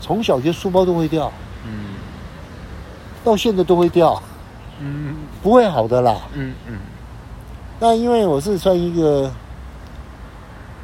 [0.00, 1.32] 从小学书包都会掉，
[1.66, 1.96] 嗯。
[3.24, 4.22] 到现在都会掉，
[4.78, 5.16] 嗯。
[5.42, 6.20] 不会好的啦。
[6.34, 6.78] 嗯嗯。
[7.80, 9.22] 那因为我是算一个，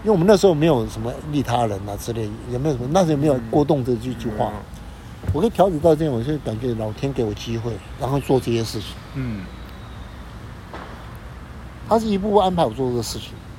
[0.03, 4.51] 因为我们那时候没有什么利他人啊之类，也没有什么，那时候没有过动这句句话。
[5.33, 8.89] 我可以调整到这样，我就感觉老天给我机会，然后做这些事情。
[9.15, 9.45] 嗯。
[11.89, 13.50] 他是一步步安排我做这个事情，嗯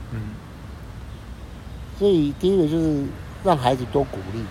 [2.01, 3.03] 所以第一个就是
[3.43, 4.43] 让孩子多鼓励，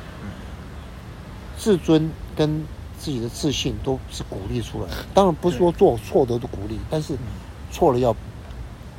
[1.59, 2.64] 自尊跟
[2.96, 4.94] 自己的自信都是鼓励出来的。
[5.12, 7.16] 当然不是说做错的都鼓励，但是
[7.72, 8.14] 错了要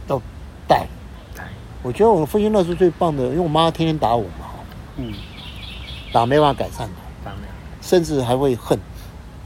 [0.09, 0.21] 要
[0.67, 0.85] 带。
[1.33, 1.45] 对
[1.81, 4.49] 我觉得我父亲那时候最棒的，因为我妈天天打我嘛，
[4.97, 5.13] 嗯
[6.11, 7.31] 打没办法改善的，
[7.81, 8.77] 甚至还会恨。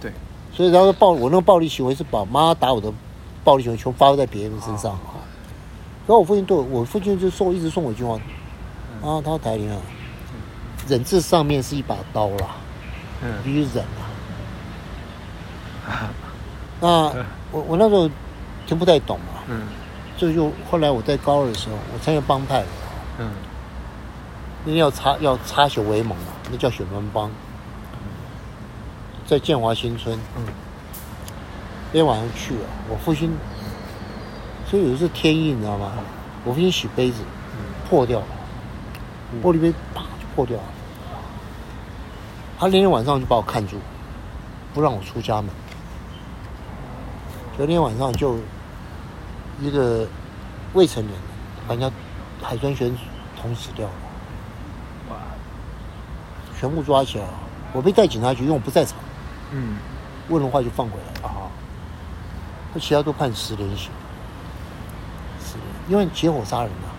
[0.01, 0.11] 对
[0.51, 2.91] 所以然后暴我那个暴力行为是把妈打我的
[3.43, 5.21] 暴力行为全发在别人身上啊。
[6.07, 8.19] 然后我父亲对我，我父亲就送一直送我一句话，
[9.05, 9.77] 啊，他说台铃啊，
[10.87, 12.55] 忍字上面是一把刀啦，
[13.21, 13.33] 嗯。
[13.43, 13.85] 必须忍
[15.87, 16.09] 啊。
[16.81, 16.89] 那
[17.51, 18.09] 我我那时候
[18.65, 19.67] 听不太懂嘛，嗯。
[20.17, 22.67] 这就后来我在高二的时候，我参加帮派了，
[23.19, 23.31] 嗯。
[24.63, 27.29] 那天要插要插血为盟嘛，那叫血门帮，
[29.27, 30.17] 在建华新村。
[30.35, 30.45] 嗯。
[31.91, 33.31] 那天晚上去了，我父亲，
[34.67, 35.91] 所以有一次天意，你知道吗？
[36.43, 37.21] 我父亲洗杯子
[37.89, 38.25] 破掉了，
[39.43, 40.63] 玻璃杯啪就破掉了。
[42.57, 43.77] 他那天晚上就把我看住，
[44.73, 45.49] 不让我出家门。
[47.57, 48.37] 昨天晚上就
[49.61, 50.07] 一个
[50.73, 51.21] 未成年人
[51.67, 51.91] 把人家
[52.41, 52.97] 海专学生
[53.41, 53.93] 捅死掉了，
[55.09, 55.17] 哇
[56.57, 57.33] 全部抓起来了。
[57.73, 58.97] 我被带警察局，因为我不在场，
[59.51, 59.77] 嗯
[60.29, 61.27] 问了话就放回来了。
[61.27, 61.51] 啊
[62.73, 63.89] 那其他都判十年刑，
[65.41, 66.89] 十年，因为结伙杀人嘛，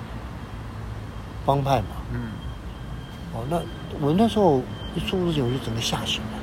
[1.44, 1.95] 帮派嘛。
[3.48, 3.60] 那
[4.00, 4.62] 我那时候
[4.94, 6.38] 一出事情我就整个吓醒了。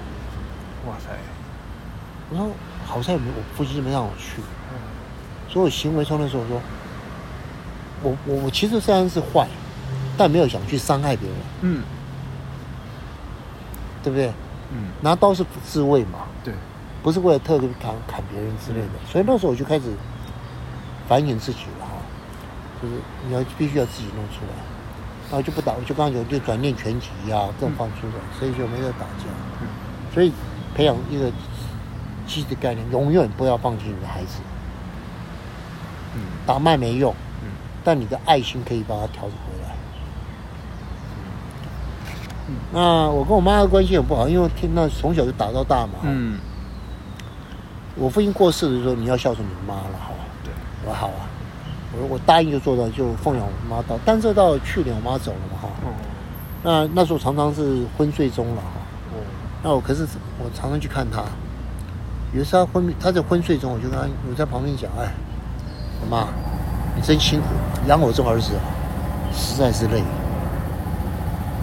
[0.87, 1.09] 哇塞。
[2.29, 2.49] 我说
[2.85, 4.41] 好在没我父亲没让我去，
[4.71, 4.79] 嗯。
[5.49, 6.61] 所以我行为上那时候说，
[8.01, 9.47] 我我我其实虽然是坏，
[10.17, 11.83] 但没有想去伤害别人，嗯。
[14.03, 14.27] 对不对？
[14.71, 14.87] 嗯。
[15.01, 16.53] 拿刀是自卫嘛，对。
[17.03, 19.91] 不是为了特别砍砍别人之类的，所以那时候我就开始
[21.05, 21.91] 反省自己了哈，
[22.81, 22.95] 就是
[23.27, 24.72] 你要必须要自己弄出来，然
[25.35, 29.25] 后就不打，我就刚刚讲就转念拳击呀、这种放出来，所以就没有打架，
[29.61, 29.67] 嗯
[30.13, 30.31] 所以
[30.75, 31.29] 培养一个
[32.27, 34.39] 积极的概念，永远不要放弃你的孩子，
[36.15, 37.49] 嗯打骂没用，嗯
[37.83, 39.75] 但你的爱心可以把它调整回来。
[42.49, 45.93] 嗯那我跟我妈的关系很不好，因为听到从小就打到大嘛。
[46.03, 46.37] 嗯
[47.95, 50.19] 我父亲过世的时候，你要孝顺你妈了，好吧？
[50.43, 50.51] 对
[50.83, 51.29] 我说好啊，
[51.93, 53.97] 我说我答应就做到，就奉养我妈到。
[54.03, 55.67] 但这到去年我妈走了嘛，哈。
[55.85, 55.93] 哦
[56.65, 58.79] 那那时候常常是昏睡中了，哈。
[59.11, 59.19] 哦
[59.61, 60.07] 那我可是
[60.39, 61.23] 我常常去看她，
[62.33, 65.11] 有一次她昏，她在昏睡中，我就跟她我在旁边讲，哎，
[66.01, 66.27] 我妈，
[66.95, 67.47] 你真辛苦，
[67.87, 68.63] 养我这个儿子啊，
[69.33, 69.99] 实在是累，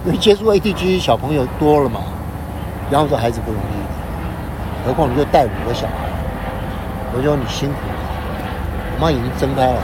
[0.05, 2.01] 因为接触 ADG 小朋友多了嘛，
[2.90, 6.09] 然后这孩子不容易，何况你又带五个小孩，
[7.12, 8.01] 我就说你辛苦了，
[8.94, 9.82] 我妈已经睁开了，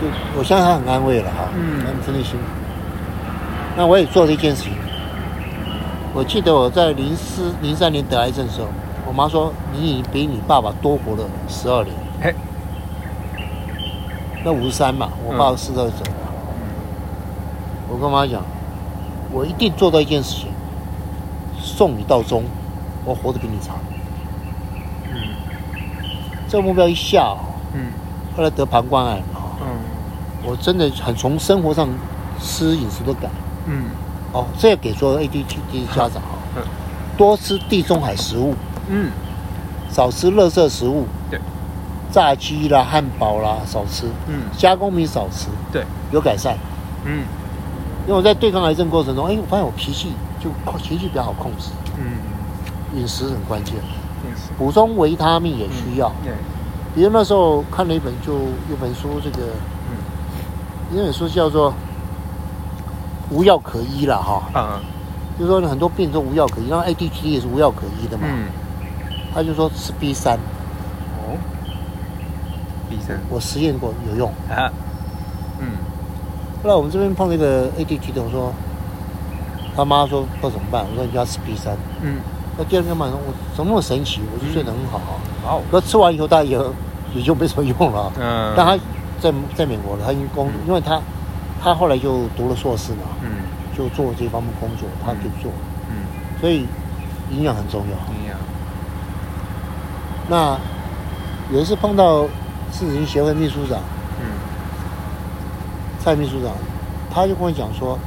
[0.00, 0.06] 就
[0.38, 2.44] 我相信他很安慰了哈，嗯真的辛苦。
[3.76, 4.72] 那我也做了一件事情，
[6.14, 8.68] 我记得我在零四零三年得癌症的时候，
[9.06, 11.94] 我妈说你已经比你爸爸多活了十二年。
[12.22, 12.34] 嘿，
[14.44, 16.12] 那五十三嘛，我爸四十二走了。
[17.88, 18.42] 我跟妈讲，
[19.30, 20.48] 我一定做到一件事情，
[21.58, 22.42] 送你到终，
[23.04, 23.76] 我活得比你长。
[25.12, 25.20] 嗯
[26.48, 27.38] 这个目标一下、哦，
[27.74, 27.92] 嗯
[28.36, 29.22] 后来得膀胱癌
[30.44, 31.88] 我真的很从生活上
[32.40, 33.28] 吃饮食都改。
[33.66, 33.84] 嗯。
[34.32, 36.62] 哦，这也给所有 ADHD 家长啊 嗯，
[37.16, 38.54] 多吃地中海食物，
[38.88, 39.10] 嗯，
[39.90, 41.40] 少吃垃圾食物，对，
[42.12, 44.42] 炸鸡啦、汉堡啦少吃，嗯。
[44.56, 46.56] 加工品少吃，对，有改善。
[47.04, 47.24] 嗯。
[48.06, 50.12] 因为我在对抗癌症过程中，哎，我发现我脾气
[50.42, 50.48] 就
[50.78, 56.10] 情绪比较好控制，嗯，饮食很关键，也是，补充维他命也需要。
[56.24, 56.32] 对，
[56.94, 59.48] 比如那时候看了一本就有本书，这个
[60.90, 61.70] 嗯有本书叫做
[63.30, 64.80] 《无药可医》了哈，啊。
[65.38, 68.24] 就是说很多病都无药可医，然后 ADHD 也是无药可医的嘛。
[68.28, 68.44] 嗯，
[69.32, 71.38] 他就说吃 B 三，哦
[72.90, 73.18] ，B 三。
[73.30, 74.28] 我实验过有用。
[74.50, 74.70] 啊，
[75.60, 75.68] 嗯。
[76.62, 78.52] 后来我们这边碰到一个 ADHD 的，我说
[79.74, 81.74] 他妈说不怎么办，我说你就要吃 B 三。
[82.02, 82.18] 嗯，
[82.58, 85.00] 那第二天晚上我怎么那么神奇，我就睡得很好。
[85.42, 86.60] 好，那吃完以后，他也
[87.14, 88.12] 也就没什么用了。
[88.20, 88.76] 嗯，但他
[89.20, 91.00] 在在美国了，他因为工，因为他
[91.62, 93.30] 他后来就读了硕士嘛，嗯
[93.76, 95.52] 就做这方面工作，他就做，
[95.88, 96.06] 嗯，
[96.40, 96.66] 所以
[97.30, 98.14] 营养很重要。
[98.14, 98.36] 营养，
[100.28, 100.58] 那
[101.52, 102.26] 有一次碰到
[102.72, 103.78] 市民协会秘书长
[104.20, 104.26] 嗯
[105.98, 106.52] 蔡秘书长，
[107.12, 107.98] 他就跟我讲说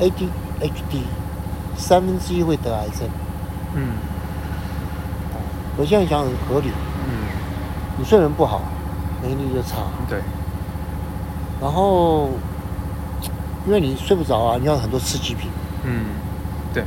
[0.00, 1.02] ，ADHD
[1.76, 3.08] 三分之一会得癌症。
[3.74, 3.92] 嗯
[5.76, 6.68] 我现在想很合理，
[7.06, 7.28] 嗯，
[7.96, 8.62] 你睡眠不好，
[9.22, 9.76] 免疫力就差，
[10.08, 10.18] 对，
[11.60, 12.28] 然后
[13.66, 15.50] 因为你睡不着啊，你要很多刺激品，
[15.84, 16.06] 嗯
[16.72, 16.84] 对，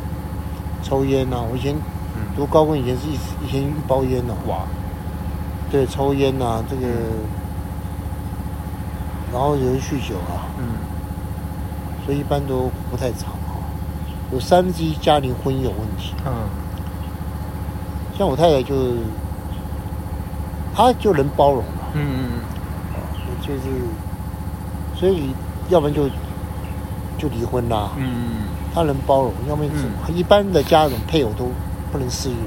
[0.84, 1.76] 抽烟呐、我以前
[2.16, 3.14] 嗯读高中以前是一
[3.46, 4.60] 一天一包烟哦、哇，
[5.72, 6.88] 对，抽烟呐、这个，
[9.34, 10.66] 然后有人酗酒啊，嗯。
[12.04, 13.62] 所以一般都不太长哈、
[14.32, 16.32] 有三分之一家庭婚姻有问题，嗯。
[18.18, 18.74] 像我太太就，
[20.76, 22.40] 她就能包容了，嗯
[23.42, 23.60] 就是，
[25.02, 25.32] 所以
[25.68, 26.08] 要不然就
[27.18, 28.48] 就离婚啦，嗯。
[28.74, 31.52] 他能包容，要不然是一般的家人配偶都
[31.92, 32.38] 不能适应。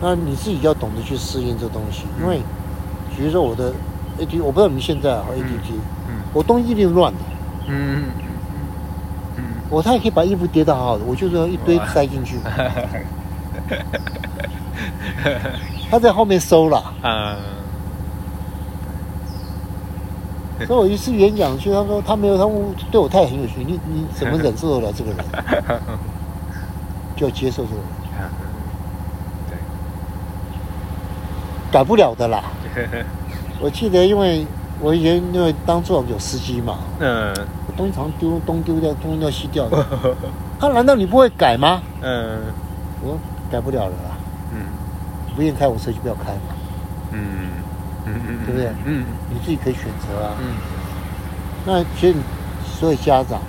[0.00, 2.40] 那你自己要懂得去适应这东西，因为，
[3.14, 3.70] 比如说我的
[4.42, 5.74] 我不知道你们现在和 ADT，、
[6.08, 6.22] 嗯。
[6.32, 7.18] 我东西一定乱的，
[7.66, 8.04] 嗯
[9.36, 12.38] 嗯我他也可以把衣服叠得好好的，我就是要一堆塞进去，
[15.90, 16.82] 他在后面收了。
[17.02, 17.36] 啊，
[20.66, 22.44] 所以我一次演讲去，他说他没有，他
[22.90, 25.24] 对我太太很有趣，你你怎么忍受得了这个人？
[27.16, 27.84] 就要接受这个人，
[31.70, 32.42] 改不了的啦。
[33.60, 34.46] 我记得，因为
[34.80, 37.32] 我以前因为当做有司机嘛，嗯
[37.66, 39.84] 我东西常丢东丢掉，东丢西掉的。
[40.60, 41.82] 他难道你不会改吗？
[42.02, 42.40] 嗯
[43.02, 43.18] 我说
[43.50, 44.16] 改不了了啦，
[44.52, 44.60] 嗯
[45.34, 46.54] 不愿意开我车就不要开嘛，
[47.12, 47.48] 嗯
[48.14, 48.70] 嗯，对不对？
[48.84, 49.04] 嗯。
[49.30, 50.34] 你自己可以选择啊。
[50.40, 50.54] 嗯。
[51.66, 52.14] 那其实
[52.64, 53.40] 所有家长，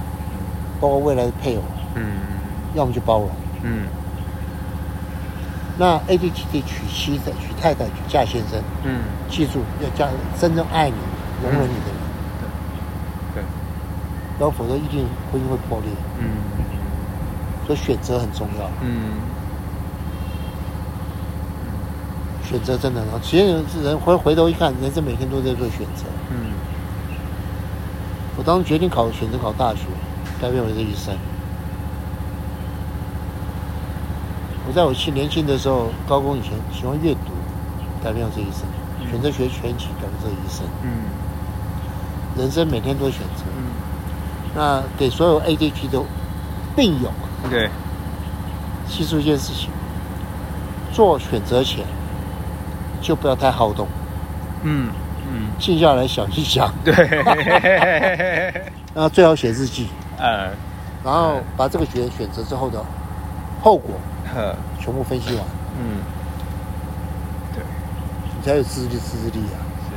[0.80, 1.64] 包括未来的配偶，
[1.96, 2.04] 嗯
[2.76, 3.30] 要么就包容。
[3.64, 3.88] 嗯。
[5.78, 10.08] 那 A D T D 娶妻子、娶太太、娶嫁先生，嗯，记住要嫁
[10.38, 10.96] 真正爱你、
[11.42, 12.52] 容忍你的人，
[13.36, 13.44] 对，
[14.38, 15.90] 然后否则一定婚姻会破裂。
[16.20, 16.26] 嗯。
[17.66, 19.14] 所以选择很重要，嗯
[22.50, 23.20] 选择真的很重要。
[23.24, 26.06] 其实是人回回头一看，人生每天都在做选择。
[26.32, 26.54] 嗯
[28.38, 29.82] 我当时决定考选择考大学，
[30.42, 31.14] 改变我的一生。
[34.66, 37.34] 我在我去年轻的时候，高中以前喜欢阅读，
[38.02, 38.66] 改变我这一生；
[39.12, 40.66] 选择学拳击，改变这一生。
[40.84, 40.90] 嗯
[42.38, 43.44] 人生每天都选择。
[43.58, 43.66] 嗯，
[44.56, 46.02] 那给所有 ADHD 的
[46.76, 47.12] 病友
[47.50, 47.70] 对，
[48.88, 49.70] 记住一件事情：
[50.94, 51.84] 做选择前
[53.02, 53.88] 就不要太好动，
[54.64, 54.90] 嗯
[55.32, 56.94] 嗯，静下来想一想，对，
[58.94, 60.50] 然后最好写日记，嗯
[61.04, 62.84] 然后把这个选选择之后的
[63.62, 63.96] 后果
[64.34, 65.44] 呵，全部分析完，
[65.80, 65.98] 嗯，
[67.54, 67.64] 对，
[68.36, 69.58] 你才有自制力、自制力啊。
[69.88, 69.92] 是。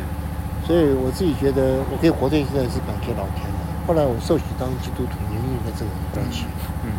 [0.67, 3.53] 所以我自己觉得我可以活到现在是感谢老天的。
[3.85, 6.45] 后来我受洗当基督徒，也因为这个关系。
[6.85, 6.93] 嗯。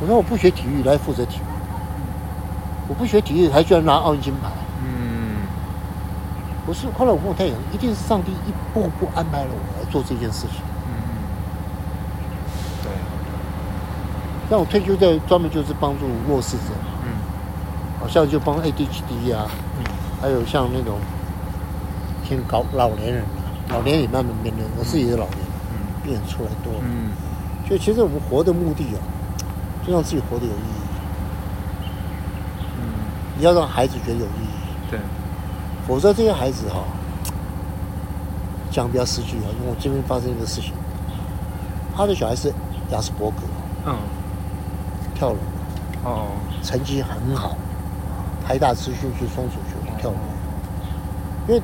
[0.00, 1.42] 我说我不学体育来负责体育，
[2.88, 4.50] 我不学体育还居然拿奥运金牌，
[4.82, 5.46] 嗯。
[6.66, 6.86] 不是。
[6.96, 10.60] 后来我跟我太太讲，一定是上帝一步步安排了我来做这件事情。
[10.88, 10.92] 嗯，
[12.82, 12.90] 对，
[14.50, 16.72] 像我退休在专门就是帮助弱势者，
[17.04, 17.12] 嗯。
[18.00, 19.46] 好像就帮 ADHD 啊，
[19.78, 19.84] 嗯。
[20.20, 20.98] 还有像那种
[22.26, 25.76] 挺高老年人啊，老年也慢慢变得，我自己的老年人嗯。
[26.02, 26.80] 病人出来多了。
[26.82, 27.12] 嗯。
[27.68, 29.00] 就其实我们活的目的啊，
[29.86, 30.83] 就让自己活得有意义。
[33.34, 35.00] 嗯，你要让孩子觉得有意义，对，
[35.86, 36.84] 否则这些孩子哈、
[38.70, 40.72] 讲比较实际啊，因为我这边发生一个事情，
[41.96, 42.52] 他的小孩是
[42.90, 43.42] 雅斯伯格，
[43.86, 43.96] 嗯。
[45.16, 45.36] 跳楼，
[46.02, 46.26] 哦，
[46.60, 47.56] 成绩很好，
[48.44, 50.16] 台大资讯去松鼠学跳楼，
[51.46, 51.62] 因为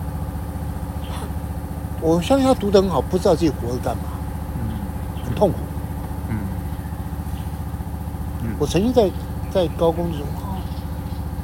[1.03, 1.27] 他
[2.01, 4.05] 我相信他读得很好，不知道自己活着干嘛，
[4.55, 5.25] 嗯。
[5.27, 5.57] 很痛苦。
[6.29, 6.37] 嗯。
[8.45, 8.55] 嗯。
[8.61, 9.11] 我曾经在
[9.51, 10.50] 在高工的时候，啊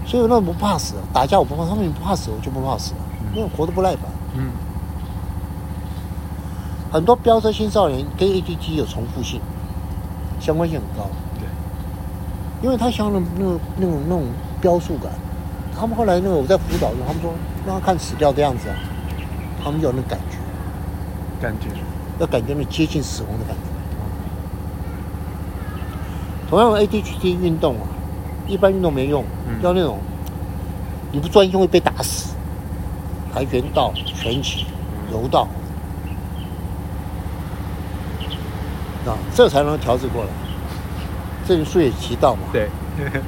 [0.07, 2.93] 所以我那不怕死，打架我不怕，他们也不怕死，我就不怕死，
[3.35, 4.03] 因为活得不耐烦。
[4.37, 4.51] 嗯
[6.93, 9.41] 很多飙车青少年跟 ADT 有重复性，
[10.41, 11.47] 相关性很高，对，
[12.63, 14.25] 因为他想要那种那种那种
[14.61, 15.13] 飙速感。
[15.79, 17.33] 他们后来那个我在辅导中，他们说
[17.67, 18.77] 让他看死掉的样子啊，
[19.63, 20.39] 他们有那感觉，
[21.43, 21.69] 感觉，
[22.19, 23.63] 要感觉那接近死亡的感觉。
[26.49, 27.85] 同样的 ADHD 运动啊，
[28.47, 29.61] 一般运动没用，嗯。
[29.63, 29.99] 要那种
[31.13, 32.35] 你不专心会被打死。
[33.35, 34.65] 跆拳道、拳击、
[35.13, 35.47] 柔道，
[39.07, 40.31] 啊，这才能调制过来。
[41.47, 42.69] 这里书也提到嘛，对，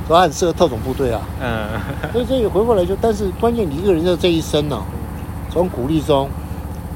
[0.07, 1.79] 说他很适合特种部队啊， 嗯。
[2.11, 4.83] 所以这也回过来就，但是关键你一个人的这一生呢、
[5.51, 6.31] 从鼓励中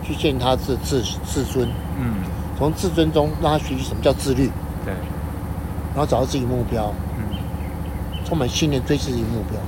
[0.02, 1.68] 去建他自自自尊，
[2.00, 2.14] 嗯。
[2.58, 4.50] 从自尊中让他学习什么叫自律，
[4.86, 4.94] 对，
[5.94, 7.11] 然后找到自己目标，嗯
[8.32, 9.60] 充满信念追求自己目标。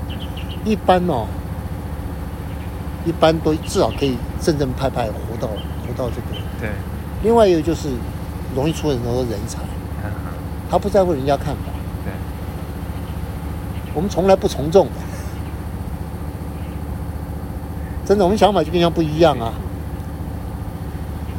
[0.65, 1.27] 一般哦，
[3.05, 6.43] 一般都至少可以正正派派活到活到这个。
[6.59, 6.71] 对，
[7.23, 7.91] 另外一个就是
[8.57, 9.59] 容易出很多人才，
[10.03, 10.11] 嗯
[10.71, 11.71] 他不在乎人家看法，
[12.07, 12.13] 对，
[13.93, 14.93] 我们从来不从众的。
[18.07, 19.53] 真的，我们想法就跟人家不一样啊。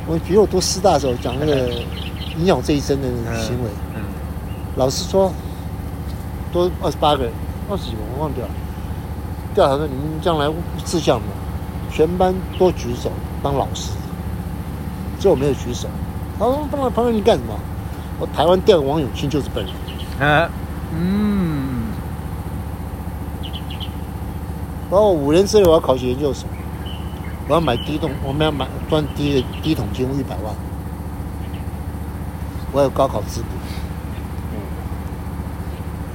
[0.05, 1.71] 我比如我读师大的时候讲那个
[2.37, 4.01] 影响这一生的行为，嗯
[4.75, 5.33] 老师说
[6.55, 7.33] 多二十八个人，
[7.69, 8.51] 二十几个我忘掉了。
[9.53, 10.49] 调查说你们将来
[10.85, 11.25] 志向呢，
[11.91, 13.11] 全班多举手
[13.43, 13.91] 当老师，
[15.19, 15.89] 只有我没有举手。
[16.39, 17.53] 他说：“当然朋友你干什么？”
[18.21, 19.73] 我台湾第二个王永庆就是本人。
[20.25, 20.49] 啊
[20.97, 21.91] 嗯
[24.89, 26.47] 然后五年之内我要考学研究所，
[27.49, 30.55] 我要买第一桶，我们要买赚第一第一桶金一百万，
[32.71, 33.47] 我有高考资格，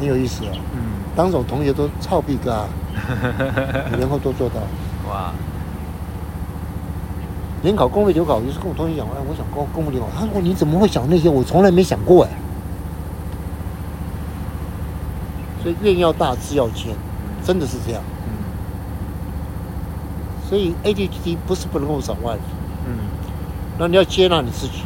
[0.00, 0.48] 很有意思哦。
[0.74, 2.68] 嗯当种同学都操逼哥啊，
[3.92, 4.56] 五年后都做到。
[5.10, 5.32] 哇，
[7.62, 11.28] 联考公费留考，有时跟我同学讲，哎，我想公公费留考，他说你怎么会想那些？
[11.28, 12.30] 我从来没想过哎。
[15.62, 16.94] 所以愿要大，志要坚，
[17.44, 18.02] 真的是这样。
[18.24, 18.30] 嗯
[20.48, 22.40] 所以 ADHD 不是不能够找外人，
[22.86, 22.92] 嗯
[23.78, 24.84] 那你要接纳你自己。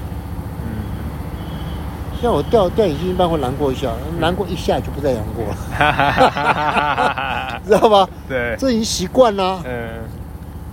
[2.25, 5.45] 嗯，像我掉掉眼镜一般会难过一下，难过一下就不再难过
[7.67, 8.09] 知道吧？
[8.27, 9.61] 对，这已经习惯啦。
[9.67, 9.89] 嗯。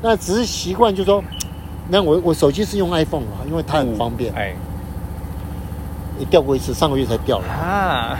[0.02, 1.22] 那只是习惯，就说，
[1.90, 4.34] 那我我手机是用 iPhone 啊，因为它很方便。
[4.34, 4.56] 哎。
[6.20, 7.46] 也掉过一次，上个月才掉了。
[7.48, 8.18] 啊，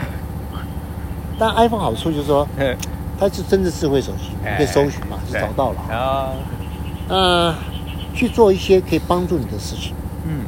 [1.40, 2.76] 但 iPhone 好处就是说，嗯。
[3.20, 5.80] 它是真的智慧手机，你可以搜寻嘛，就找到了。
[5.96, 6.34] 啊，
[7.08, 7.56] 呃，
[8.16, 9.94] 去做一些可以帮助你的事情，
[10.26, 10.44] 嗯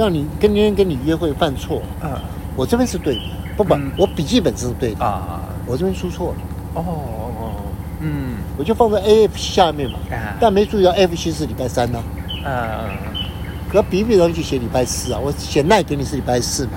[0.00, 2.22] 像你跟别人跟你约会犯错，啊
[2.56, 3.20] 我这边是对的，
[3.56, 3.90] 不不，嗯。
[3.98, 6.36] 我笔记本是对的，啊，我这边出错了，
[6.74, 7.52] 哦哦哦，
[8.00, 8.34] 嗯。
[8.58, 10.36] 我就放在 A F 下面嘛，啊。
[10.40, 12.02] 但没注意到 F 七是礼拜三呢、
[12.44, 12.90] 啊，
[13.70, 16.72] 可笔笔上去写礼拜四啊，我写赖给你是礼拜四嘛，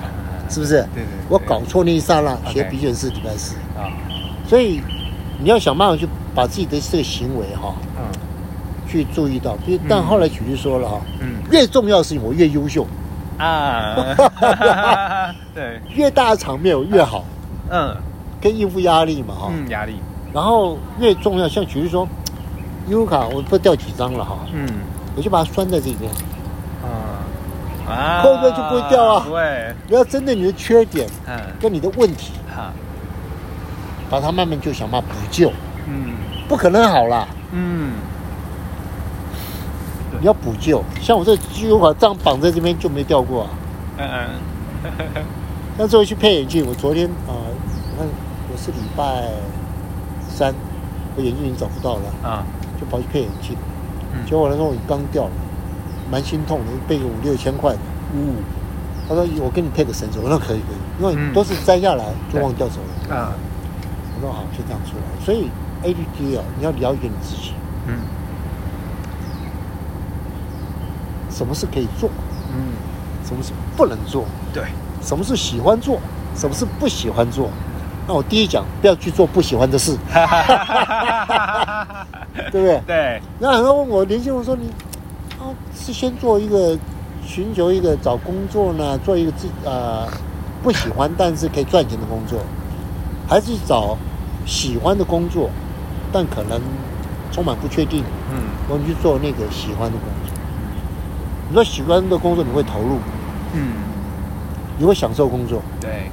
[0.48, 0.74] 是不是？
[0.94, 1.06] 对对对。
[1.28, 2.52] 我搞错那一刹那，OK。
[2.52, 3.88] 写笔记本是礼拜四，啊，
[4.46, 4.80] 所以
[5.38, 8.04] 你要想办法去把自己的这个行为哈、嗯。
[8.88, 9.56] 去注意到。
[9.66, 11.34] 比但后来举例说了哈、嗯。
[11.50, 12.86] 越重要的事情我越优秀，
[13.38, 17.24] 啊， 对，越大的场面我越好，
[17.70, 17.96] 嗯。
[18.40, 19.98] 跟应付压力嘛哈、嗯，压力，
[20.30, 22.06] 然后越重要，像举例说，
[22.88, 24.68] 优卡我不掉几张了哈，嗯。
[25.16, 26.10] 我就把它拴在这边。
[26.82, 27.24] 啊。
[27.88, 29.24] 啊，后面就不会掉啊。
[29.26, 32.70] 不会，你要针对你的缺点嗯跟你的问题，哈，
[34.10, 35.50] 把它慢慢就想办法补救，
[35.88, 36.12] 嗯。
[36.46, 37.26] 不可能好了。
[37.52, 37.92] 嗯。
[37.94, 38.13] 对
[40.20, 40.82] 你要补救。
[41.00, 43.50] 像我这肌肉法这样绑在这边就没掉过啊。
[43.98, 44.08] 嗯
[44.84, 45.24] 嗯，
[45.78, 48.06] 那时候去配眼镜，我昨天啊、我看
[48.52, 49.28] 我是礼拜
[50.28, 50.54] 三，
[51.16, 52.44] 我眼镜已经找不到了，啊，
[52.80, 53.56] 就跑去配眼镜。
[54.14, 55.30] 嗯结果那时候我刚掉了，
[56.10, 57.78] 蛮心痛的，备个五六千块的。
[58.14, 58.34] 五
[59.08, 63.14] 他说我给你配个绳子，我说可以可以，因为嗯都是摘下来就忘掉走了。
[63.14, 63.32] 啊，
[64.16, 65.24] 我说好，就这样出来。
[65.24, 65.50] 所以
[65.82, 67.52] ADD 啊，你要了解你自己，
[67.86, 67.98] 嗯
[71.34, 72.08] 什么是可以做，
[72.54, 72.72] 嗯，
[73.26, 74.62] 什么是不能做，对，
[75.02, 75.98] 什么是喜欢做，
[76.36, 77.50] 什么是不喜欢做。
[78.06, 79.96] 那我第一讲，不要去做不喜欢的事，
[82.52, 82.80] 对不对？
[82.86, 84.68] 对，那很多人问我年轻人说你
[85.38, 86.78] 啊是先做一个
[87.26, 90.06] 寻求一个找工作呢，做一个自呃
[90.62, 92.38] 不喜欢但是可以赚钱的工作，
[93.26, 93.96] 还是找
[94.46, 95.48] 喜欢的工作，
[96.12, 96.60] 但可能
[97.32, 98.36] 充满不确定，嗯
[98.68, 100.23] 我们去做那个喜欢的工作。
[101.48, 102.98] 你说喜欢的工作你会投入，
[103.52, 103.72] 嗯，
[104.78, 106.10] 你会享受工作；对，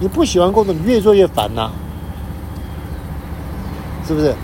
[0.00, 1.70] 你不喜欢工作，你越做越烦呐、
[4.06, 4.34] 是不是？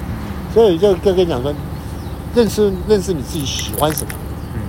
[0.52, 1.52] 所以就跟跟你讲说，
[2.34, 4.12] 认识认识你自己喜欢什么。
[4.54, 4.60] 嗯，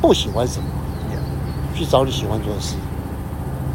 [0.00, 0.66] 不喜欢什么，
[1.74, 2.76] 去找你喜欢做的事，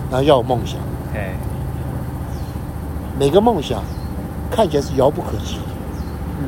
[0.09, 0.79] 然后要有梦想。
[1.13, 1.33] 对，
[3.19, 3.83] 每个梦想
[4.49, 5.57] 看起来是遥不可及，
[6.39, 6.47] 嗯，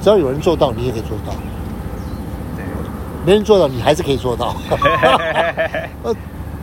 [0.00, 1.49] 只要有人做到，你也可以做到；对，
[3.24, 4.56] 没人做到，你还是可以做到。
[6.02, 6.14] 呃，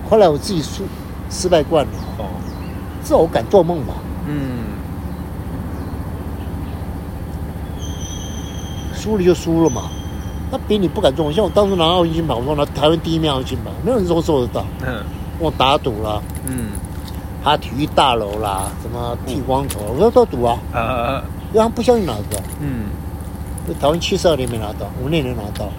[0.09, 0.81] 后来我自己失
[1.29, 2.25] 失败惯了，哦，
[3.03, 3.93] 至少我敢做梦吧。
[4.27, 4.63] 嗯，
[8.93, 9.84] 输了就输了嘛，
[10.51, 11.34] 那比你不敢做梦。
[11.34, 14.65] 像我当初拿奥运金牌，我说拿台湾第一面奥运金牌，没有人说做得到。
[14.85, 15.03] 嗯
[15.39, 16.71] 我打赌了，嗯，
[17.43, 21.21] 他体育大楼啦，什么剃光头，我说都赌啊，呃，
[21.53, 22.41] 因为他们不相信拿得到。
[22.59, 22.85] 嗯，
[23.79, 25.69] 台湾七十二年没拿到，我们那年拿到。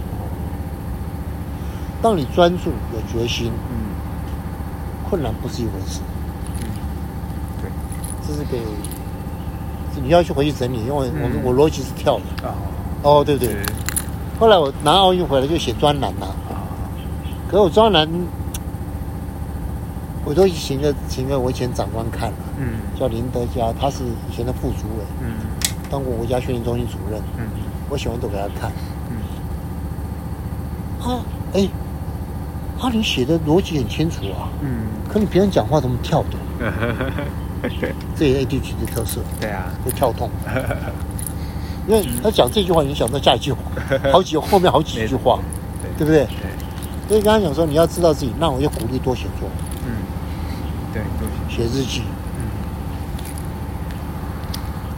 [2.00, 3.76] 当你专注有决心，嗯，
[5.08, 6.00] 困难不是一回事。
[6.62, 6.68] 嗯，
[7.60, 7.70] 对，
[8.26, 8.60] 这是给
[10.00, 11.42] 你要去回去整理，因为我、嗯。
[11.42, 12.48] 我逻辑是跳的。
[13.02, 13.48] 哦，哦，对对。
[13.48, 13.64] 是。
[14.38, 16.62] 后来我拿奥运回来就写专栏啦，啊，
[17.50, 18.08] 可是我专栏
[20.24, 22.78] 我都请个请个我以前长官看了，嗯。
[22.96, 25.34] 叫林德嘉，他是以前的副主委，嗯。
[25.90, 27.48] 当过国家训练中心主任，嗯。
[27.90, 28.70] 我喜欢都给他看。
[29.10, 29.16] 嗯，
[31.10, 31.68] 啊，哎，
[32.80, 36.36] 啊，你写的逻辑很清楚啊，嗯，可你别人讲话怎么跳的？
[37.80, 40.30] 对， 这也 ADHD 的特色，对啊，会跳动。
[41.88, 43.58] 因为他讲这句话影响到下一句话，
[44.12, 45.40] 好几后面好几句话，
[45.96, 46.06] 对。
[46.06, 46.26] 不对？
[47.08, 49.48] 所以刚刚讲说你要知道自己，那我就鼓励多写作，
[49.86, 49.92] 嗯，
[50.92, 52.02] 对，都行，写日记，
[52.36, 52.44] 嗯。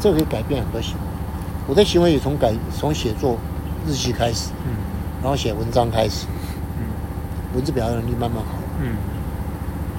[0.00, 1.00] 这个可以改变很多行为。
[1.68, 3.38] 我的行为也从改从写作
[3.86, 4.72] 日记开始，嗯。
[5.22, 6.39] 然后写文章开始，嗯
[7.54, 8.96] 文字表达能力慢慢好，嗯。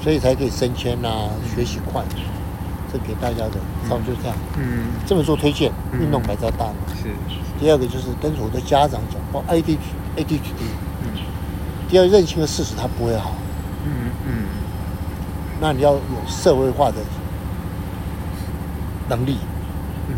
[0.04, 2.04] 所以才可以升迁啊，学习快。
[2.92, 4.36] 这给大家的，差不多就这样。
[4.58, 6.02] 嗯，这本书推荐嗯。
[6.02, 6.76] 运动改造大脑。
[6.96, 7.10] 是，
[7.60, 9.78] 第二个就是跟我的家长讲，包括 AD
[10.18, 10.66] ADHD。
[11.04, 11.14] 嗯。
[11.88, 13.34] 第二，认清的事实它不会好，
[13.86, 14.46] 嗯嗯。
[15.62, 16.98] 那你要有社会化的
[19.08, 19.38] 能力。
[20.10, 20.16] 嗯，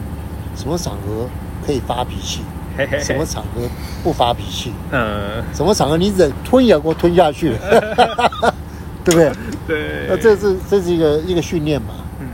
[0.56, 1.28] 什么场合
[1.66, 2.42] 可以发脾气，
[2.76, 3.62] 嘿嘿嘿什么场合
[4.04, 7.52] 不发脾气，嗯，什么场合你忍吞也给我吞下去？
[7.52, 8.54] 了，
[9.06, 9.32] 对不对？
[9.68, 11.94] 对，那这是这是一个一个训练嘛。
[12.20, 12.28] 嗯。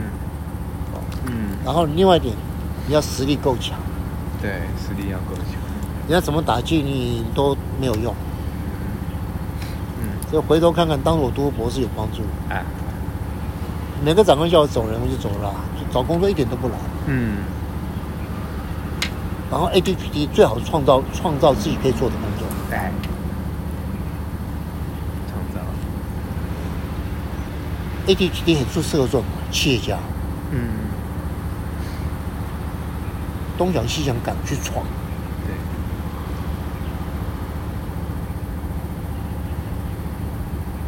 [1.26, 1.32] 嗯，
[1.64, 2.34] 然后另外一点，
[2.86, 3.78] 你要实力够强，
[4.40, 5.60] 对，实力要够强，
[6.06, 8.14] 你要怎么打击你都没有用。
[10.00, 12.22] 嗯，所以回头看看，当我读博士有帮助。
[12.48, 12.64] 哎，
[14.02, 15.54] 每个长官叫我走人，我就走了
[15.92, 16.78] 找工作一点都不难。
[17.06, 17.36] 嗯
[19.50, 22.46] 然后 ADPD 最好是创造创造自己可以做的工作。
[22.70, 22.78] 对，
[25.28, 25.60] 创造
[28.06, 29.98] ，ADHD 很适合做企业家，
[30.52, 30.68] 嗯，
[33.58, 34.86] 东想西想，敢去闯。
[35.44, 35.52] 对，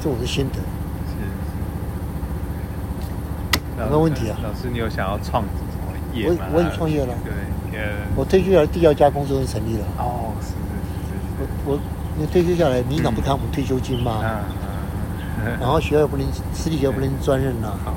[0.00, 0.54] 这我的心得。
[0.54, 0.60] 是
[1.18, 1.24] 是。
[3.80, 5.48] 有没有问题啊老师，你有想要创什
[5.84, 6.36] 么业吗？
[6.52, 7.32] 我我已经创业了对，
[7.72, 9.84] 呃，我退休下来，第二家公司就成立了。
[9.98, 10.56] 哦，是是
[11.38, 11.70] 我是。
[11.70, 11.78] 我
[12.18, 14.20] 你退休下来，民党不看我们退休金是，吗？
[15.60, 17.92] 然后学校不能私立学校不能专任呐、好，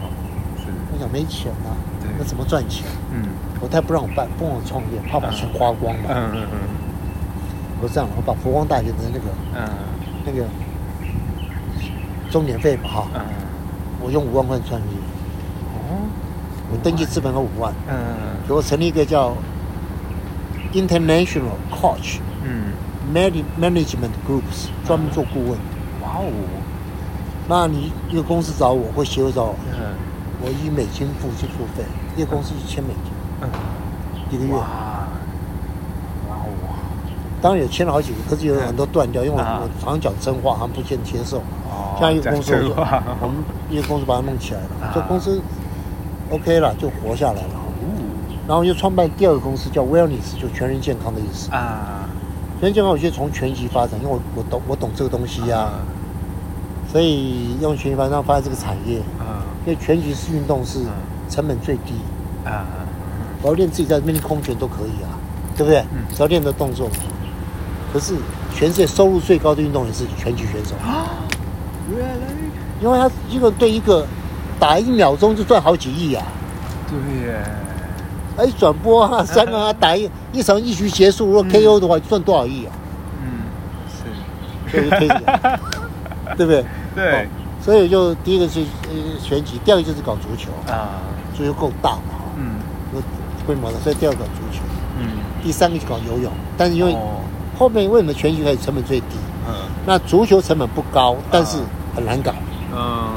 [0.58, 1.70] 是，我想没钱呐、
[2.18, 2.86] 那怎么赚钱？
[3.14, 3.28] 嗯。
[3.62, 6.06] 我太不让我办，不让我创业，怕把钱花光嘛。
[6.10, 6.58] 嗯嗯嗯。
[7.82, 9.26] 我这样，我把佛光大学的那个
[9.56, 9.70] 嗯。
[10.26, 10.46] 那个
[12.32, 13.22] 中年费嘛哈，嗯，
[14.02, 14.88] 我用五万块创业，
[15.76, 16.08] 哦，
[16.72, 17.96] 我登记资本额五万，嗯。
[18.48, 19.34] 给我成立一个叫
[20.76, 22.74] International Coach 嗯。
[23.14, 25.52] manage management groups 专门做顾问。
[26.04, 26.32] 哇哦，
[27.48, 29.96] 那你一个公司找我，或协会找我，嗯。
[30.42, 31.84] 我以美金付就付费，
[32.18, 33.50] 一个公司一千美金嗯，
[34.30, 34.54] 一个月。
[34.54, 34.60] 哇，
[36.30, 36.50] 哇哦，
[37.42, 39.62] 当然也签了好几个，可是有很多断掉，因为我啊。
[39.64, 41.38] 我常讲真话，他们不见接受。
[41.70, 42.54] 哦像一个公司，
[43.22, 43.38] 我们
[43.70, 44.68] 一个公司把它弄起来了。
[44.82, 45.42] 啊，这公司
[46.30, 47.65] OK 了，就活下来了。
[48.46, 51.52] 哦然后又创办第二个公司叫 Wellness，就全人健康的意思。
[51.52, 52.08] 啊，
[52.60, 55.72] 全人健康我觉得从全息发展，因为我我懂我懂这个东西呀、
[56.92, 59.42] 所以用全息发展发展这个产业，啊。
[59.66, 60.92] 因为全息式运动是嗯
[61.28, 61.96] 成本最低，
[62.46, 62.66] 啊，
[63.42, 65.18] 我要练自己在那边空拳都可以啊，
[65.58, 65.80] 对不对？
[65.92, 66.06] 嗯。
[66.14, 66.88] 只要练的动作。
[67.92, 68.14] 可是
[68.54, 71.10] 全世界收入最高的运动员是拳击选手，啊。
[71.90, 72.28] 原来。
[72.82, 74.06] 因为他一个对一个
[74.60, 76.24] 打一秒钟就赚好几亿啊！
[76.88, 77.42] 对耶，
[78.38, 81.50] 哎，转播啊，三个啊，打一一场一局结束，如果嗯。
[81.52, 82.72] KO 的话，赚多少亿啊？
[83.24, 83.46] 嗯，
[84.70, 85.60] 是，就推这个，
[86.38, 86.66] 对不对？
[86.96, 87.24] 对。
[87.24, 87.28] 哦
[87.66, 91.02] 所以就第一个是呃选举，第二个就是搞足球，啊，
[91.36, 92.58] 足球够大嘛，哈嗯。
[92.94, 93.02] 有
[93.48, 94.62] 规模的，所以第二个搞足球，
[95.00, 95.08] 嗯，
[95.44, 96.32] 第三个就搞游泳。
[96.56, 97.22] 但是因为哦。
[97.58, 99.16] 后面为什么拳击开始成本最低？
[99.48, 99.54] 嗯。
[99.88, 101.58] 那足球成本不高，但是
[101.96, 102.32] 很难搞。
[102.72, 103.08] 嗯，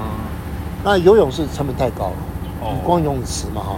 [0.82, 2.16] 那游泳是成本太高了，
[2.62, 2.76] 哦。
[2.82, 3.76] 光游泳池嘛哈。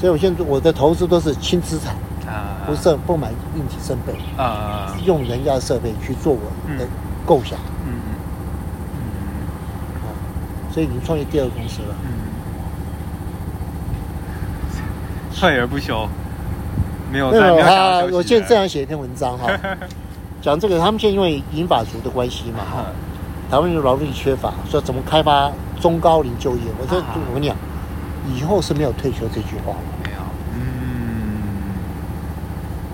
[0.00, 1.94] 所以我现在我的投资都是轻资产，
[2.26, 6.40] 啊，不是不买硬体设备，啊，用人家的设备去做我
[6.78, 6.88] 的嗯
[7.26, 7.58] 构想。
[7.84, 7.92] 嗯
[10.02, 10.08] 哦，
[10.72, 11.94] 所以你创业第二个公司了。
[12.02, 12.08] 嗯，
[15.38, 16.08] 退而不休，
[17.12, 19.50] 没有，没有没有想要他，我现在这样写一篇文章哈，
[20.40, 22.86] 讲这个他们现在因为银发族的关系嘛哈，
[23.50, 26.62] 台湾有劳力缺乏，说怎么开发中高龄就业。
[26.80, 27.54] 我这啊我跟你讲，
[28.34, 30.18] 以后是没有退休这句话了，没有，
[30.54, 30.60] 嗯。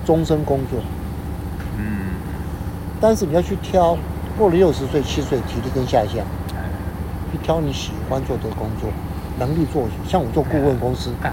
[0.04, 0.80] 终身工作。
[1.78, 2.14] 嗯，
[3.00, 3.96] 但是你要去挑，
[4.38, 6.62] 过了六十岁、七十岁，体力跟下降，哎
[7.32, 8.88] 去挑你喜欢做的工作，
[9.38, 9.88] 能力做。
[10.08, 11.30] 像我做顾问公司，哎。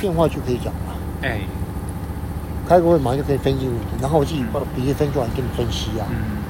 [0.00, 0.92] 电话就可以讲嘛，
[1.22, 1.40] 哎，
[2.68, 6.42] 开个会马上就可以分析问题，然后我自己把笔记分析完给你分析啊，嗯。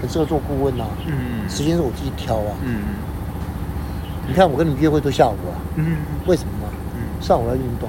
[0.00, 0.86] 很适合做顾问啊。
[1.06, 1.48] 嗯。
[1.48, 2.56] 时间是我自己挑啊。
[2.62, 2.80] 嗯
[4.26, 5.96] 你看我跟你约会都下午啊，嗯。
[6.26, 6.72] 为什么呢？
[6.94, 7.88] 嗯，上午要运动，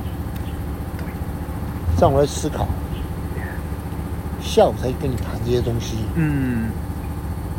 [1.97, 2.67] 上午要思考，
[4.41, 6.69] 下午才跟你谈这些东西，嗯，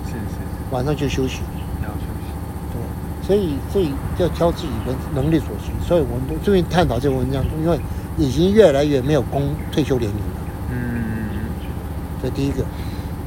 [0.05, 0.37] 是是
[0.71, 1.41] 晚上就休息。
[1.83, 2.33] 要休息，
[2.73, 5.73] 对，所以所以要挑自己的能力所需。
[5.87, 7.79] 所以我们最近探讨这个文章，因为
[8.19, 10.41] 已经越来越没有工退休年龄了，
[10.71, 11.29] 嗯。
[12.23, 12.65] 这第一个。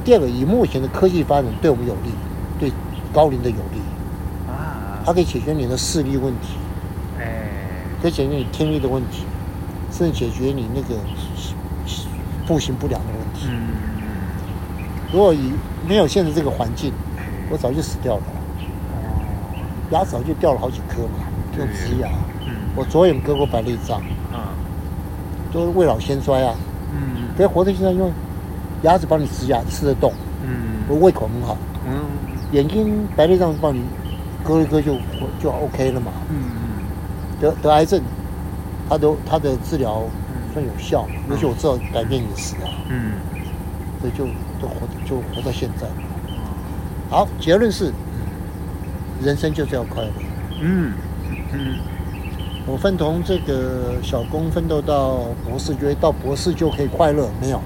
[0.02, 2.10] 第二个，以目前的科技发展对我们有利，
[2.58, 2.72] 对
[3.12, 3.99] 高龄的有利，啊，
[5.10, 6.54] 它可以解决你的视力问题，
[7.18, 7.42] 哎，
[8.00, 9.24] 可以解决你听力的问题，
[9.90, 10.94] 甚至解决你那个
[12.46, 13.48] 步行不良的问题。
[13.50, 13.70] 嗯。
[15.12, 15.52] 如果以
[15.88, 17.24] 没有现在这个环境，哎。
[17.50, 18.22] 我早就死掉了，
[18.92, 19.58] 哦，
[19.90, 21.26] 牙早就掉了好几颗嘛，
[21.58, 22.08] 用对植牙。
[22.46, 22.54] 嗯。
[22.76, 24.00] 我左眼割过白内障，
[24.32, 24.54] 啊。
[25.52, 26.54] 都是未老先衰啊。
[26.92, 27.34] 嗯。
[27.36, 28.08] 可是活到现在，因为
[28.82, 30.12] 牙齿帮你植牙吃得动，
[30.44, 30.84] 嗯。
[30.88, 31.98] 我胃口很好，嗯。
[32.52, 33.82] 眼睛白内障帮你
[34.50, 34.96] 割一割就
[35.40, 36.10] 就 OK 了嘛。
[36.28, 37.40] 嗯嗯。
[37.40, 38.02] 得得癌症，
[38.88, 40.02] 他都他的治疗
[40.52, 43.12] 算有效，尤其我知道改变饮食啊，嗯。
[44.00, 44.24] 所以就
[44.60, 45.86] 都活就活到现在。
[47.08, 47.92] 好，结论是，
[49.22, 50.10] 人生就是要快乐。
[50.60, 50.92] 嗯
[51.52, 51.76] 嗯。
[52.66, 57.60] 我分同这个小工奋斗到博士，觉得到博士就可以快乐，没有，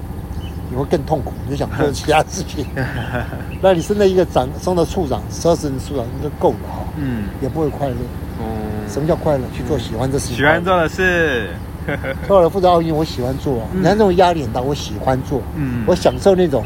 [0.69, 2.65] 你会更痛苦，你就想做 其他事情。
[3.61, 7.95] 那你升到一个长，升到处长、十二人处长就够了哈，嗯也不会快乐。
[8.39, 8.43] 哦，
[8.89, 9.43] 什么叫快乐？
[9.53, 10.37] 去做喜欢的事情。
[10.37, 11.49] 喜欢做的事，
[12.27, 13.67] 后来负责奥运，我喜欢做啊。
[13.73, 15.41] 嗯你看那种压力很大，我喜欢做。
[15.55, 16.63] 嗯我享受那种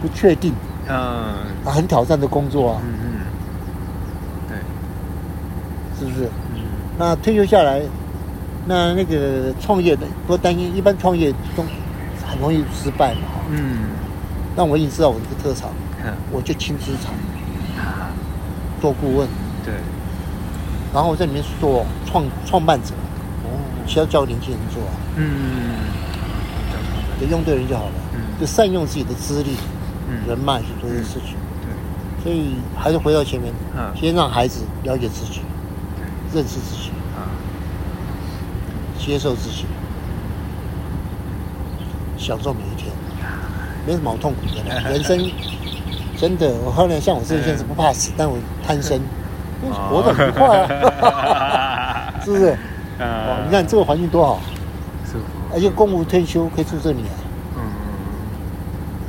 [0.00, 0.52] 不确定、
[0.88, 1.36] 嗯啊、
[1.66, 3.20] 很挑战的工作啊，嗯嗯，
[4.48, 4.56] 对，
[5.98, 6.26] 是不是？
[6.54, 6.62] 嗯
[6.98, 7.80] 那退休下来，
[8.66, 11.70] 那那个创业的不担心，一般创业都很
[12.40, 13.20] 容易失败嘛。
[13.34, 13.90] 哈嗯。
[14.56, 15.70] 那我已经知道我这个特长，
[16.04, 16.12] 嗯。
[16.32, 17.12] 我就轻资产
[17.84, 18.10] 啊。
[18.80, 19.28] 做顾问，
[19.62, 19.74] 对，
[20.94, 22.94] 然后我在里面做创创办者，
[23.44, 23.52] 哦。
[23.86, 25.24] 需要教年轻人做啊，嗯
[27.20, 29.50] 就用对人就好了，嗯就善用自己的资历、
[30.08, 31.36] 嗯人脉去做这些事情。
[31.60, 35.42] 对，所以还是回到前面，嗯先让孩子了解自己，
[36.32, 37.28] 认识自己，啊
[38.98, 39.66] 接受自己，
[42.20, 42.92] 享受每一天，
[43.86, 44.82] 没什么好痛苦的啦。
[44.92, 45.18] 人生
[46.18, 49.00] 真的，我后来像我这个现在是不怕死，但我贪生，
[49.64, 50.60] 因为活得很快
[51.00, 52.50] 啊， 是不是？
[52.50, 52.56] 哇，
[52.98, 54.38] 呃你看这个环境多好，
[55.06, 55.24] 舒服，
[55.54, 57.16] 而且公务退休可以住这里啊，
[57.56, 57.62] 嗯。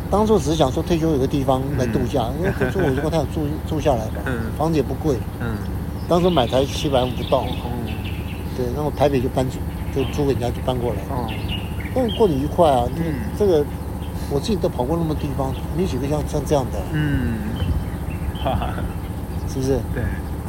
[0.09, 2.39] 当初只是想说退休有个地方来度假，嗯。
[2.39, 4.33] 因为住我如果他有住住下来吧，嗯。
[4.57, 5.57] 房子也不贵，嗯，
[6.07, 7.71] 当初买台七百五不到，哦，
[8.55, 9.57] 对，然后台北就搬出
[9.93, 11.27] 就租给人家就搬过来，哦，
[11.93, 12.85] 但过得愉快啊。
[12.95, 13.65] 这个、嗯这个
[14.33, 17.33] 我自己都跑过那么多地方，没几个像像这样的，嗯，
[18.41, 18.69] 哈哈，
[19.49, 19.77] 是不是？
[19.93, 20.01] 对，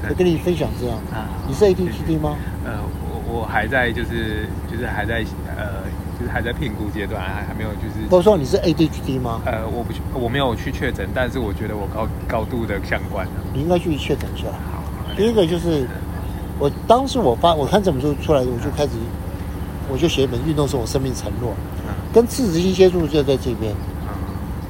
[0.08, 2.36] 我跟你分享这样，啊你是 ADHD 吗？
[2.64, 2.78] 呃，
[3.26, 5.24] 我我还在就是就是还在
[5.56, 5.82] 呃
[6.16, 9.40] 就是还在评估阶段，还还没有就是都说你是 ADHD 吗？
[9.46, 13.32] 呃我不去我没有去确诊，但是我觉得我高高度的相关的。
[13.52, 14.46] 你应该去确诊一下。
[14.70, 14.84] 好，
[15.16, 15.88] 第一个就是，
[16.60, 18.90] 我当时我发我看这本书出来，我就开始，
[19.92, 21.50] 我就写一本《运动是我生命承诺》，
[21.86, 23.72] 嗯跟自执性接触就在这边。
[23.72, 24.08] 嗯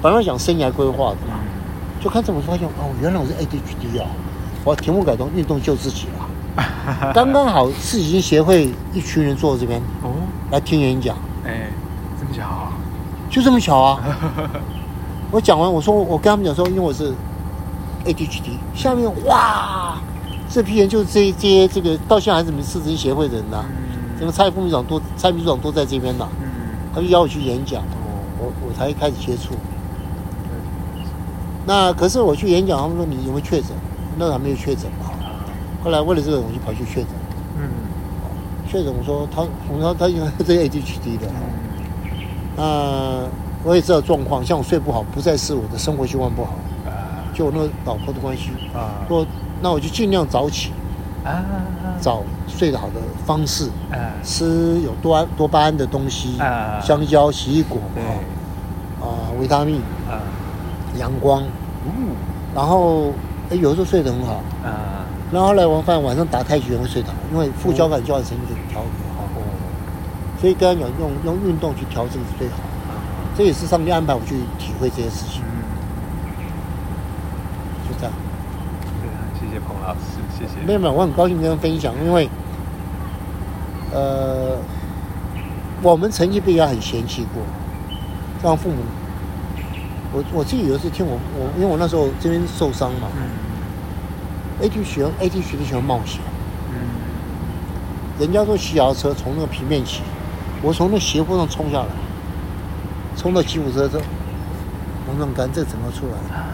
[0.03, 4.07] 本来想生涯规划的嘛，嗯就看这本书发现哦，原来我是 ADHD 哦！
[4.65, 7.13] 我题目改动运动救自己了。
[7.15, 10.11] 刚刚好自己协会一群人坐这边哦，
[10.51, 11.17] 来听演讲，
[11.47, 11.71] 哎，
[12.19, 12.73] 这么巧啊，
[13.31, 14.01] 就这么巧啊！
[15.31, 17.13] 我讲完，我说我跟他们讲说，因为我是
[18.05, 19.97] ADHD，下面哇，
[20.51, 23.65] 这批人就是这这些这个到现在还是我们市执协会的人呐、
[24.23, 26.47] 整个蔡副秘书长都蔡秘书长都在这边呐、嗯，
[26.95, 29.53] 他就邀我去演讲，哦，我我才开始接触。
[31.67, 33.71] 那可是我去演讲，他们说你有没有确诊？
[34.17, 35.11] 那还没有确诊嘛。
[35.83, 37.09] 后来为了这个，我就跑去确诊。
[37.59, 37.69] 嗯
[38.71, 41.27] 确诊，我说他，我说他应该是 ADHD 的。
[41.27, 42.15] 嗯，
[42.57, 43.29] 那
[43.69, 46.53] 我也知道状况，像我睡不好，不再是我的生活习惯不好，
[46.87, 48.51] 啊就我那个老婆的关系。
[48.73, 49.27] 啊说
[49.61, 50.71] 那我就尽量早起，
[51.25, 51.45] 啊，
[52.01, 56.81] 找睡得好的方式，啊，吃有多胺多巴胺的东西，啊。
[56.81, 60.19] 香蕉、奇异果对，啊、维他命、啊，
[60.99, 61.43] 阳光，
[61.85, 62.15] 嗯，
[62.55, 63.13] 然后
[63.51, 64.43] 哎有时候睡得很好。
[64.65, 69.43] 啊，然后后来我发现晚上打太极拳会睡得好，因为副交感交感神经给调得好，哦，
[70.41, 72.55] 所以刚刚讲用用运动去调整是最好。
[73.35, 76.45] 这也是上帝安排我去体会这些事情，嗯，
[77.89, 78.13] 就这样。
[79.01, 80.01] 对啊，谢谢彭老师，
[80.39, 80.65] 谢谢。
[80.67, 82.29] 没有没有，我很高兴跟他分享，因为
[83.93, 84.57] 呃，
[85.83, 87.43] 我们曾经被人家很嫌弃过，
[88.43, 88.77] 让父母。
[90.15, 93.23] 我我自己有一次听我我，因为我那时候这边受伤嘛嗯
[94.61, 96.21] ，A T 喜欢 A T 学的喜欢冒险，
[96.71, 96.77] 嗯
[98.21, 100.03] 人家说骑脚踏车从那个平面骑，
[100.61, 101.87] 我从那斜坡上冲下来，
[103.17, 104.03] 冲到吉普车之后，
[105.09, 106.45] 王状肝这整个出来，啊，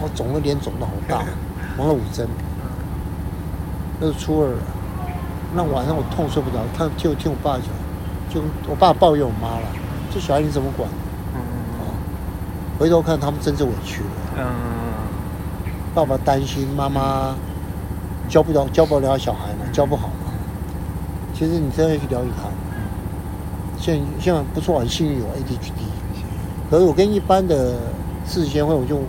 [0.00, 1.24] 我肿了脸肿的好大，
[1.76, 2.28] 缝了五针，
[4.00, 4.58] 那是初二了。
[5.54, 7.66] 那晚上我痛睡不着，他就听我爸讲，
[8.28, 9.66] 就我爸抱怨我妈了，
[10.12, 10.88] 这小孩你怎么管？
[11.34, 11.40] 嗯
[12.76, 14.44] 回头看他们真是委屈了，嗯
[15.94, 17.36] 爸爸担心妈妈
[18.28, 20.32] 教不了教不了小孩嘛，教不好嘛。
[21.32, 22.48] 其实你真的去了解他，
[23.78, 25.84] 现在现在不错，很幸运有 ADHD。
[26.70, 27.74] 可是我跟一般的
[28.26, 29.00] 视协会，我就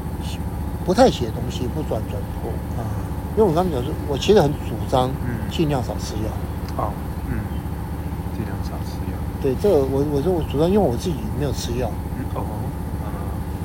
[0.85, 2.74] 不太写东西，不转转播，啊，
[3.35, 6.31] 因为我刚才讲说，我其实很主张嗯尽量少吃药。
[6.75, 6.93] 好，
[7.29, 7.37] 嗯，
[8.35, 9.17] 尽量少吃药。
[9.41, 12.43] 对，这个我我说我主张，因为我自己没有吃药，嗯哦，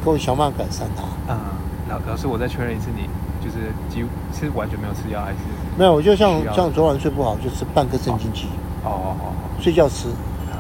[0.04, 1.02] 可我想办法改善它。
[1.32, 1.54] 啊啊，
[1.88, 3.08] 老老师，我再确认一次，你
[3.44, 5.36] 就是几乎是完全没有吃药，还是？
[5.78, 8.46] 没有，我就像像昨晚睡不好，就吃半颗镇静剂，
[8.84, 10.08] 哦哦哦，睡觉吃，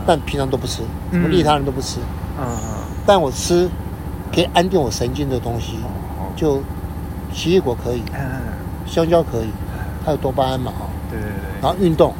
[0.06, 1.98] 但平常都不吃，什么利他人都不吃。
[2.38, 2.58] 嗯嗯，
[3.04, 3.68] 但我吃
[4.32, 5.76] 可以安定我神经的东西，
[6.18, 6.62] 哦，就
[7.34, 8.40] 奇异果可以，嗯，
[8.86, 9.48] 香蕉可以，
[10.04, 10.86] 还有多巴胺嘛哈。
[11.10, 12.14] 对对对，然后运动，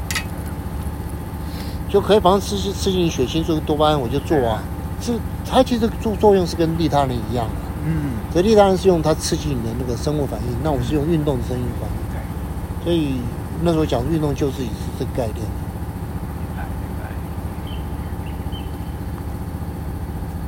[1.88, 4.62] 就可以反正吃吃吃进血清素多巴胺，我就做啊。
[5.00, 5.12] 是
[5.48, 7.52] 它其实作作用是跟利他人一样的，
[7.86, 11.96] 嗯，所以利他人是用它刺激你的那个生物反应，那我是用运动的生物反应。
[12.12, 13.16] 对，所以
[13.62, 15.36] 那时候讲运动救自己是这个概念。
[15.36, 17.08] 明白明白，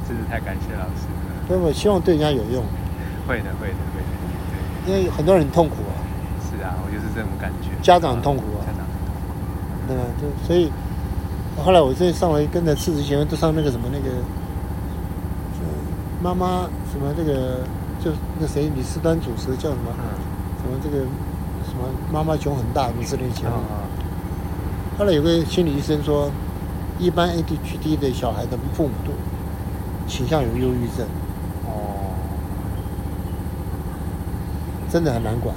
[0.07, 1.49] 真是太感谢老师了。
[1.49, 2.63] 所以我希望对人家有用，
[3.27, 5.92] 会的会的会的，因为很多人很痛苦啊，
[7.43, 7.69] 感觉。
[7.83, 9.03] 家长痛苦啊家长痛苦。
[9.89, 10.03] 对吧？
[10.17, 10.71] 就所以
[11.63, 14.09] 后来我这上来跟着赤子前都上那个什么那个，
[15.59, 15.67] 呃
[16.23, 17.67] 妈妈什么这个
[18.03, 20.05] 就那谁李四端主持的叫什么嗯，
[20.63, 21.05] 什么这个
[21.67, 23.51] 什么妈妈胸很大什么之类的节目。
[23.51, 23.91] 啊
[24.99, 26.31] 后来有个心理医生说，
[26.99, 29.11] 一般 ADHD 的小孩的父母都
[30.07, 31.07] 倾向有忧郁症，
[31.67, 32.13] 哦，
[34.91, 35.57] 真的很难管。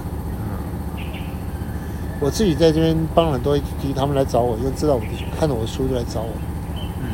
[2.16, 6.30] 嗯我自己在这边帮很多 ADHD，他们来找我，就知道我的看到我的书就来找我，
[7.02, 7.08] 嗯，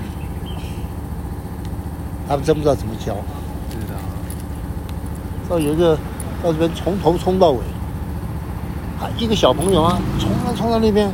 [2.28, 3.16] 他们真不知道怎么教。
[3.72, 3.96] 知道。
[5.50, 5.98] 到有一个
[6.44, 7.58] 到这边从头冲到尾，
[9.02, 11.12] 啊，一个小朋友啊，冲啊冲到那边，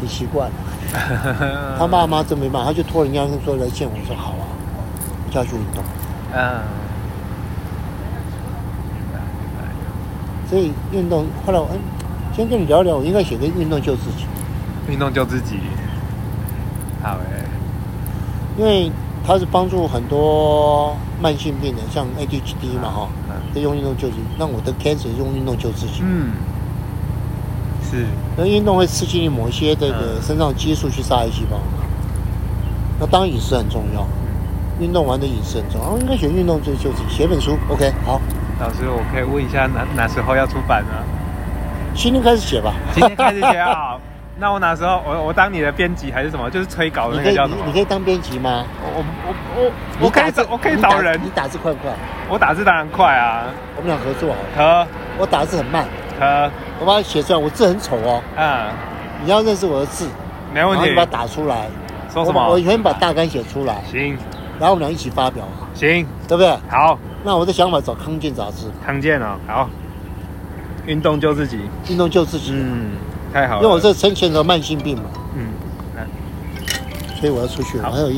[0.00, 0.48] 很奇怪。
[1.76, 4.46] 他爸妈真没办法，他就托人家说来见我，说好啊，
[5.26, 5.82] 我就要去运动。
[6.32, 6.62] 嗯。
[10.48, 11.78] 所以运动后来我嗯，
[12.38, 14.24] 先跟你聊聊，我应该写个运动救自己，
[14.88, 15.58] 运动救自己。
[17.02, 17.42] 好诶，
[18.56, 18.92] 因为
[19.26, 24.20] 它是帮助很多慢性病人，像 ADHD 嘛哈，嗯在用运动救自己。
[24.38, 26.30] 那我的 cancer 用运动救自己，嗯，
[27.90, 28.06] 是，
[28.36, 31.82] 那运动会刺激你某一些这个嗯身上激素去杀癌细胞嘛。
[33.00, 34.06] 那当然饮食很重要，
[34.78, 35.88] 运动完的饮食很重要。
[35.88, 38.20] 哦应该选运动救救自己，写本书，OK，好，
[38.60, 40.94] 老师，我可以问一下哪哪时候要出版呢？
[41.98, 42.72] 今天开始写吧。
[42.94, 43.98] 今天开始写啊。
[44.38, 46.48] 那我哪时候我我当你的编辑还是什么？
[46.48, 47.66] 就是催稿的你可以那个叫什么你？
[47.66, 48.64] 你可以当编辑吗？
[48.80, 49.72] 我我我我
[50.06, 51.92] 我可以找我可以找人你，打字快不快？
[52.30, 53.46] 我打字当然快啊，
[53.76, 54.48] 我们俩合作好了。
[54.54, 54.88] 可
[55.18, 55.84] 我打字很慢，
[56.20, 56.24] 可
[56.78, 58.22] 我把它写出来，我字很丑哦。
[58.36, 58.68] 嗯，
[59.24, 60.08] 你要认识我的字，
[60.54, 61.04] 没问题你把。
[61.04, 61.66] 它打出来。
[62.14, 62.40] 说什么？
[62.46, 64.16] 我我先把大纲写出来，行
[64.60, 65.44] 然后我们俩一起发表，
[65.74, 66.48] 行对不对？
[66.70, 69.68] 好，那我的想法找康健杂志，康健啊，好，
[70.88, 71.58] 运动救自己，
[71.90, 72.52] 运动救自己。
[72.54, 72.92] 嗯，
[73.30, 75.04] 太好了，因为我这生前的慢性病嘛，
[75.36, 75.48] 嗯，
[75.94, 76.00] 那
[77.20, 78.16] 所以我要出去，我好很有意。